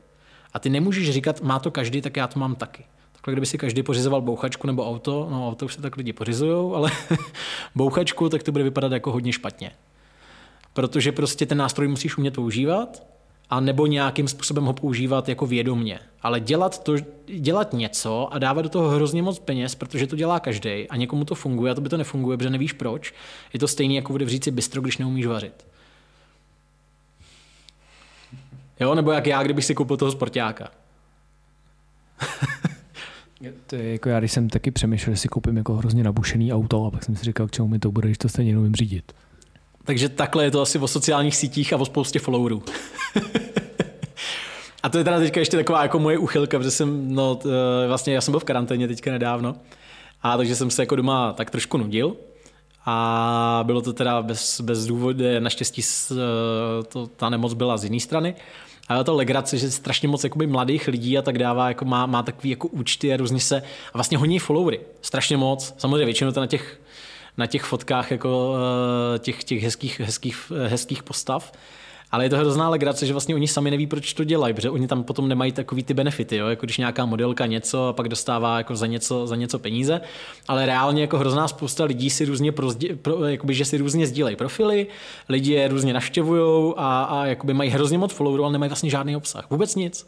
a 0.54 0.60
ty 0.60 0.70
nemůžeš 0.70 1.10
říkat, 1.10 1.42
má 1.42 1.60
to 1.60 1.72
každý, 1.72 2.02
tak 2.02 2.18
já 2.18 2.28
to 2.28 2.40
mám 2.40 2.56
taky. 2.56 2.86
Takhle, 3.12 3.34
kdyby 3.34 3.46
si 3.46 3.58
každý 3.58 3.84
pořizoval 3.84 4.22
bouchačku 4.22 4.68
nebo 4.68 4.90
auto, 4.90 5.28
no 5.32 5.48
auto 5.48 5.66
už 5.66 5.74
se 5.74 5.82
tak 5.82 5.98
lidi 5.98 6.14
pořizují, 6.14 6.76
ale 6.76 6.92
bouchačku, 7.76 8.30
tak 8.30 8.44
to 8.44 8.52
bude 8.52 8.64
vypadat 8.64 8.92
jako 8.92 9.12
hodně 9.12 9.34
špatně. 9.34 9.72
Protože 10.74 11.12
prostě 11.12 11.46
ten 11.46 11.58
nástroj 11.58 11.88
musíš 11.88 12.18
umět 12.18 12.34
používat 12.34 13.15
a 13.50 13.60
nebo 13.60 13.88
nějakým 13.88 14.28
způsobem 14.28 14.66
ho 14.66 14.74
používat 14.74 15.30
jako 15.30 15.46
vědomně. 15.46 16.00
Ale 16.22 16.40
dělat, 16.40 16.84
to, 16.84 16.96
dělat 17.40 17.74
něco 17.74 18.34
a 18.34 18.40
dávat 18.40 18.62
do 18.62 18.70
toho 18.70 18.90
hrozně 18.90 19.24
moc 19.24 19.40
peněz, 19.40 19.76
protože 19.76 20.08
to 20.08 20.16
dělá 20.16 20.40
každý 20.40 20.88
a 20.90 20.96
někomu 20.96 21.26
to 21.26 21.36
funguje 21.36 21.72
a 21.72 21.76
to 21.76 21.82
by 21.82 21.90
to 21.90 21.98
nefunguje, 21.98 22.38
protože 22.38 22.50
nevíš 22.50 22.74
proč, 22.74 23.14
je 23.54 23.60
to 23.60 23.68
stejné, 23.68 23.94
jako 23.94 24.12
bude 24.12 24.30
si 24.30 24.52
bistro, 24.52 24.82
když 24.82 24.98
neumíš 24.98 25.26
vařit. 25.26 25.66
Jo, 28.80 28.96
nebo 28.96 29.12
jak 29.12 29.28
já, 29.28 29.44
kdybych 29.44 29.66
si 29.66 29.76
koupil 29.76 29.98
toho 29.98 30.12
sportáka. 30.12 30.72
to 33.68 33.76
je 33.76 33.92
jako 33.92 34.10
já, 34.10 34.20
když 34.20 34.32
jsem 34.32 34.50
taky 34.50 34.72
přemýšlel, 34.72 35.16
že 35.16 35.22
si 35.22 35.28
koupím 35.28 35.58
jako 35.58 35.74
hrozně 35.74 36.04
nabušený 36.04 36.54
auto 36.54 36.86
a 36.86 36.92
pak 36.92 37.04
jsem 37.04 37.16
si 37.16 37.24
říkal, 37.24 37.48
k 37.48 37.52
čemu 37.52 37.68
mi 37.68 37.80
to 37.80 37.92
bude, 37.92 38.08
když 38.08 38.18
to 38.18 38.30
stejně 38.30 38.54
neumím 38.54 38.76
řídit. 38.76 39.14
Takže 39.86 40.10
takhle 40.10 40.44
je 40.44 40.52
to 40.52 40.62
asi 40.62 40.80
o 40.80 40.88
sociálních 40.88 41.36
sítích 41.36 41.74
a 41.74 41.78
o 41.78 41.86
spoustě 41.86 42.20
followerů. 42.20 42.64
a 44.84 44.90
to 44.90 44.98
je 44.98 45.04
teda 45.04 45.20
teďka 45.20 45.40
ještě 45.40 45.58
taková 45.58 45.82
jako 45.82 46.00
moje 46.00 46.18
uchylka, 46.18 46.58
protože 46.58 46.72
jsem, 46.72 47.16
no, 47.16 47.40
vlastně 47.88 48.14
já 48.14 48.22
jsem 48.22 48.32
byl 48.32 48.40
v 48.40 48.44
karanténě 48.44 48.88
teďka 48.88 49.12
nedávno, 49.12 49.56
a 50.22 50.38
takže 50.38 50.56
jsem 50.56 50.72
se 50.72 50.82
jako 50.82 50.96
doma 50.96 51.34
tak 51.34 51.50
trošku 51.50 51.78
nudil. 51.78 52.16
A 52.86 53.60
bylo 53.64 53.82
to 53.82 53.94
teda 53.94 54.22
bez, 54.22 54.62
bez 54.62 54.86
důvodu, 54.86 55.24
naštěstí 55.40 55.82
to, 56.88 57.08
ta 57.08 57.30
nemoc 57.30 57.54
byla 57.54 57.78
z 57.78 57.84
jiné 57.84 58.00
strany. 58.00 58.36
A 58.88 59.04
to 59.04 59.16
legrace, 59.16 59.58
že 59.58 59.72
strašně 59.72 60.08
moc 60.08 60.24
jakoby 60.24 60.48
mladých 60.48 60.88
lidí 60.88 61.18
a 61.18 61.22
tak 61.22 61.38
dává, 61.38 61.68
jako 61.68 61.86
má, 61.86 62.06
má 62.06 62.24
takový 62.24 62.50
jako 62.50 62.68
účty 62.68 63.14
a 63.14 63.18
různě 63.18 63.40
se 63.40 63.62
a 63.94 63.98
vlastně 63.98 64.18
honí 64.18 64.40
followery. 64.40 64.80
Strašně 65.02 65.38
moc. 65.38 65.74
Samozřejmě 65.78 66.06
většinou 66.06 66.32
to 66.32 66.40
na 66.40 66.48
těch 66.48 66.80
na 67.38 67.48
těch 67.48 67.64
fotkách 67.64 68.12
jako 68.12 68.56
eh, 69.16 69.20
těch, 69.20 69.44
těch 69.44 69.64
hezkých, 69.64 70.00
hezkých, 70.00 70.52
hezkých 70.68 71.04
postav. 71.04 71.52
Ale 72.12 72.26
je 72.26 72.30
to 72.30 72.38
hrozná 72.38 72.70
legrace, 72.70 73.06
že 73.06 73.14
vlastně 73.14 73.36
oni 73.36 73.48
sami 73.48 73.72
neví, 73.72 73.88
proč 73.88 74.14
to 74.14 74.24
dělají, 74.24 74.54
protože 74.54 74.70
oni 74.70 74.88
tam 74.88 75.04
potom 75.04 75.28
nemají 75.28 75.52
takový 75.52 75.84
ty 75.84 75.94
benefity, 75.94 76.36
jo? 76.36 76.48
jako 76.48 76.66
když 76.66 76.78
nějaká 76.78 77.06
modelka 77.06 77.46
něco 77.46 77.88
a 77.88 77.94
pak 77.94 78.10
dostává 78.10 78.58
jako 78.58 78.76
za 78.76 78.86
něco, 78.86 79.28
za 79.28 79.36
něco 79.36 79.60
peníze, 79.60 80.02
ale 80.48 80.66
reálně 80.66 81.02
jako 81.02 81.18
hrozná 81.18 81.48
spousta 81.48 81.84
lidí 81.84 82.10
si 82.10 82.26
různě 82.26 82.52
prozdě, 82.52 82.96
pro, 82.96 83.26
jakoby, 83.26 83.54
že 83.54 83.66
si 83.66 83.78
různě 83.78 84.08
sdílejí 84.08 84.36
profily, 84.36 84.88
lidi 85.30 85.52
je 85.52 85.68
různě 85.68 85.94
navštěvují 85.94 86.74
a, 86.78 87.04
a 87.04 87.26
jakoby 87.26 87.54
mají 87.54 87.70
hrozně 87.70 87.98
moc 87.98 88.14
followerů, 88.14 88.44
ale 88.44 88.54
nemají 88.54 88.70
vlastně 88.70 88.90
žádný 88.90 89.16
obsah, 89.16 89.50
vůbec 89.50 89.76
nic. 89.76 90.08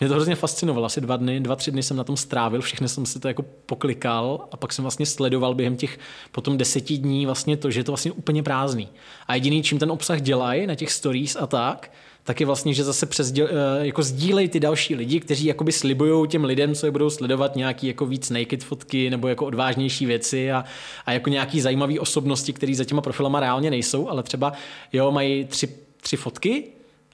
Mě 0.00 0.08
to 0.08 0.14
hrozně 0.14 0.34
fascinovalo. 0.34 0.86
Asi 0.86 1.00
dva 1.00 1.16
dny, 1.16 1.40
dva, 1.40 1.56
tři 1.56 1.70
dny 1.70 1.82
jsem 1.82 1.96
na 1.96 2.04
tom 2.04 2.16
strávil, 2.16 2.60
všechny 2.60 2.88
jsem 2.88 3.06
si 3.06 3.20
to 3.20 3.28
jako 3.28 3.44
poklikal 3.66 4.48
a 4.52 4.56
pak 4.56 4.72
jsem 4.72 4.82
vlastně 4.82 5.06
sledoval 5.06 5.54
během 5.54 5.76
těch 5.76 5.98
potom 6.32 6.58
deseti 6.58 6.98
dní 6.98 7.26
vlastně 7.26 7.56
to, 7.56 7.70
že 7.70 7.80
je 7.80 7.84
to 7.84 7.92
vlastně 7.92 8.12
úplně 8.12 8.42
prázdný. 8.42 8.88
A 9.26 9.34
jediný, 9.34 9.62
čím 9.62 9.78
ten 9.78 9.90
obsah 9.90 10.20
dělají 10.20 10.66
na 10.66 10.74
těch 10.74 10.92
stories 10.92 11.36
a 11.36 11.46
tak, 11.46 11.90
tak 12.24 12.40
je 12.40 12.46
vlastně, 12.46 12.74
že 12.74 12.84
zase 12.84 13.06
přes, 13.06 13.32
eh, 13.38 13.46
jako 13.78 14.02
sdílej 14.02 14.48
ty 14.48 14.60
další 14.60 14.94
lidi, 14.94 15.20
kteří 15.20 15.44
jakoby 15.46 15.72
slibují 15.72 16.28
těm 16.28 16.44
lidem, 16.44 16.74
co 16.74 16.86
je 16.86 16.92
budou 16.92 17.10
sledovat 17.10 17.56
nějaký 17.56 17.86
jako 17.86 18.06
víc 18.06 18.30
naked 18.30 18.64
fotky 18.64 19.10
nebo 19.10 19.28
jako 19.28 19.46
odvážnější 19.46 20.06
věci 20.06 20.52
a, 20.52 20.64
a 21.06 21.12
jako 21.12 21.30
nějaký 21.30 21.60
zajímavé 21.60 22.00
osobnosti, 22.00 22.52
které 22.52 22.74
za 22.74 22.84
těma 22.84 23.00
profilama 23.00 23.40
reálně 23.40 23.70
nejsou, 23.70 24.08
ale 24.08 24.22
třeba 24.22 24.52
jo, 24.92 25.12
mají 25.12 25.44
tři, 25.44 25.68
tři 26.00 26.16
fotky 26.16 26.64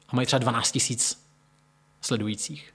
a 0.08 0.16
mají 0.16 0.26
třeba 0.26 0.38
12 0.38 0.72
tisíc 0.72 1.29
sledujících. 2.00 2.74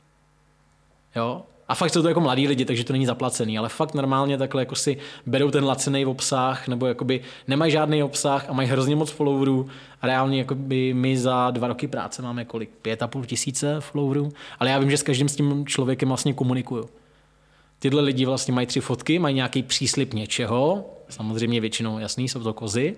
Jo? 1.15 1.41
A 1.67 1.75
fakt 1.75 1.93
jsou 1.93 2.01
to 2.01 2.07
jako 2.07 2.21
mladí 2.21 2.47
lidi, 2.47 2.65
takže 2.65 2.83
to 2.83 2.93
není 2.93 3.05
zaplacený, 3.05 3.57
ale 3.57 3.69
fakt 3.69 3.93
normálně 3.93 4.37
takhle 4.37 4.61
jako 4.61 4.75
si 4.75 4.97
berou 5.25 5.51
ten 5.51 5.65
lacený 5.65 6.05
obsah, 6.05 6.67
nebo 6.67 6.85
jakoby 6.85 7.21
nemají 7.47 7.71
žádný 7.71 8.03
obsah 8.03 8.49
a 8.49 8.53
mají 8.53 8.69
hrozně 8.69 8.95
moc 8.95 9.09
followerů 9.09 9.67
a 10.01 10.07
reálně 10.07 10.37
jakoby 10.37 10.93
my 10.93 11.17
za 11.17 11.51
dva 11.51 11.67
roky 11.67 11.87
práce 11.87 12.21
máme 12.21 12.45
kolik? 12.45 12.69
Pět 12.81 13.03
a 13.03 13.07
půl 13.07 13.25
tisíce 13.25 13.75
followerů, 13.79 14.31
ale 14.59 14.69
já 14.69 14.79
vím, 14.79 14.91
že 14.91 14.97
s 14.97 15.03
každým 15.03 15.29
s 15.29 15.35
tím 15.35 15.65
člověkem 15.65 16.09
vlastně 16.09 16.33
komunikuju. 16.33 16.89
Tyhle 17.79 18.01
lidi 18.01 18.25
vlastně 18.25 18.53
mají 18.53 18.67
tři 18.67 18.81
fotky, 18.81 19.19
mají 19.19 19.35
nějaký 19.35 19.63
příslip 19.63 20.13
něčeho, 20.13 20.85
samozřejmě 21.09 21.61
většinou 21.61 21.99
jasný, 21.99 22.29
jsou 22.29 22.43
to 22.43 22.53
kozy, 22.53 22.95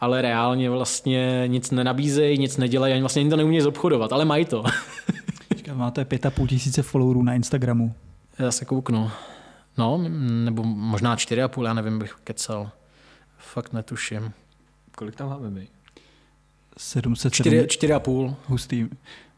ale 0.00 0.22
reálně 0.22 0.70
vlastně 0.70 1.44
nic 1.46 1.70
nenabízejí, 1.70 2.38
nic 2.38 2.56
nedělají, 2.56 2.92
ani 2.92 3.02
vlastně 3.02 3.20
ani 3.20 3.30
to 3.30 3.36
neumí 3.36 3.60
zobchodovat, 3.60 4.12
ale 4.12 4.24
mají 4.24 4.44
to. 4.44 4.64
Máte 5.74 6.04
pět 6.04 6.26
a 6.26 6.30
půl 6.30 6.46
tisíce 6.46 6.82
followerů 6.82 7.22
na 7.22 7.34
Instagramu. 7.34 7.94
Já 8.38 8.52
se 8.52 8.64
kouknu. 8.64 9.10
No, 9.78 10.00
nebo 10.44 10.62
možná 10.64 11.16
čtyři 11.16 11.42
a 11.42 11.48
půl, 11.48 11.64
já 11.64 11.74
nevím, 11.74 11.98
bych 11.98 12.16
kecal. 12.24 12.70
Fakt 13.38 13.72
netuším. 13.72 14.32
Kolik 14.96 15.16
tam 15.16 15.28
máme 15.28 15.50
my? 15.50 15.68
707. 16.78 17.30
Čtyři, 17.30 17.66
čtyři 17.68 17.92
a 17.92 18.00
půl. 18.00 18.36
Hustý. 18.46 18.86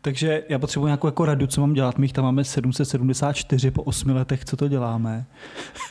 Takže 0.03 0.43
já 0.49 0.59
potřebuji 0.59 0.87
nějakou 0.87 1.07
jako 1.07 1.24
radu, 1.24 1.47
co 1.47 1.61
mám 1.61 1.72
dělat. 1.72 1.99
My 1.99 2.05
jich 2.05 2.12
tam 2.12 2.24
máme 2.24 2.45
774 2.45 3.70
po 3.70 3.83
8 3.83 4.11
letech, 4.11 4.45
co 4.45 4.57
to 4.57 4.68
děláme. 4.68 5.26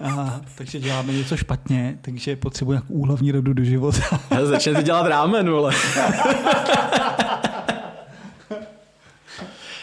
A, 0.04 0.42
takže 0.56 0.80
děláme 0.80 1.14
něco 1.14 1.38
špatně, 1.38 1.98
takže 2.02 2.36
potřebuji 2.36 2.72
nějakou 2.72 2.94
úhlavní 2.94 3.32
radu 3.32 3.54
do 3.54 3.64
života. 3.64 4.20
Začne 4.44 4.84
dělat 4.84 5.08
rámen, 5.08 5.50
vole. 5.50 5.74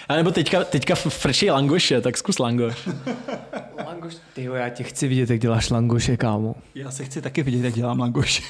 A 0.09 0.17
nebo 0.17 0.31
teďka, 0.31 0.65
teďka 0.65 0.95
frčí 0.95 1.51
langoše, 1.51 2.01
tak 2.01 2.17
zkus 2.17 2.39
langoš. 2.39 2.89
Langoš, 3.87 4.17
tyjo, 4.35 4.55
já 4.55 4.69
tě 4.69 4.85
chci 4.85 5.09
vidět, 5.09 5.31
jak 5.31 5.41
děláš 5.41 5.71
langoše, 5.71 6.17
kámo. 6.17 6.55
Já 6.75 6.91
se 6.91 7.05
chci 7.05 7.23
taky 7.23 7.43
vidět, 7.43 7.65
jak 7.65 7.75
dělám 7.75 8.01
langoše. 8.01 8.43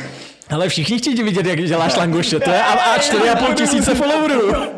Ale 0.50 0.68
všichni 0.68 0.98
chtějí 0.98 1.22
vidět, 1.22 1.46
jak 1.46 1.64
děláš 1.64 1.96
langoše. 1.96 2.40
To 2.40 2.50
je 2.50 2.62
a, 2.62 2.72
a 2.72 2.98
4,5 3.00 3.54
tisíce 3.54 3.94
followerů. 3.94 4.52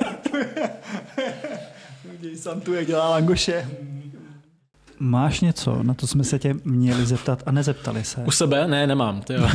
Děj 2.20 2.37
Santu, 2.37 2.74
jak 2.74 2.87
dělá 2.87 3.11
langoše. 3.11 3.68
Máš 4.99 5.41
něco, 5.41 5.83
na 5.83 5.95
to 5.95 6.07
jsme 6.07 6.24
se 6.24 6.39
tě 6.39 6.55
měli 6.64 7.07
zeptat 7.07 7.43
a 7.47 7.53
nezeptali 7.53 8.05
se. 8.05 8.20
U 8.20 8.31
sebe? 8.31 8.68
Ne, 8.68 8.87
nemám. 8.87 9.22
Tyjo. 9.22 9.49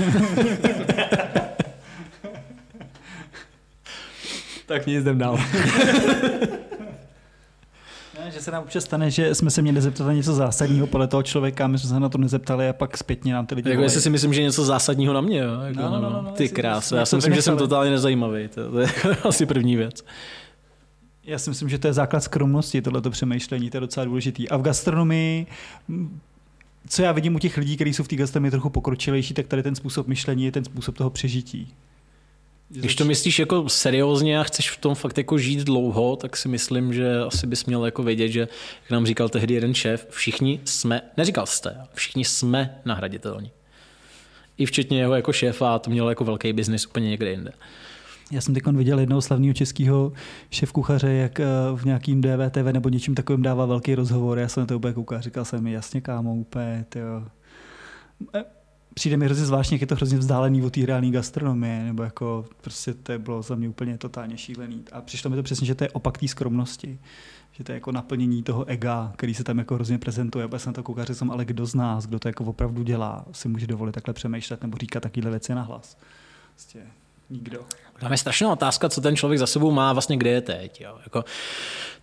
tak 4.65 4.85
nic 4.85 5.01
jdem 5.01 5.17
dál. 5.17 5.39
Ne, 8.25 8.31
že 8.31 8.41
se 8.41 8.51
nám 8.51 8.63
občas 8.63 8.83
stane, 8.83 9.11
že 9.11 9.35
jsme 9.35 9.51
se 9.51 9.61
měli 9.61 9.81
zeptat 9.81 10.07
na 10.07 10.13
něco 10.13 10.33
zásadního 10.33 10.87
podle 10.87 11.07
toho 11.07 11.23
člověka, 11.23 11.67
my 11.67 11.79
jsme 11.79 11.89
se 11.89 11.99
na 11.99 12.09
to 12.09 12.17
nezeptali 12.17 12.69
a 12.69 12.73
pak 12.73 12.97
zpětně 12.97 13.33
nám 13.33 13.45
ty 13.45 13.55
lidi 13.55 13.69
Jako 13.69 13.81
jestli 13.81 14.01
si 14.01 14.09
myslím, 14.09 14.33
že 14.33 14.41
něco 14.41 14.65
zásadního 14.65 15.13
na 15.13 15.21
mě, 15.21 15.37
jo? 15.37 15.61
Jako, 15.61 15.81
No, 15.81 15.89
no, 15.89 15.99
no, 15.99 16.09
no, 16.09 16.21
no, 16.21 16.31
Ty 16.31 16.43
jestli 16.43 16.55
krás, 16.55 16.87
jsme 16.87 16.97
já 16.97 17.05
si 17.05 17.15
myslím, 17.15 17.35
že 17.35 17.41
jsem 17.41 17.57
totálně 17.57 17.91
nezajímavý. 17.91 18.47
To, 18.47 18.71
to 18.71 18.79
je 18.79 18.87
asi 19.23 19.45
první 19.45 19.75
věc. 19.75 20.05
Já 21.23 21.39
si 21.39 21.49
myslím, 21.49 21.69
že 21.69 21.79
to 21.79 21.87
je 21.87 21.93
základ 21.93 22.19
skromnosti, 22.19 22.81
tohleto 22.81 23.09
přemýšlení, 23.09 23.69
to 23.69 23.77
je 23.77 23.81
docela 23.81 24.05
důležitý. 24.05 24.49
A 24.49 24.57
v 24.57 24.61
gastronomii, 24.61 25.45
co 26.89 27.01
já 27.01 27.11
vidím 27.11 27.35
u 27.35 27.39
těch 27.39 27.57
lidí, 27.57 27.75
kteří 27.75 27.93
jsou 27.93 28.03
v 28.03 28.07
té 28.07 28.15
gastronomii 28.15 28.51
trochu 28.51 28.69
pokročilejší, 28.69 29.33
tak 29.33 29.47
tady 29.47 29.63
ten 29.63 29.75
způsob 29.75 30.07
myšlení 30.07 30.45
je 30.45 30.51
ten 30.51 30.65
způsob 30.65 30.97
toho 30.97 31.09
přežití. 31.09 31.73
Když 32.79 32.95
to 32.95 33.05
myslíš 33.05 33.39
jako 33.39 33.69
seriózně 33.69 34.39
a 34.39 34.43
chceš 34.43 34.71
v 34.71 34.77
tom 34.77 34.95
fakt 34.95 35.17
jako 35.17 35.37
žít 35.37 35.59
dlouho, 35.59 36.15
tak 36.15 36.37
si 36.37 36.47
myslím, 36.47 36.93
že 36.93 37.19
asi 37.19 37.47
bys 37.47 37.65
měl 37.65 37.85
jako 37.85 38.03
vědět, 38.03 38.29
že, 38.29 38.39
jak 38.81 38.91
nám 38.91 39.05
říkal 39.05 39.29
tehdy 39.29 39.53
jeden 39.53 39.73
šéf, 39.73 40.07
všichni 40.09 40.59
jsme, 40.65 41.01
neříkal 41.17 41.45
jste, 41.45 41.77
všichni 41.93 42.25
jsme 42.25 42.81
nahraditelní. 42.85 43.51
I 44.57 44.65
včetně 44.65 44.99
jeho 44.99 45.15
jako 45.15 45.33
šéfa, 45.33 45.75
a 45.75 45.79
to 45.79 45.89
mělo 45.89 46.09
jako 46.09 46.23
velký 46.23 46.53
biznis 46.53 46.85
úplně 46.85 47.09
někde 47.09 47.29
jinde. 47.29 47.51
Já 48.31 48.41
jsem 48.41 48.53
teď 48.53 48.63
viděl 48.67 48.99
jednoho 48.99 49.21
slavného 49.21 49.53
českého 49.53 50.13
šéf-kuchaře, 50.51 51.07
jak 51.07 51.39
eh, 51.39 51.45
v 51.75 51.85
nějakým 51.85 52.21
DVTV 52.21 52.73
nebo 52.73 52.89
něčím 52.89 53.15
takovým 53.15 53.41
dává 53.41 53.65
velký 53.65 53.95
rozhovor. 53.95 54.39
Já 54.39 54.47
jsem 54.47 54.61
na 54.61 54.67
to 54.67 54.75
úplně 54.75 54.93
koukal, 54.93 55.21
říkal 55.21 55.45
jsem 55.45 55.63
mi, 55.63 55.71
jasně 55.71 56.01
kámo, 56.01 56.35
úplně, 56.35 56.85
tyjo. 56.89 57.23
Přijde 58.97 59.17
mi 59.17 59.25
hrozně 59.25 59.45
zvláštně, 59.45 59.75
jak 59.75 59.81
je 59.81 59.87
to 59.87 59.95
hrozně 59.95 60.17
vzdálený 60.17 60.63
od 60.63 60.73
té 60.73 60.85
reálné 60.85 61.11
gastronomie, 61.11 61.83
nebo 61.83 62.03
jako 62.03 62.45
prostě 62.61 62.93
to 62.93 63.19
bylo 63.19 63.41
za 63.41 63.55
mě 63.55 63.69
úplně 63.69 63.97
totálně 63.97 64.37
šílený. 64.37 64.83
A 64.91 65.01
přišlo 65.01 65.29
mi 65.29 65.35
to 65.35 65.43
přesně, 65.43 65.67
že 65.67 65.75
to 65.75 65.83
je 65.83 65.89
opak 65.89 66.17
té 66.17 66.27
skromnosti. 66.27 66.99
Že 67.51 67.63
to 67.63 67.71
je 67.71 67.73
jako 67.73 67.91
naplnění 67.91 68.43
toho 68.43 68.65
ega, 68.65 69.13
který 69.15 69.33
se 69.33 69.43
tam 69.43 69.57
jako 69.57 69.75
hrozně 69.75 69.97
prezentuje. 69.97 70.49
Já 70.51 70.59
jsem 70.59 70.69
na 70.69 70.73
to 70.73 70.83
koukal, 70.83 71.05
jsem, 71.05 71.31
ale 71.31 71.45
kdo 71.45 71.65
z 71.65 71.75
nás, 71.75 72.05
kdo 72.07 72.19
to 72.19 72.27
jako 72.27 72.43
opravdu 72.43 72.83
dělá, 72.83 73.25
si 73.31 73.47
může 73.47 73.67
dovolit 73.67 73.91
takhle 73.91 74.13
přemýšlet 74.13 74.61
nebo 74.61 74.77
říkat 74.77 74.99
takovéhle 74.99 75.31
věci 75.31 75.55
nahlas. 75.55 75.97
Prostě 76.53 76.79
nikdo. 77.29 77.65
Tam 77.99 78.11
je 78.11 78.17
strašná 78.17 78.51
otázka, 78.51 78.89
co 78.89 79.01
ten 79.01 79.15
člověk 79.15 79.39
za 79.39 79.47
sebou 79.47 79.71
má, 79.71 79.93
vlastně 79.93 80.17
kde 80.17 80.29
je 80.29 80.41
teď. 80.41 80.81
Jo. 80.81 80.97
Jako, 81.03 81.25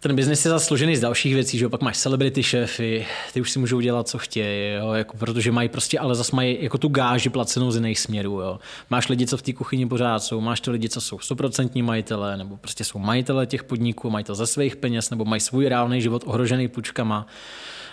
ten 0.00 0.16
biznis 0.16 0.44
je 0.44 0.50
zasložený 0.50 0.96
z 0.96 1.00
dalších 1.00 1.34
věcí, 1.34 1.58
že 1.58 1.64
jo? 1.64 1.70
pak 1.70 1.82
máš 1.82 1.98
celebrity 1.98 2.42
šéfy, 2.42 3.06
ty 3.32 3.40
už 3.40 3.50
si 3.50 3.58
můžou 3.58 3.80
dělat, 3.80 4.08
co 4.08 4.18
chtějí, 4.18 4.74
jo? 4.74 4.92
Jako, 4.92 5.16
protože 5.16 5.52
mají 5.52 5.68
prostě, 5.68 5.98
ale 5.98 6.14
zase 6.14 6.36
mají 6.36 6.58
jako 6.60 6.78
tu 6.78 6.88
gáži 6.88 7.28
placenou 7.28 7.70
z 7.70 7.74
jiných 7.74 7.98
směrů. 7.98 8.40
Jo? 8.40 8.58
Máš 8.90 9.08
lidi, 9.08 9.26
co 9.26 9.36
v 9.36 9.42
té 9.42 9.52
kuchyni 9.52 9.86
pořád 9.86 10.20
jsou, 10.20 10.40
máš 10.40 10.60
ty 10.60 10.70
lidi, 10.70 10.88
co 10.88 11.00
jsou 11.00 11.18
stoprocentní 11.18 11.82
majitelé, 11.82 12.36
nebo 12.36 12.56
prostě 12.56 12.84
jsou 12.84 12.98
majitelé 12.98 13.46
těch 13.46 13.64
podniků, 13.64 14.10
mají 14.10 14.24
to 14.24 14.34
ze 14.34 14.46
svých 14.46 14.76
peněz, 14.76 15.10
nebo 15.10 15.24
mají 15.24 15.40
svůj 15.40 15.68
reálný 15.68 16.02
život 16.02 16.22
ohrožený 16.26 16.68
půjčkama. 16.68 17.26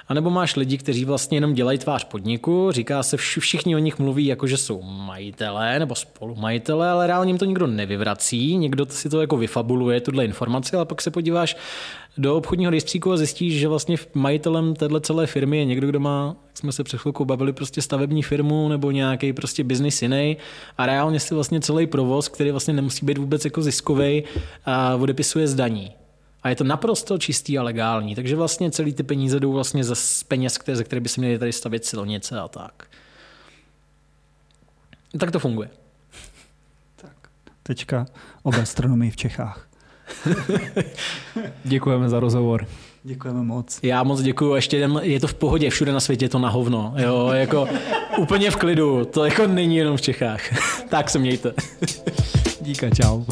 A 0.09 0.13
nebo 0.13 0.29
máš 0.29 0.55
lidi, 0.55 0.77
kteří 0.77 1.05
vlastně 1.05 1.37
jenom 1.37 1.53
dělají 1.53 1.77
tvář 1.77 2.03
podniku, 2.03 2.71
říká 2.71 3.03
se, 3.03 3.17
vš- 3.17 3.39
všichni 3.39 3.75
o 3.75 3.79
nich 3.79 3.99
mluví 3.99 4.25
jako, 4.25 4.47
že 4.47 4.57
jsou 4.57 4.81
majitelé 4.81 5.79
nebo 5.79 5.95
spolumajitelé, 5.95 6.89
ale 6.89 7.07
reálně 7.07 7.29
jim 7.29 7.37
to 7.37 7.45
nikdo 7.45 7.67
nevyvrací, 7.67 8.57
někdo 8.57 8.85
si 8.85 9.09
to 9.09 9.21
jako 9.21 9.37
vyfabuluje, 9.37 10.01
tuhle 10.01 10.25
informaci, 10.25 10.75
ale 10.75 10.85
pak 10.85 11.01
se 11.01 11.11
podíváš 11.11 11.57
do 12.17 12.35
obchodního 12.35 12.71
rejstříku 12.71 13.11
a 13.11 13.17
zjistíš, 13.17 13.59
že 13.59 13.67
vlastně 13.67 13.97
majitelem 14.13 14.75
téhle 14.75 15.01
celé 15.01 15.27
firmy 15.27 15.57
je 15.57 15.65
někdo, 15.65 15.87
kdo 15.87 15.99
má, 15.99 16.35
jak 16.47 16.57
jsme 16.57 16.71
se 16.71 16.83
před 16.83 16.99
chvilkou 16.99 17.25
bavili, 17.25 17.53
prostě 17.53 17.81
stavební 17.81 18.23
firmu 18.23 18.69
nebo 18.69 18.91
nějaký 18.91 19.33
prostě 19.33 19.63
biznis 19.63 20.01
jiný 20.01 20.37
a 20.77 20.85
reálně 20.85 21.19
si 21.19 21.33
vlastně 21.33 21.59
celý 21.59 21.87
provoz, 21.87 22.27
který 22.27 22.51
vlastně 22.51 22.73
nemusí 22.73 23.05
být 23.05 23.17
vůbec 23.17 23.45
jako 23.45 23.61
ziskový, 23.61 24.23
a 24.65 24.95
odepisuje 24.95 25.47
z 25.47 25.55
daní. 25.55 25.98
A 26.43 26.49
je 26.49 26.55
to 26.55 26.63
naprosto 26.63 27.17
čistý 27.17 27.57
a 27.57 27.63
legální, 27.63 28.15
takže 28.15 28.35
vlastně 28.35 28.71
celý 28.71 28.93
ty 28.93 29.03
peníze 29.03 29.39
jdou 29.39 29.53
vlastně 29.53 29.83
ze 29.83 29.95
z 29.95 30.23
peněz, 30.23 30.57
které, 30.57 30.75
ze 30.75 30.83
které 30.83 30.99
by 30.99 31.09
se 31.09 31.21
měly 31.21 31.39
tady 31.39 31.53
stavět 31.53 31.85
silnice 31.85 32.39
a 32.39 32.47
tak. 32.47 32.87
Tak 35.19 35.31
to 35.31 35.39
funguje. 35.39 35.69
Tečka 37.63 38.05
o 38.43 38.51
gastronomii 38.51 39.11
v 39.11 39.15
Čechách. 39.15 39.67
Děkujeme 41.63 42.09
za 42.09 42.19
rozhovor. 42.19 42.67
Děkujeme 43.03 43.43
moc. 43.43 43.79
Já 43.83 44.03
moc 44.03 44.21
děkuju, 44.21 44.55
ještě 44.55 44.77
jeden, 44.77 44.99
je 45.03 45.19
to 45.19 45.27
v 45.27 45.33
pohodě, 45.33 45.69
všude 45.69 45.91
na 45.91 45.99
světě 45.99 46.25
je 46.25 46.29
to 46.29 46.39
na 46.39 46.49
hovno, 46.49 46.93
jo, 46.97 47.27
jako 47.27 47.67
úplně 48.17 48.51
v 48.51 48.55
klidu, 48.55 49.05
to 49.05 49.25
jako 49.25 49.47
není 49.47 49.77
jenom 49.77 49.97
v 49.97 50.01
Čechách. 50.01 50.41
tak 50.89 51.09
se 51.09 51.19
mějte. 51.19 51.53
Díka, 52.61 52.89
čau. 52.89 53.23